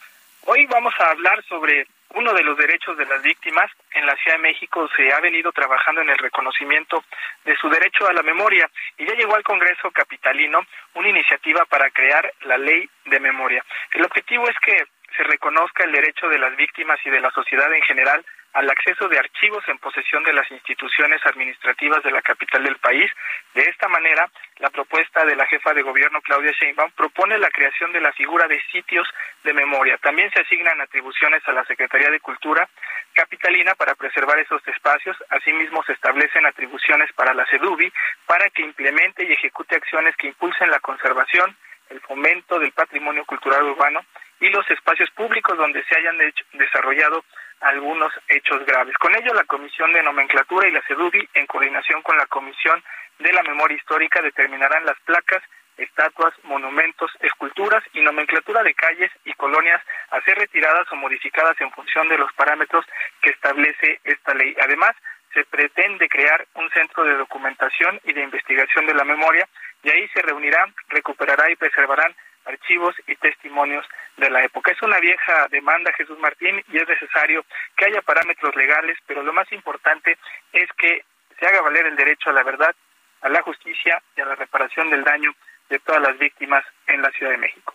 [0.46, 1.86] Hoy vamos a hablar sobre
[2.16, 3.70] uno de los derechos de las víctimas.
[3.93, 7.05] En la Ciudad de México se ha venido trabajando en el reconocimiento
[7.44, 8.68] de su derecho a la memoria
[8.98, 10.60] y ya llegó al Congreso Capitalino
[10.94, 13.64] una iniciativa para crear la ley de memoria.
[13.93, 14.84] El objetivo es que
[15.16, 18.24] se reconozca el derecho de las víctimas y de la sociedad en general
[18.56, 23.10] al acceso de archivos en posesión de las instituciones administrativas de la capital del país.
[23.52, 24.30] De esta manera,
[24.60, 28.48] la propuesta de la jefa de gobierno Claudia Sheinbaum propone la creación de la figura
[28.48, 29.06] de sitios
[29.44, 29.98] de memoria.
[29.98, 32.66] También se asignan atribuciones a la Secretaría de Cultura
[33.12, 35.18] capitalina para preservar esos espacios.
[35.28, 37.92] Asimismo, se establecen atribuciones para la CEDUBI
[38.24, 41.54] para que implemente y ejecute acciones que impulsen la conservación,
[41.90, 44.00] el fomento del patrimonio cultural urbano
[44.40, 46.16] y los espacios públicos donde se hayan
[46.54, 47.22] desarrollado
[47.60, 48.96] algunos hechos graves.
[48.98, 52.82] Con ello, la Comisión de Nomenclatura y la CEDUDI, en coordinación con la Comisión
[53.18, 55.42] de la Memoria Histórica, determinarán las placas,
[55.76, 61.70] estatuas, monumentos, esculturas y nomenclatura de calles y colonias a ser retiradas o modificadas en
[61.72, 62.84] función de los parámetros
[63.20, 64.56] que establece esta ley.
[64.60, 64.92] Además,
[65.34, 69.46] se pretende crear un centro de documentación y de investigación de la memoria
[69.82, 72.14] y ahí se reunirá, recuperará y preservarán
[72.47, 73.85] archivos y testimonios
[74.16, 74.73] de la época.
[74.73, 77.44] Es una vieja demanda, Jesús Martín, y es necesario
[77.77, 80.18] que haya parámetros legales, pero lo más importante
[80.52, 81.05] es que
[81.39, 82.74] se haga valer el derecho a la verdad,
[83.23, 85.35] a la justicia y a la reparación del daño
[85.68, 87.74] de todas las víctimas en la Ciudad de México.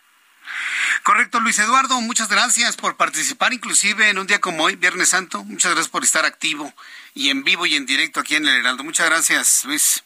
[1.03, 5.43] Correcto, Luis Eduardo, muchas gracias por participar, inclusive en un día como hoy, Viernes Santo.
[5.43, 6.73] Muchas gracias por estar activo
[7.13, 8.83] y en vivo y en directo aquí en el Heraldo.
[8.83, 10.03] Muchas gracias, Luis.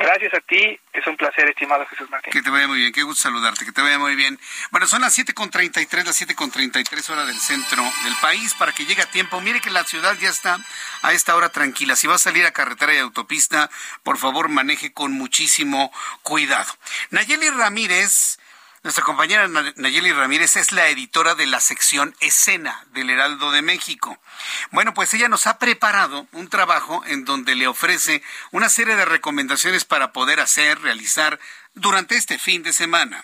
[0.00, 2.32] Gracias a ti, es un placer, estimado Jesús Martín.
[2.32, 4.40] Que te vaya muy bien, qué gusto saludarte, que te vaya muy bien.
[4.70, 9.10] Bueno, son las 7.33, las 7.33 horas del centro del país, para que llegue a
[9.10, 9.42] tiempo.
[9.42, 10.56] Mire que la ciudad ya está
[11.02, 11.96] a esta hora tranquila.
[11.96, 13.68] Si va a salir a carretera y autopista,
[14.02, 16.72] por favor maneje con muchísimo cuidado.
[17.10, 18.39] Nayeli Ramírez
[18.82, 19.46] nuestra compañera
[19.76, 24.18] Nayeli Ramírez es la editora de la sección Escena del Heraldo de México.
[24.70, 29.04] Bueno, pues ella nos ha preparado un trabajo en donde le ofrece una serie de
[29.04, 31.38] recomendaciones para poder hacer, realizar
[31.74, 33.22] durante este fin de semana.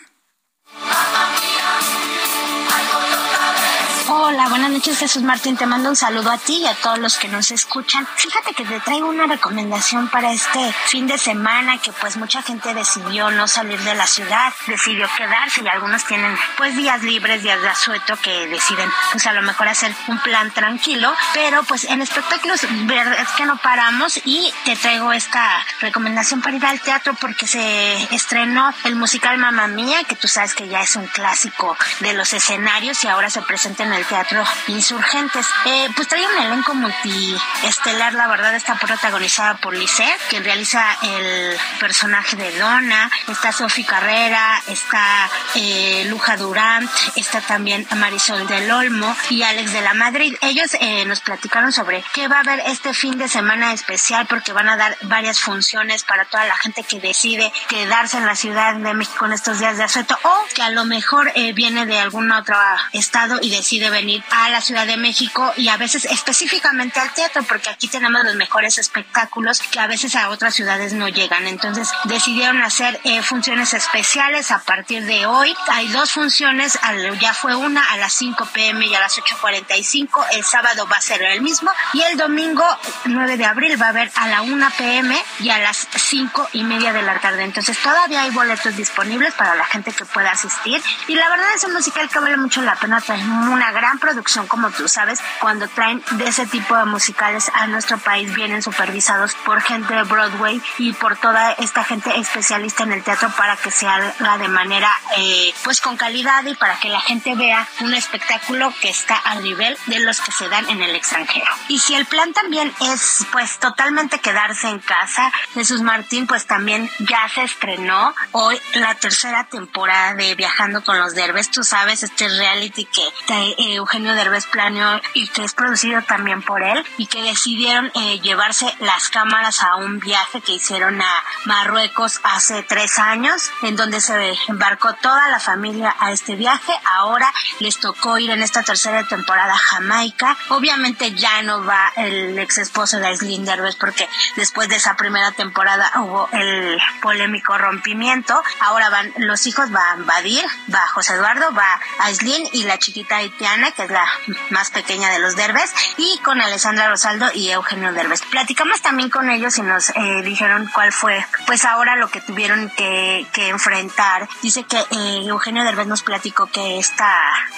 [4.08, 7.16] Hola, buenas noches Jesús Martín, te mando un saludo a ti y a todos los
[7.18, 8.06] que nos escuchan.
[8.14, 12.72] Fíjate que te traigo una recomendación para este fin de semana que pues mucha gente
[12.72, 17.60] decidió no salir de la ciudad, decidió quedarse y algunos tienen pues días libres, días
[17.60, 22.00] de asueto que deciden pues a lo mejor hacer un plan tranquilo, pero pues en
[22.00, 27.48] espectáculos es que no paramos y te traigo esta recomendación para ir al teatro porque
[27.48, 32.12] se estrenó el musical Mamma Mía, que tú sabes que ya es un clásico de
[32.12, 35.46] los escenarios y ahora se presenta en el Teatro Insurgentes.
[35.64, 41.56] Eh, pues trae un elenco multiestelar, la verdad está protagonizada por Lisette, quien realiza el
[41.80, 49.16] personaje de Donna, está Sofi Carrera, está eh, Luja Durant, está también Marisol del Olmo
[49.30, 50.34] y Alex de la Madrid.
[50.42, 54.52] Ellos eh, nos platicaron sobre qué va a haber este fin de semana especial porque
[54.52, 58.74] van a dar varias funciones para toda la gente que decide quedarse en la Ciudad
[58.74, 62.30] de México en estos días de asueto o que a lo mejor viene de algún
[62.30, 62.56] otro
[62.92, 67.42] estado y decide venir a la Ciudad de México y a veces específicamente al teatro,
[67.44, 71.46] porque aquí tenemos los mejores espectáculos que a veces a otras ciudades no llegan.
[71.46, 75.54] Entonces decidieron hacer eh, funciones especiales a partir de hoy.
[75.68, 76.78] Hay dos funciones,
[77.20, 80.26] ya fue una a las 5 pm y a las 8.45.
[80.32, 82.64] El sábado va a ser el mismo y el domingo
[83.04, 86.64] 9 de abril va a haber a la 1 pm y a las 5 y
[86.64, 87.44] media de la tarde.
[87.44, 91.64] Entonces todavía hay boletos disponibles para la gente que pueda asistir y la verdad es
[91.64, 95.68] un musical que vale mucho la pena, trae una gran producción, como tú sabes, cuando
[95.68, 100.62] traen de ese tipo de musicales a nuestro país, vienen supervisados por gente de Broadway
[100.78, 104.90] y por toda esta gente especialista en el teatro para que se haga de manera,
[105.18, 109.42] eh, pues con calidad y para que la gente vea un espectáculo que está al
[109.42, 111.50] nivel de los que se dan en el extranjero.
[111.68, 116.90] Y si el plan también es, pues, totalmente quedarse en casa, Jesús Martín, pues también
[117.00, 121.50] ya se estrenó hoy la tercera temporada de Viajando con los Derbes.
[121.50, 126.62] Tú sabes, este reality que te, Eugenio Derbez planeó y que es producido también por
[126.62, 132.20] él y que decidieron eh, llevarse las cámaras a un viaje que hicieron a Marruecos
[132.22, 136.72] hace tres años en donde se embarcó toda la familia a este viaje.
[136.84, 140.36] Ahora les tocó ir en esta tercera temporada a Jamaica.
[140.50, 145.32] Obviamente ya no va el ex esposo de Aislinn Derbez porque después de esa primera
[145.32, 148.42] temporada hubo el polémico rompimiento.
[148.60, 153.55] Ahora van los hijos, va Badir, va José Eduardo, va Aislinn y la chiquita Haitiana
[153.74, 154.06] que es la
[154.50, 158.22] más pequeña de los Derbez, y con Alessandra Rosaldo y Eugenio Derbez.
[158.30, 162.70] Platicamos también con ellos y nos eh, dijeron cuál fue, pues ahora lo que tuvieron
[162.76, 164.28] que, enfrentar.
[164.42, 167.08] Dice que eh, Eugenio Derbez nos platicó que esta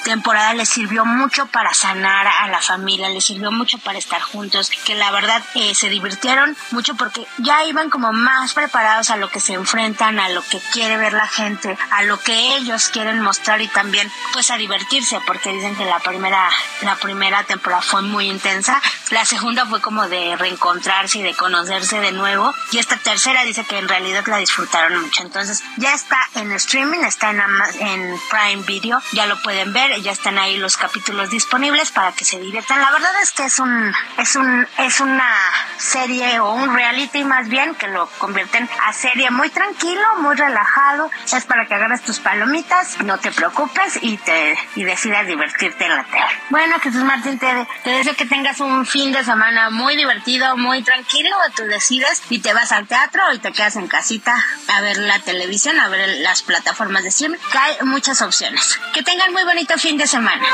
[0.05, 4.71] temporada le sirvió mucho para sanar a la familia, le sirvió mucho para estar juntos,
[4.85, 9.31] que la verdad eh, se divirtieron mucho porque ya iban como más preparados a lo
[9.31, 13.21] que se enfrentan, a lo que quiere ver la gente, a lo que ellos quieren
[13.21, 16.51] mostrar y también pues a divertirse, porque dicen que la primera,
[16.83, 22.01] la primera temporada fue muy intensa, la segunda fue como de reencontrarse y de conocerse
[22.01, 25.23] de nuevo, y esta tercera dice que en realidad la disfrutaron mucho.
[25.23, 27.41] Entonces ya está en streaming, está en,
[27.81, 32.25] en Prime Video, ya lo pueden ver, ya están ahí los capítulos disponibles para que
[32.25, 32.81] se diviertan.
[32.81, 35.35] La verdad es que es un, es un, es una
[35.79, 41.11] serie o un reality más bien que lo convierten a serie muy tranquilo, muy relajado,
[41.33, 46.05] es para que agarres tus palomitas, no te preocupes y te y decidas divertirte la
[46.05, 46.27] tele.
[46.51, 47.47] Bueno, Jesús Martín, te,
[47.85, 51.37] te deseo que tengas un fin de semana muy divertido, muy tranquilo.
[51.55, 54.35] Tú decides y te vas al teatro y te quedas en casita
[54.69, 57.39] a ver la televisión, a ver las plataformas de streaming.
[57.53, 58.81] Que hay muchas opciones.
[58.95, 60.45] Que tengan muy bonito fin de semana.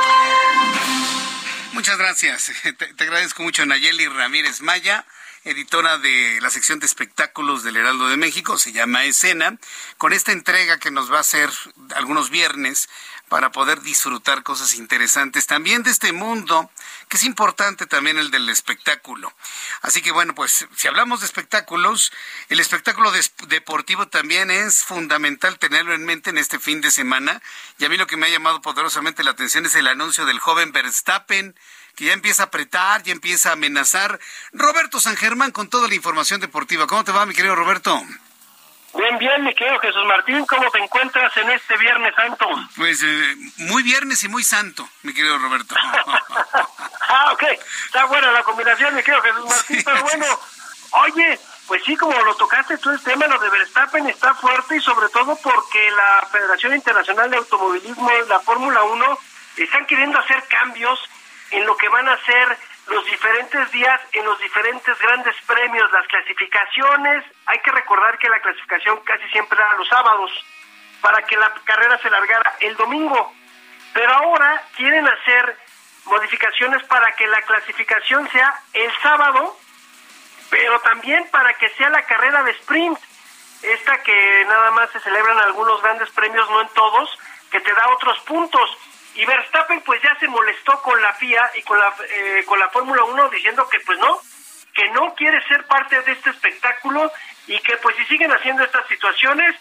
[1.72, 2.52] Muchas gracias.
[2.62, 5.04] Te, te agradezco mucho, Nayeli Ramírez Maya
[5.44, 9.58] editora de la sección de espectáculos del Heraldo de México, se llama Escena,
[9.98, 11.50] con esta entrega que nos va a hacer
[11.94, 12.88] algunos viernes
[13.28, 16.70] para poder disfrutar cosas interesantes también de este mundo,
[17.08, 19.32] que es importante también el del espectáculo.
[19.82, 22.12] Así que bueno, pues si hablamos de espectáculos,
[22.48, 23.12] el espectáculo
[23.48, 27.42] deportivo también es fundamental tenerlo en mente en este fin de semana.
[27.78, 30.38] Y a mí lo que me ha llamado poderosamente la atención es el anuncio del
[30.38, 31.54] joven Verstappen
[31.94, 34.18] que ya empieza a apretar, ya empieza a amenazar.
[34.52, 36.86] Roberto San Germán con toda la información deportiva.
[36.86, 38.02] ¿Cómo te va, mi querido Roberto?
[38.96, 42.46] Bien, bien, mi querido Jesús Martín, ¿cómo te encuentras en este Viernes Santo?
[42.76, 45.74] Pues eh, muy viernes y muy santo, mi querido Roberto.
[47.08, 47.42] ah, ok,
[47.86, 50.26] está buena la combinación, mi querido Jesús Martín, pero bueno,
[50.92, 54.80] oye, pues sí, como lo tocaste tú el tema, lo de Verstappen está fuerte y
[54.80, 59.18] sobre todo porque la Federación Internacional de Automovilismo, la Fórmula 1,
[59.56, 61.00] están queriendo hacer cambios
[61.50, 66.06] en lo que van a ser los diferentes días en los diferentes grandes premios, las
[66.06, 67.24] clasificaciones.
[67.46, 70.30] Hay que recordar que la clasificación casi siempre era los sábados
[71.00, 73.32] para que la carrera se largara el domingo.
[73.92, 75.56] Pero ahora quieren hacer
[76.06, 79.56] modificaciones para que la clasificación sea el sábado,
[80.50, 82.98] pero también para que sea la carrera de sprint,
[83.62, 87.18] esta que nada más se celebran algunos grandes premios, no en todos,
[87.50, 88.70] que te da otros puntos.
[89.14, 92.68] Y Verstappen pues ya se molestó con la FIA y con la, eh, con la
[92.70, 94.20] Fórmula 1 diciendo que pues no,
[94.74, 97.12] que no quiere ser parte de este espectáculo
[97.46, 99.54] y que pues si siguen haciendo estas situaciones,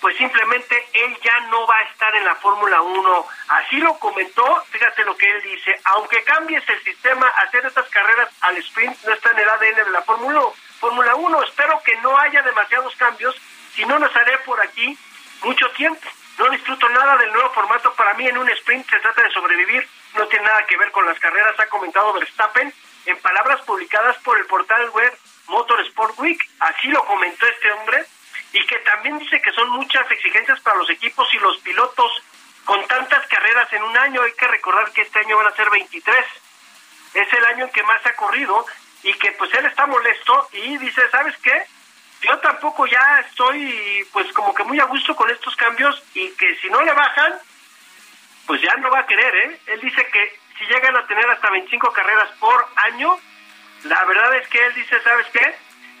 [0.00, 3.26] pues simplemente él ya no va a estar en la Fórmula 1.
[3.48, 8.28] Así lo comentó, fíjate lo que él dice, aunque cambies el sistema, hacer estas carreras
[8.42, 10.42] al sprint no está en el ADN de la Fórmula
[10.78, 11.42] Fórmula 1.
[11.44, 13.34] Espero que no haya demasiados cambios,
[13.74, 14.96] si no nos haré por aquí
[15.42, 16.06] mucho tiempo.
[16.38, 17.92] No disfruto nada del nuevo formato.
[17.94, 19.88] Para mí en un sprint se trata de sobrevivir.
[20.14, 22.72] No tiene nada que ver con las carreras, ha comentado Verstappen
[23.06, 25.16] en palabras publicadas por el portal web
[25.46, 26.40] Motorsport Week.
[26.60, 28.04] Así lo comentó este hombre.
[28.52, 32.22] Y que también dice que son muchas exigencias para los equipos y los pilotos
[32.64, 34.22] con tantas carreras en un año.
[34.22, 36.24] Hay que recordar que este año van a ser 23.
[37.14, 38.64] Es el año en que más ha corrido
[39.02, 41.66] y que pues él está molesto y dice, ¿sabes qué?
[42.24, 46.56] Yo tampoco ya estoy pues como que muy a gusto con estos cambios y que
[46.56, 47.34] si no le bajan,
[48.46, 49.60] pues ya no va a querer, ¿eh?
[49.66, 53.18] Él dice que si llegan a tener hasta 25 carreras por año,
[53.84, 55.54] la verdad es que él dice, ¿sabes qué?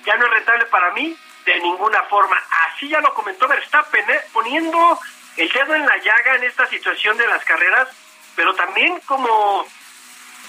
[0.04, 2.36] Ya no es rentable para mí de ninguna forma.
[2.66, 4.20] Así ya lo comentó Verstappen, ¿eh?
[4.32, 4.98] poniendo
[5.36, 7.88] el dedo en la llaga en esta situación de las carreras,
[8.36, 9.66] pero también como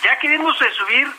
[0.03, 1.11] ya queriéndose subir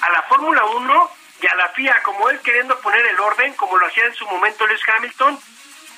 [0.00, 1.10] a la Fórmula 1
[1.40, 4.26] y a la FIA como él queriendo poner el orden, como lo hacía en su
[4.26, 5.38] momento Lewis Hamilton,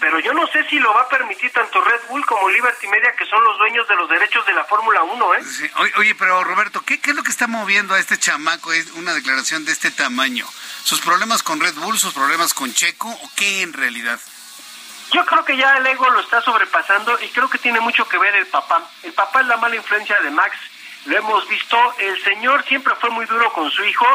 [0.00, 3.12] pero yo no sé si lo va a permitir tanto Red Bull como Liberty Media,
[3.16, 5.70] que son los dueños de los derechos de la Fórmula 1, ¿eh?
[5.96, 8.72] Oye, pero Roberto, ¿qué, ¿qué, es lo que está moviendo a este chamaco?
[8.72, 10.46] ¿Es una declaración de este tamaño?
[10.84, 14.20] ¿Sus problemas con Red Bull, sus problemas con Checo o qué en realidad?
[15.12, 18.18] Yo creo que ya el ego lo está sobrepasando y creo que tiene mucho que
[18.18, 18.82] ver el papá.
[19.02, 20.56] El papá es la mala influencia de Max,
[21.06, 21.94] lo hemos visto.
[21.98, 24.06] El señor siempre fue muy duro con su hijo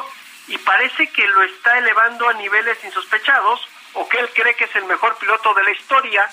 [0.51, 4.75] y parece que lo está elevando a niveles insospechados o que él cree que es
[4.75, 6.29] el mejor piloto de la historia.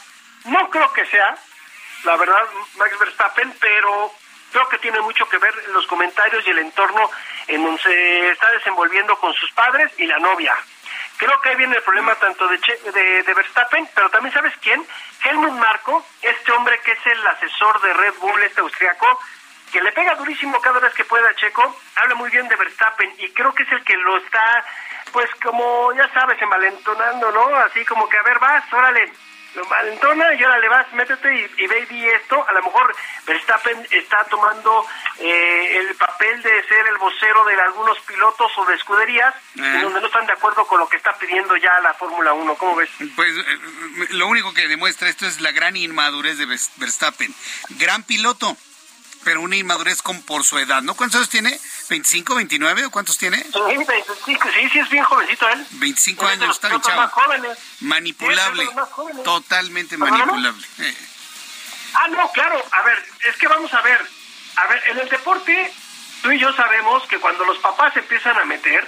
[0.47, 1.37] No creo que sea,
[2.03, 2.45] la verdad,
[2.79, 4.13] Max Verstappen, pero
[4.51, 7.09] creo que tiene mucho que ver los comentarios y el entorno
[7.47, 10.55] en donde se está desenvolviendo con sus padres y la novia.
[11.17, 12.59] Creo que ahí viene el problema tanto de,
[12.93, 14.85] de, de, Verstappen, pero también sabes quién,
[15.23, 19.21] Helmut Marco, este hombre que es el asesor de Red Bull, este austriaco,
[19.69, 23.31] que le pega durísimo cada vez que pueda Checo, habla muy bien de Verstappen y
[23.31, 24.65] creo que es el que lo está,
[25.13, 27.57] pues como ya sabes, envalentonando, ¿no?
[27.57, 29.13] Así como que, a ver, vas, órale,
[29.55, 32.47] lo envalentona y ahora le vas, métete y, ve y esto.
[32.49, 32.95] A lo mejor
[33.27, 34.87] Verstappen está tomando
[35.19, 40.01] eh, el papel de ser el vocero de algunos pilotos o de escuderías, en donde
[40.01, 42.55] no están de acuerdo con lo que está pidiendo ya la Fórmula 1.
[42.57, 42.91] ¿Cómo ves?
[43.17, 43.59] Pues eh,
[44.11, 47.35] lo único que demuestra esto es la gran inmadurez de Verstappen.
[47.71, 48.57] Gran piloto
[49.25, 50.95] pero una inmadurez con por su edad, ¿no?
[50.95, 51.59] ¿Cuántos años tiene?
[51.89, 53.39] ¿25, 29 o cuántos tiene?
[53.39, 53.51] Sí,
[54.25, 54.37] sí,
[54.73, 55.67] sí, es bien jovencito él.
[55.71, 57.11] 25 años, está bien chavo.
[57.81, 58.69] Manipulable,
[59.25, 60.67] totalmente manipulable.
[60.79, 60.97] Eh.
[61.95, 63.99] Ah, no, claro, a ver, es que vamos a ver,
[64.57, 65.73] a ver, en el deporte,
[66.23, 68.87] tú y yo sabemos que cuando los papás empiezan a meter,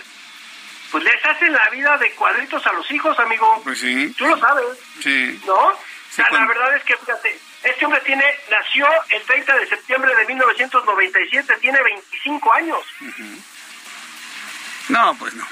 [0.90, 3.60] pues les hacen la vida de cuadritos a los hijos, amigo.
[3.64, 4.12] Pues sí.
[4.18, 4.78] Tú lo sabes.
[5.02, 5.40] Sí.
[5.46, 5.54] ¿No?
[5.54, 5.78] o
[6.10, 10.26] sea, la verdad es que, fíjate, Este hombre tiene, nació el 30 de septiembre de
[10.26, 12.80] 1997, tiene 25 años.
[14.88, 15.46] No, pues no.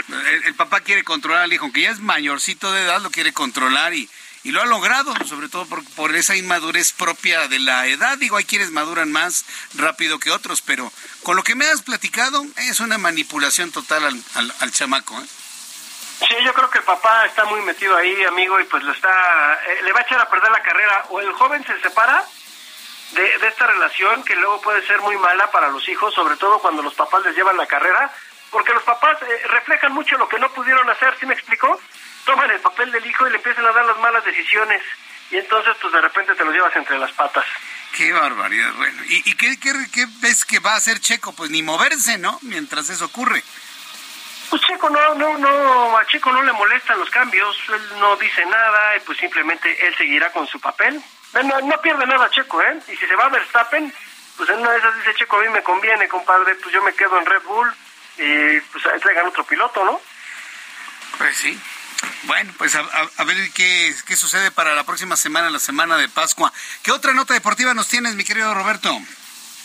[0.46, 3.94] El, papá quiere controlar al hijo, aunque ya es mayorcito de edad, lo quiere controlar
[3.94, 4.08] y,
[4.42, 8.16] y lo ha logrado, sobre todo por, por, esa inmadurez propia de la edad.
[8.18, 9.44] Digo, hay quienes maduran más
[9.74, 10.90] rápido que otros, pero
[11.22, 14.04] con lo que me has platicado es una manipulación total
[14.34, 15.20] al, al, chamaco.
[15.20, 15.26] ¿eh?
[16.26, 19.08] Sí, yo creo que el papá está muy metido ahí, amigo, y pues lo está,
[19.66, 21.04] eh, le va a echar a perder la carrera.
[21.10, 22.24] O el joven se separa
[23.12, 26.82] de, esta relación que luego puede ser muy mala para los hijos, sobre todo cuando
[26.82, 28.10] los papás les llevan la carrera
[28.50, 31.78] porque los papás eh, reflejan mucho lo que no pudieron hacer, ¿sí me explicó?
[32.24, 34.82] Toman el papel del hijo y le empiezan a dar las malas decisiones
[35.30, 37.44] y entonces pues de repente te los llevas entre las patas.
[37.92, 39.02] Qué barbaridad, bueno.
[39.08, 41.32] ¿Y, qué, qué, ves que va a hacer Checo?
[41.32, 42.38] Pues ni moverse, ¿no?
[42.42, 43.42] Mientras eso ocurre.
[44.50, 48.44] Pues Checo no, no, no, a Checo no le molestan los cambios, él no dice
[48.46, 51.02] nada y pues simplemente él seguirá con su papel.
[51.34, 52.78] No, no pierde nada Checo, ¿eh?
[52.88, 53.92] Y si se va a Verstappen,
[54.36, 56.94] pues en una de esas dice Checo, a mí me conviene, compadre, pues yo me
[56.94, 57.74] quedo en Red Bull,
[58.18, 60.00] y pues traigan otro piloto, ¿no?
[61.18, 61.58] Pues sí.
[62.24, 66.52] Bueno, pues a, ver qué, qué, sucede para la próxima semana, la semana de Pascua.
[66.82, 68.96] ¿Qué otra nota deportiva nos tienes, mi querido Roberto?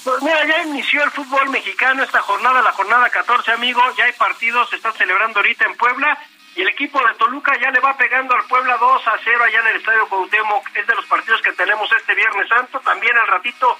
[0.03, 3.81] Pues mira, ya inició el fútbol mexicano esta jornada, la jornada 14, amigo.
[3.97, 6.17] Ya hay partidos, se están celebrando ahorita en Puebla.
[6.55, 9.59] Y el equipo de Toluca ya le va pegando al Puebla 2 a 0 allá
[9.61, 10.75] en el Estadio Cuauhtémoc.
[10.75, 12.81] Es de los partidos que tenemos este Viernes Santo.
[12.81, 13.77] También al ratito,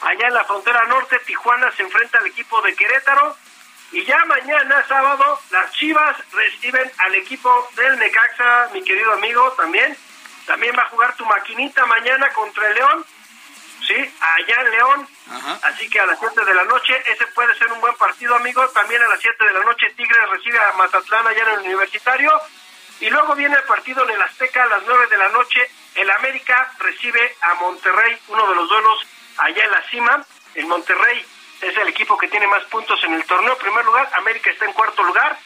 [0.00, 3.36] allá en la frontera norte, Tijuana se enfrenta al equipo de Querétaro.
[3.92, 9.96] Y ya mañana, sábado, las Chivas reciben al equipo del Necaxa, mi querido amigo, también.
[10.46, 13.04] También va a jugar tu maquinita mañana contra el León,
[13.86, 14.14] ¿sí?
[14.20, 15.08] Allá en León.
[15.62, 18.68] Así que a las 7 de la noche, ese puede ser un buen partido, amigo.
[18.70, 22.32] También a las 7 de la noche, Tigres recibe a Mazatlán allá en el Universitario.
[23.00, 25.70] Y luego viene el partido en el Azteca a las 9 de la noche.
[25.94, 29.06] El América recibe a Monterrey, uno de los duelos
[29.38, 30.24] allá en la cima.
[30.54, 31.24] En Monterrey
[31.60, 33.56] es el equipo que tiene más puntos en el torneo.
[33.56, 35.38] primer lugar, América está en cuarto lugar.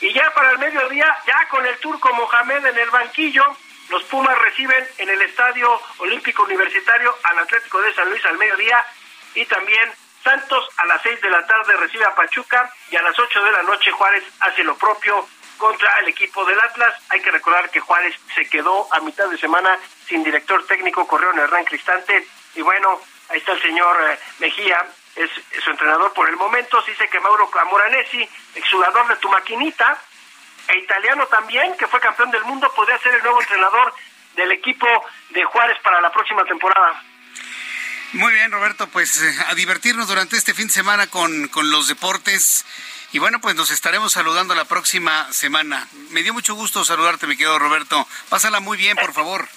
[0.00, 3.44] Y ya para el mediodía, ya con el turco Mohamed en el banquillo,
[3.90, 8.84] los Pumas reciben en el Estadio Olímpico Universitario al Atlético de San Luis al mediodía
[9.34, 9.92] y también
[10.22, 13.52] Santos a las seis de la tarde recibe a Pachuca y a las ocho de
[13.52, 15.26] la noche Juárez hace lo propio
[15.56, 16.94] contra el equipo del Atlas.
[17.10, 21.30] Hay que recordar que Juárez se quedó a mitad de semana sin director técnico, corrió
[21.30, 24.86] en rank Cristante y bueno, ahí está el señor eh, Mejía
[25.16, 25.30] es,
[25.62, 26.80] su entrenador por el momento.
[26.82, 29.98] Se dice que Mauro Camoranesi, exjugador de tu maquinita,
[30.68, 33.94] e italiano también, que fue campeón del mundo, podría ser el nuevo entrenador
[34.34, 34.86] del equipo
[35.30, 37.02] de Juárez para la próxima temporada.
[38.12, 41.88] Muy bien, Roberto, pues eh, a divertirnos durante este fin de semana con, con los
[41.88, 42.64] deportes.
[43.12, 45.86] Y bueno, pues nos estaremos saludando la próxima semana.
[46.10, 48.06] Me dio mucho gusto saludarte, mi querido Roberto.
[48.28, 49.48] Pásala muy bien, por favor.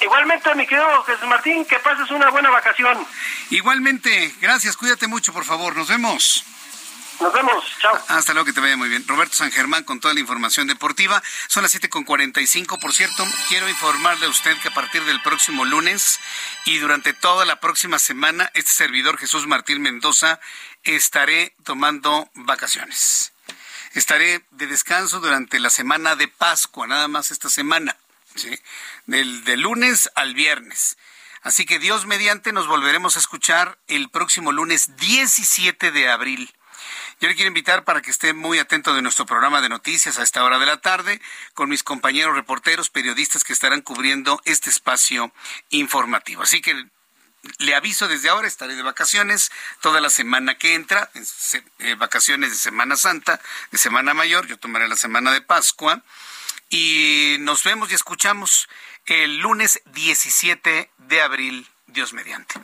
[0.00, 3.06] Igualmente, mi querido Jesús Martín, que pases una buena vacación.
[3.50, 6.44] Igualmente, gracias, cuídate mucho, por favor, nos vemos.
[7.20, 8.02] Nos vemos, chao.
[8.08, 9.06] Hasta luego, que te vaya muy bien.
[9.06, 11.22] Roberto San Germán con toda la información deportiva.
[11.48, 13.26] Son las 7.45, por cierto.
[13.48, 16.18] Quiero informarle a usted que a partir del próximo lunes
[16.64, 20.40] y durante toda la próxima semana, este servidor Jesús Martín Mendoza
[20.82, 23.32] estaré tomando vacaciones.
[23.92, 27.96] Estaré de descanso durante la semana de Pascua, nada más esta semana.
[28.34, 28.58] ¿sí?
[29.04, 30.96] Del, de lunes al viernes.
[31.42, 36.50] Así que Dios mediante nos volveremos a escuchar el próximo lunes 17 de abril.
[37.20, 40.22] Yo le quiero invitar para que esté muy atento de nuestro programa de noticias a
[40.22, 41.20] esta hora de la tarde
[41.52, 45.30] con mis compañeros reporteros, periodistas que estarán cubriendo este espacio
[45.68, 46.42] informativo.
[46.42, 46.86] Así que
[47.58, 49.52] le aviso desde ahora, estaré de vacaciones
[49.82, 51.10] toda la semana que entra,
[51.80, 53.38] eh, vacaciones de Semana Santa,
[53.70, 56.02] de Semana Mayor, yo tomaré la semana de Pascua
[56.70, 58.66] y nos vemos y escuchamos
[59.04, 62.54] el lunes 17 de abril, Dios mediante.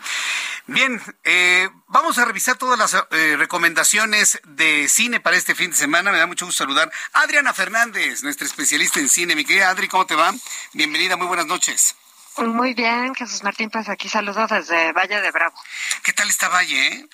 [0.68, 5.76] Bien, eh, vamos a revisar todas las eh, recomendaciones de cine para este fin de
[5.76, 6.10] semana.
[6.10, 9.36] Me da mucho gusto saludar a Adriana Fernández, nuestra especialista en cine.
[9.36, 10.34] Mi querida Adri, ¿cómo te va?
[10.72, 11.94] Bienvenida, muy buenas noches.
[12.38, 15.56] Muy bien, Jesús Martín, pues aquí saludo desde Valle de Bravo.
[16.02, 16.86] ¿Qué tal está Valle?
[16.88, 17.08] Eh?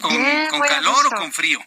[0.00, 1.60] ¿Con, calor o con frío?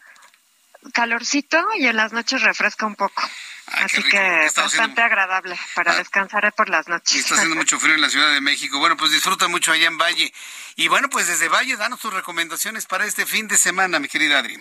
[0.94, 3.24] Calorcito y en las noches refresca un poco.
[3.72, 5.96] Así que bastante agradable para ah.
[5.98, 7.20] descansar por las noches.
[7.20, 8.80] está haciendo mucho frío en la Ciudad de México.
[8.80, 10.34] Bueno, pues disfruta mucho allá en Valle.
[10.76, 14.40] Y bueno, pues desde Valle, danos tus recomendaciones para este fin de semana, mi querida
[14.40, 14.60] Adri.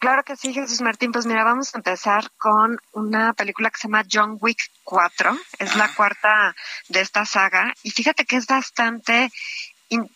[0.00, 1.12] Claro que sí, Jesús Martín.
[1.12, 5.38] Pues mira, vamos a empezar con una película que se llama John Wick 4.
[5.58, 6.56] Es la cuarta
[6.88, 7.74] de esta saga.
[7.82, 9.30] Y fíjate que es bastante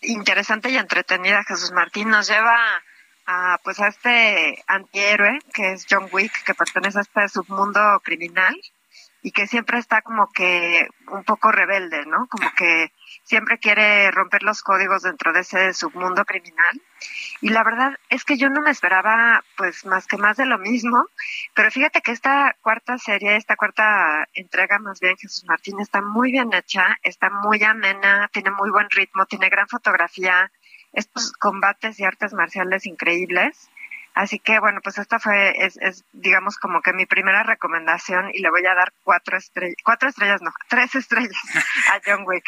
[0.01, 2.09] interesante y entretenida, Jesús Martín.
[2.09, 2.59] Nos lleva
[3.27, 8.55] a pues a este antihéroe que es John Wick que pertenece a este submundo criminal
[9.25, 12.27] y que siempre está como que un poco rebelde, ¿no?
[12.27, 12.93] Como que
[13.23, 16.79] siempre quiere romper los códigos dentro de ese submundo criminal.
[17.41, 20.59] Y la verdad es que yo no me esperaba pues más que más de lo
[20.59, 21.07] mismo,
[21.55, 26.31] pero fíjate que esta cuarta serie, esta cuarta entrega más bien Jesús Martín está muy
[26.31, 30.53] bien hecha, está muy amena, tiene muy buen ritmo, tiene gran fotografía,
[30.95, 33.71] estos combates y artes marciales increíbles.
[34.15, 38.39] Así que bueno, pues esta fue, es, es digamos como que mi primera recomendación y
[38.39, 41.43] le voy a dar cuatro estrellas, cuatro estrellas no, tres estrellas
[41.93, 42.45] a John Wick.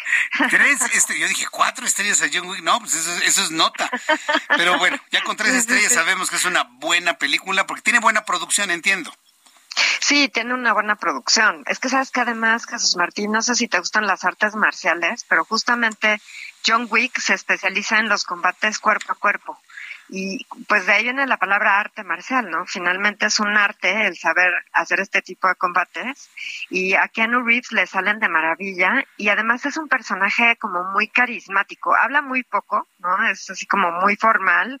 [0.49, 3.89] Tres, este, yo dije cuatro estrellas a John Wick, no, pues eso, eso es nota.
[4.55, 8.23] Pero bueno, ya con tres estrellas sabemos que es una buena película porque tiene buena
[8.23, 9.11] producción, entiendo.
[9.99, 11.63] Sí, tiene una buena producción.
[11.67, 15.25] Es que sabes que además, Jesús Martín, no sé si te gustan las artes marciales,
[15.27, 16.21] pero justamente
[16.65, 19.59] John Wick se especializa en los combates cuerpo a cuerpo.
[20.09, 22.65] Y pues de ahí viene la palabra arte marcial, ¿no?
[22.65, 26.29] Finalmente es un arte el saber hacer este tipo de combates.
[26.69, 29.03] Y a Keanu Reeves le salen de maravilla.
[29.17, 31.95] Y además es un personaje como muy carismático.
[31.95, 33.27] Habla muy poco, ¿no?
[33.29, 34.79] Es así como muy formal,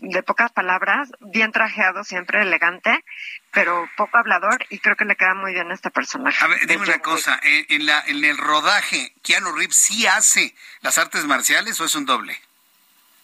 [0.00, 3.04] de pocas palabras, bien trajeado, siempre elegante,
[3.52, 6.44] pero poco hablador y creo que le queda muy bien a este personaje.
[6.44, 10.98] A ver, dime una cosa, ¿en, la, en el rodaje, ¿Keanu Reeves sí hace las
[10.98, 12.40] artes marciales o es un doble?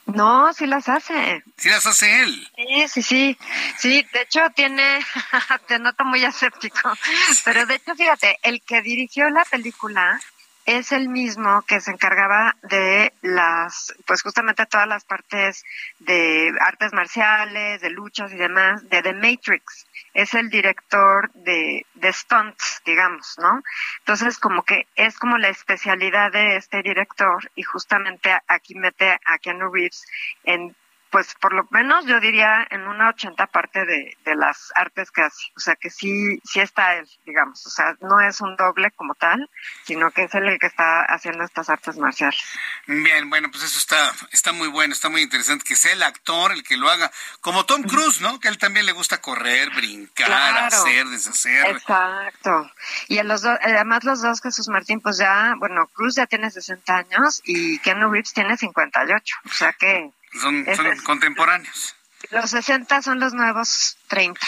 [0.07, 1.43] No, sí las hace.
[1.57, 2.49] Sí las hace él.
[2.57, 3.39] Sí, sí, sí.
[3.79, 5.01] Sí, de hecho tiene,
[5.67, 6.93] te noto muy aséptico,
[7.45, 10.21] pero de hecho fíjate, el que dirigió la película
[10.67, 15.65] es el mismo que se encargaba de las, pues justamente todas las partes
[15.99, 19.87] de artes marciales, de luchas y demás, de The Matrix.
[20.15, 23.63] Es el director de, de stunts, digamos, ¿no?
[24.01, 29.39] Entonces, como que es como la especialidad de este director y justamente aquí mete a
[29.39, 30.07] Keanu Reeves
[30.45, 30.75] en
[31.15, 35.23] pues por lo menos yo diría en una ochenta parte de, de las artes que
[35.23, 35.45] hace.
[35.57, 37.65] O sea que sí, sí está él, digamos.
[37.65, 39.49] O sea, no es un doble como tal,
[39.85, 42.43] sino que es él el que está haciendo estas artes marciales.
[42.89, 45.65] Bien, bueno, pues eso está, está muy bueno, está muy interesante.
[45.65, 47.13] Que sea el actor el que lo haga.
[47.41, 48.41] Como Tom Cruise, ¿no?
[48.41, 50.67] Que a él también le gusta correr, brincar, claro.
[50.67, 51.77] hacer, deshacer.
[51.77, 52.73] Exacto.
[53.07, 56.51] Y a los dos, además los dos, Jesús Martín, pues ya, bueno, Cruz ya tiene
[56.51, 59.37] 60 años y Keanu Reeves tiene 58.
[59.45, 60.11] O sea que
[60.41, 61.97] son, son es, contemporáneos.
[62.31, 64.41] Los 60 son los nuevos 30.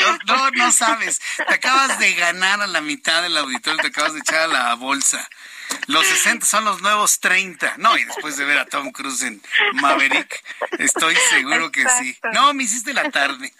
[0.00, 1.20] no, no, no sabes.
[1.36, 4.74] Te acabas de ganar a la mitad del auditorio, te acabas de echar a la
[4.74, 5.28] bolsa.
[5.86, 7.74] Los 60 son los nuevos 30.
[7.78, 9.42] No, y después de ver a Tom Cruise en
[9.74, 10.42] Maverick,
[10.78, 12.16] estoy seguro que sí.
[12.32, 13.52] No, me hiciste la tarde.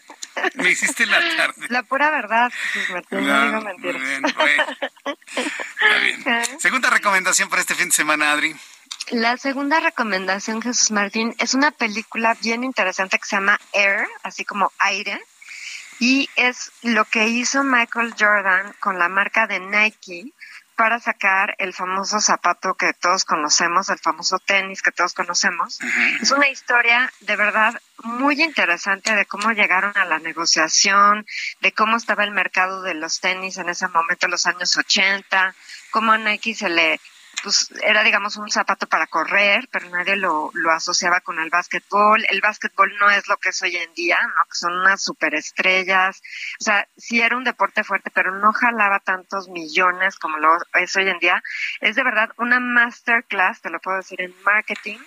[0.54, 1.66] Me hiciste la tarde.
[1.68, 4.02] La pura verdad, Jesús Martín, no, no digo mentiras.
[4.02, 4.64] Bien, bueno.
[5.36, 6.24] Está bien.
[6.60, 8.56] Segunda recomendación para este fin de semana, Adri.
[9.10, 14.44] La segunda recomendación, Jesús Martín, es una película bien interesante que se llama Air, así
[14.44, 15.20] como aire,
[15.98, 20.32] y es lo que hizo Michael Jordan con la marca de Nike
[20.76, 25.78] para sacar el famoso zapato que todos conocemos, el famoso tenis que todos conocemos.
[25.80, 26.22] Uh -huh.
[26.22, 31.26] Es una historia de verdad muy interesante de cómo llegaron a la negociación,
[31.60, 35.54] de cómo estaba el mercado de los tenis en ese momento, en los años 80,
[35.90, 37.00] cómo a Nike se le
[37.42, 42.24] pues era digamos un zapato para correr, pero nadie lo, lo asociaba con el básquetbol.
[42.28, 44.44] El básquetbol no es lo que es hoy en día, ¿no?
[44.44, 46.22] Que son unas superestrellas.
[46.60, 50.94] O sea, sí era un deporte fuerte, pero no jalaba tantos millones como lo es
[50.96, 51.42] hoy en día.
[51.80, 54.98] Es de verdad una masterclass, te lo puedo decir, en marketing.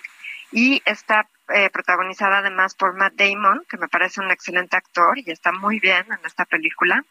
[0.52, 5.30] Y está eh, protagonizada además por Matt Damon, que me parece un excelente actor y
[5.30, 7.04] está muy bien en esta película.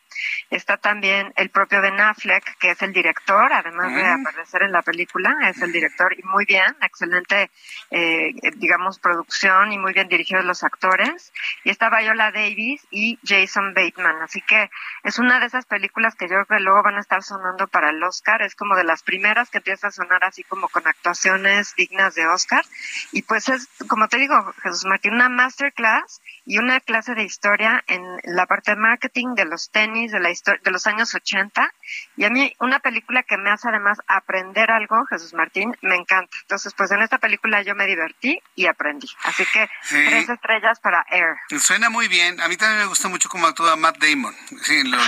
[0.51, 4.83] Está también el propio Ben Affleck, que es el director, además de aparecer en la
[4.83, 7.51] película, es el director y muy bien, excelente,
[7.91, 11.33] eh, digamos, producción y muy bien dirigidos los actores.
[11.65, 14.71] Y está Viola Davis y Jason Bateman, así que
[15.03, 17.91] es una de esas películas que yo creo que luego van a estar sonando para
[17.91, 21.75] el Oscar, es como de las primeras que empieza a sonar así como con actuaciones
[21.77, 22.65] dignas de Oscar.
[23.13, 27.83] Y pues es, como te digo, Jesús Martín, una masterclass y una clase de historia
[27.87, 31.73] en la parte de marketing de los tenis de la de los años 80
[32.17, 36.37] y a mí una película que me hace además aprender algo, Jesús Martín, me encanta.
[36.43, 39.09] Entonces, pues en esta película yo me divertí y aprendí.
[39.25, 39.97] Así que sí.
[40.09, 41.37] tres estrellas para Air.
[41.61, 42.41] Suena muy bien.
[42.41, 44.35] A mí también me gusta mucho cómo actúa Matt Damon.
[44.63, 44.99] Sí, lo,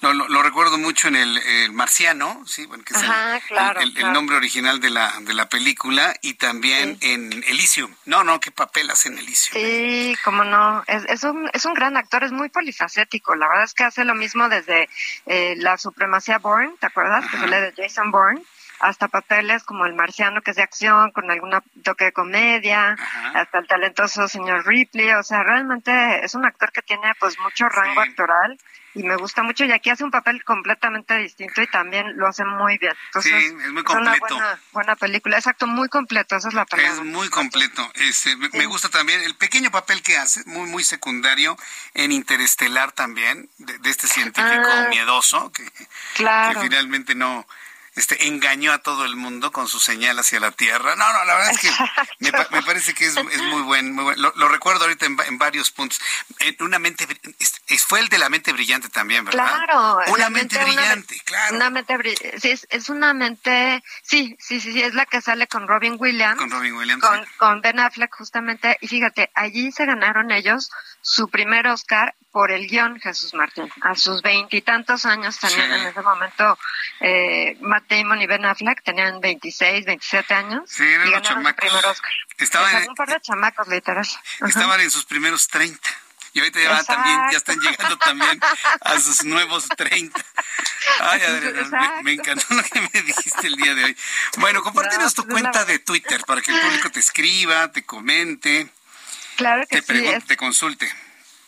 [0.00, 3.42] lo, lo, lo recuerdo mucho en el, el, Marciano, sí, bueno, que es Ajá, el,
[3.42, 4.12] claro, el, claro.
[4.12, 7.12] nombre original de la de la película y también sí.
[7.12, 7.94] en Elysium.
[8.06, 9.54] No, no, qué papel hace en Elysium.
[9.54, 10.84] Sí, cómo no.
[10.86, 13.34] Es, es, un, es un gran actor, es muy polifacético.
[13.34, 14.88] La verdad es que hace lo mismo desde
[15.24, 17.24] eh, la supremacía Bourne, ¿te acuerdas?
[17.24, 17.30] Ajá.
[17.30, 18.42] Que sale de Jason Bourne.
[18.80, 21.52] Hasta papeles como El Marciano, que es de acción, con algún
[21.84, 22.96] toque de comedia,
[23.34, 25.10] hasta el talentoso señor Ripley.
[25.12, 28.58] O sea, realmente es un actor que tiene pues mucho rango actoral
[28.94, 32.44] y me gusta mucho y aquí hace un papel completamente distinto y también lo hace
[32.44, 32.92] muy bien.
[33.22, 34.26] sí, es muy completo.
[34.26, 36.92] Es una buena, película, exacto, muy completo, esa es la palabra.
[36.94, 37.88] Es muy completo.
[37.94, 41.56] Este, me, gusta también el pequeño papel que hace, muy muy secundario
[41.94, 44.86] en Interestelar también, de, este científico ah.
[44.88, 47.46] miedoso que, que finalmente no
[47.96, 50.96] este, engañó a todo el mundo con su señal hacia la Tierra.
[50.96, 51.70] No, no, la verdad es que
[52.18, 53.92] me, parece que es, muy buen.
[53.92, 54.20] Muy buen.
[54.20, 56.00] Lo, recuerdo ahorita en, varios puntos.
[56.38, 57.06] En una mente,
[57.78, 59.64] fue el de la mente brillante también, ¿verdad?
[59.64, 59.98] Claro.
[60.12, 61.56] Una mente, brillante, claro.
[61.56, 61.96] Una mente
[62.38, 66.38] sí, es, una mente, sí, sí, sí, sí, es la que sale con Robin Williams.
[66.38, 67.02] Con Robin Williams.
[67.02, 68.78] Con, con Ben Affleck, justamente.
[68.80, 70.70] Y fíjate, allí se ganaron ellos
[71.02, 73.68] su primer Oscar por el guion Jesús Martín.
[73.82, 76.58] A sus veintitantos años tenían en ese momento
[77.00, 80.62] eh, Matt Damon y Ben Affleck, tenían 26, 27 años.
[80.66, 81.56] Sí, eran y los chamacos.
[81.56, 82.12] Primer Oscar.
[82.38, 84.06] Estaban un par de chamacos, literal.
[84.46, 85.78] Estaban en sus primeros 30.
[86.32, 88.40] Y ahorita ya, también, ya están llegando también
[88.82, 90.24] a sus nuevos 30.
[91.00, 93.96] Ay, Adriana, me, encantó lo que me dijiste el día de hoy.
[94.36, 98.68] Bueno, compártenos tu pues, cuenta de Twitter para que el público te escriba, te comente,
[99.36, 100.88] claro que te, sí, te consulte.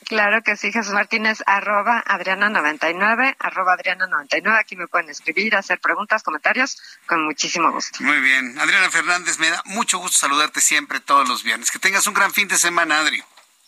[0.07, 4.59] Claro que sí, Jesús Martínez, arroba Adriana99, arroba Adriana99.
[4.59, 8.03] Aquí me pueden escribir, hacer preguntas, comentarios, con muchísimo gusto.
[8.03, 8.59] Muy bien.
[8.59, 11.71] Adriana Fernández, me da mucho gusto saludarte siempre todos los viernes.
[11.71, 13.23] Que tengas un gran fin de semana, Adri.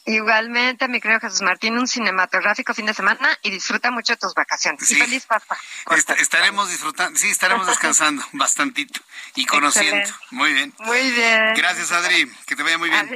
[0.07, 4.91] Igualmente, mi querido Jesús Martín, un cinematográfico fin de semana y disfruta mucho tus vacaciones.
[4.91, 5.57] Y feliz pasta.
[6.19, 9.01] estaremos disfrutando, sí, estaremos descansando bastantito
[9.35, 10.11] y conociendo.
[10.31, 10.75] Muy bien.
[10.81, 11.55] Muy bien.
[11.55, 12.31] Gracias, Adri.
[12.47, 13.09] Que te vaya muy bien.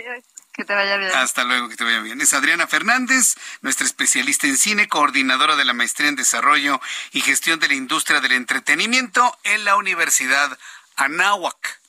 [0.58, 1.12] Que te vaya bien.
[1.14, 2.20] Hasta luego, que te vaya bien.
[2.20, 6.80] Es Adriana Fernández, nuestra especialista en cine, coordinadora de la maestría en desarrollo
[7.12, 10.58] y gestión de la industria del entretenimiento en la Universidad
[10.96, 11.80] Anáhuac.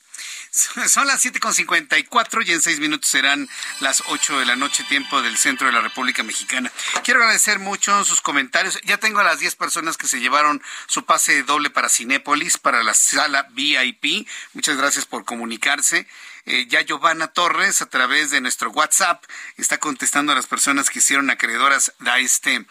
[0.86, 3.48] Son las 7.54 y en seis minutos serán
[3.80, 6.70] las 8 de la noche, tiempo del centro de la República Mexicana.
[7.02, 8.80] Quiero agradecer mucho sus comentarios.
[8.82, 12.84] Ya tengo a las 10 personas que se llevaron su pase doble para Cinépolis, para
[12.84, 14.28] la sala VIP.
[14.52, 16.06] Muchas gracias por comunicarse
[16.46, 19.24] eh, ya Giovanna Torres a través de nuestro WhatsApp
[19.56, 22.64] está contestando a las personas que hicieron acreedoras a este,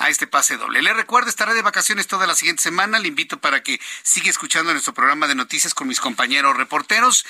[0.00, 0.80] a este pase doble.
[0.80, 2.98] Le recuerdo, estaré de vacaciones toda la siguiente semana.
[2.98, 7.26] Le invito para que siga escuchando nuestro programa de noticias con mis compañeros reporteros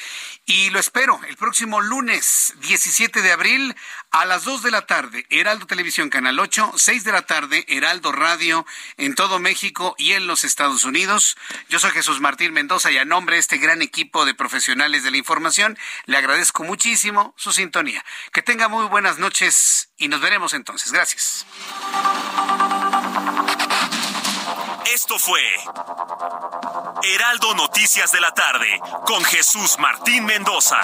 [0.46, 3.74] y lo espero el próximo lunes 17 de abril
[4.12, 8.12] a las 2 de la tarde, Heraldo Televisión Canal 8, 6 de la tarde, Heraldo
[8.12, 8.64] Radio
[8.96, 11.36] en todo México y en los Estados Unidos.
[11.68, 15.10] Yo soy Jesús Martín Mendoza y a nombre de este gran equipo de profesionales de
[15.10, 15.76] la información,
[16.06, 18.04] le agradezco muchísimo su sintonía.
[18.32, 20.90] Que tenga muy buenas noches y nos veremos entonces.
[20.90, 21.46] Gracias.
[24.92, 25.40] Esto fue
[27.04, 30.80] Heraldo Noticias de la tarde con Jesús Martín Mendoza.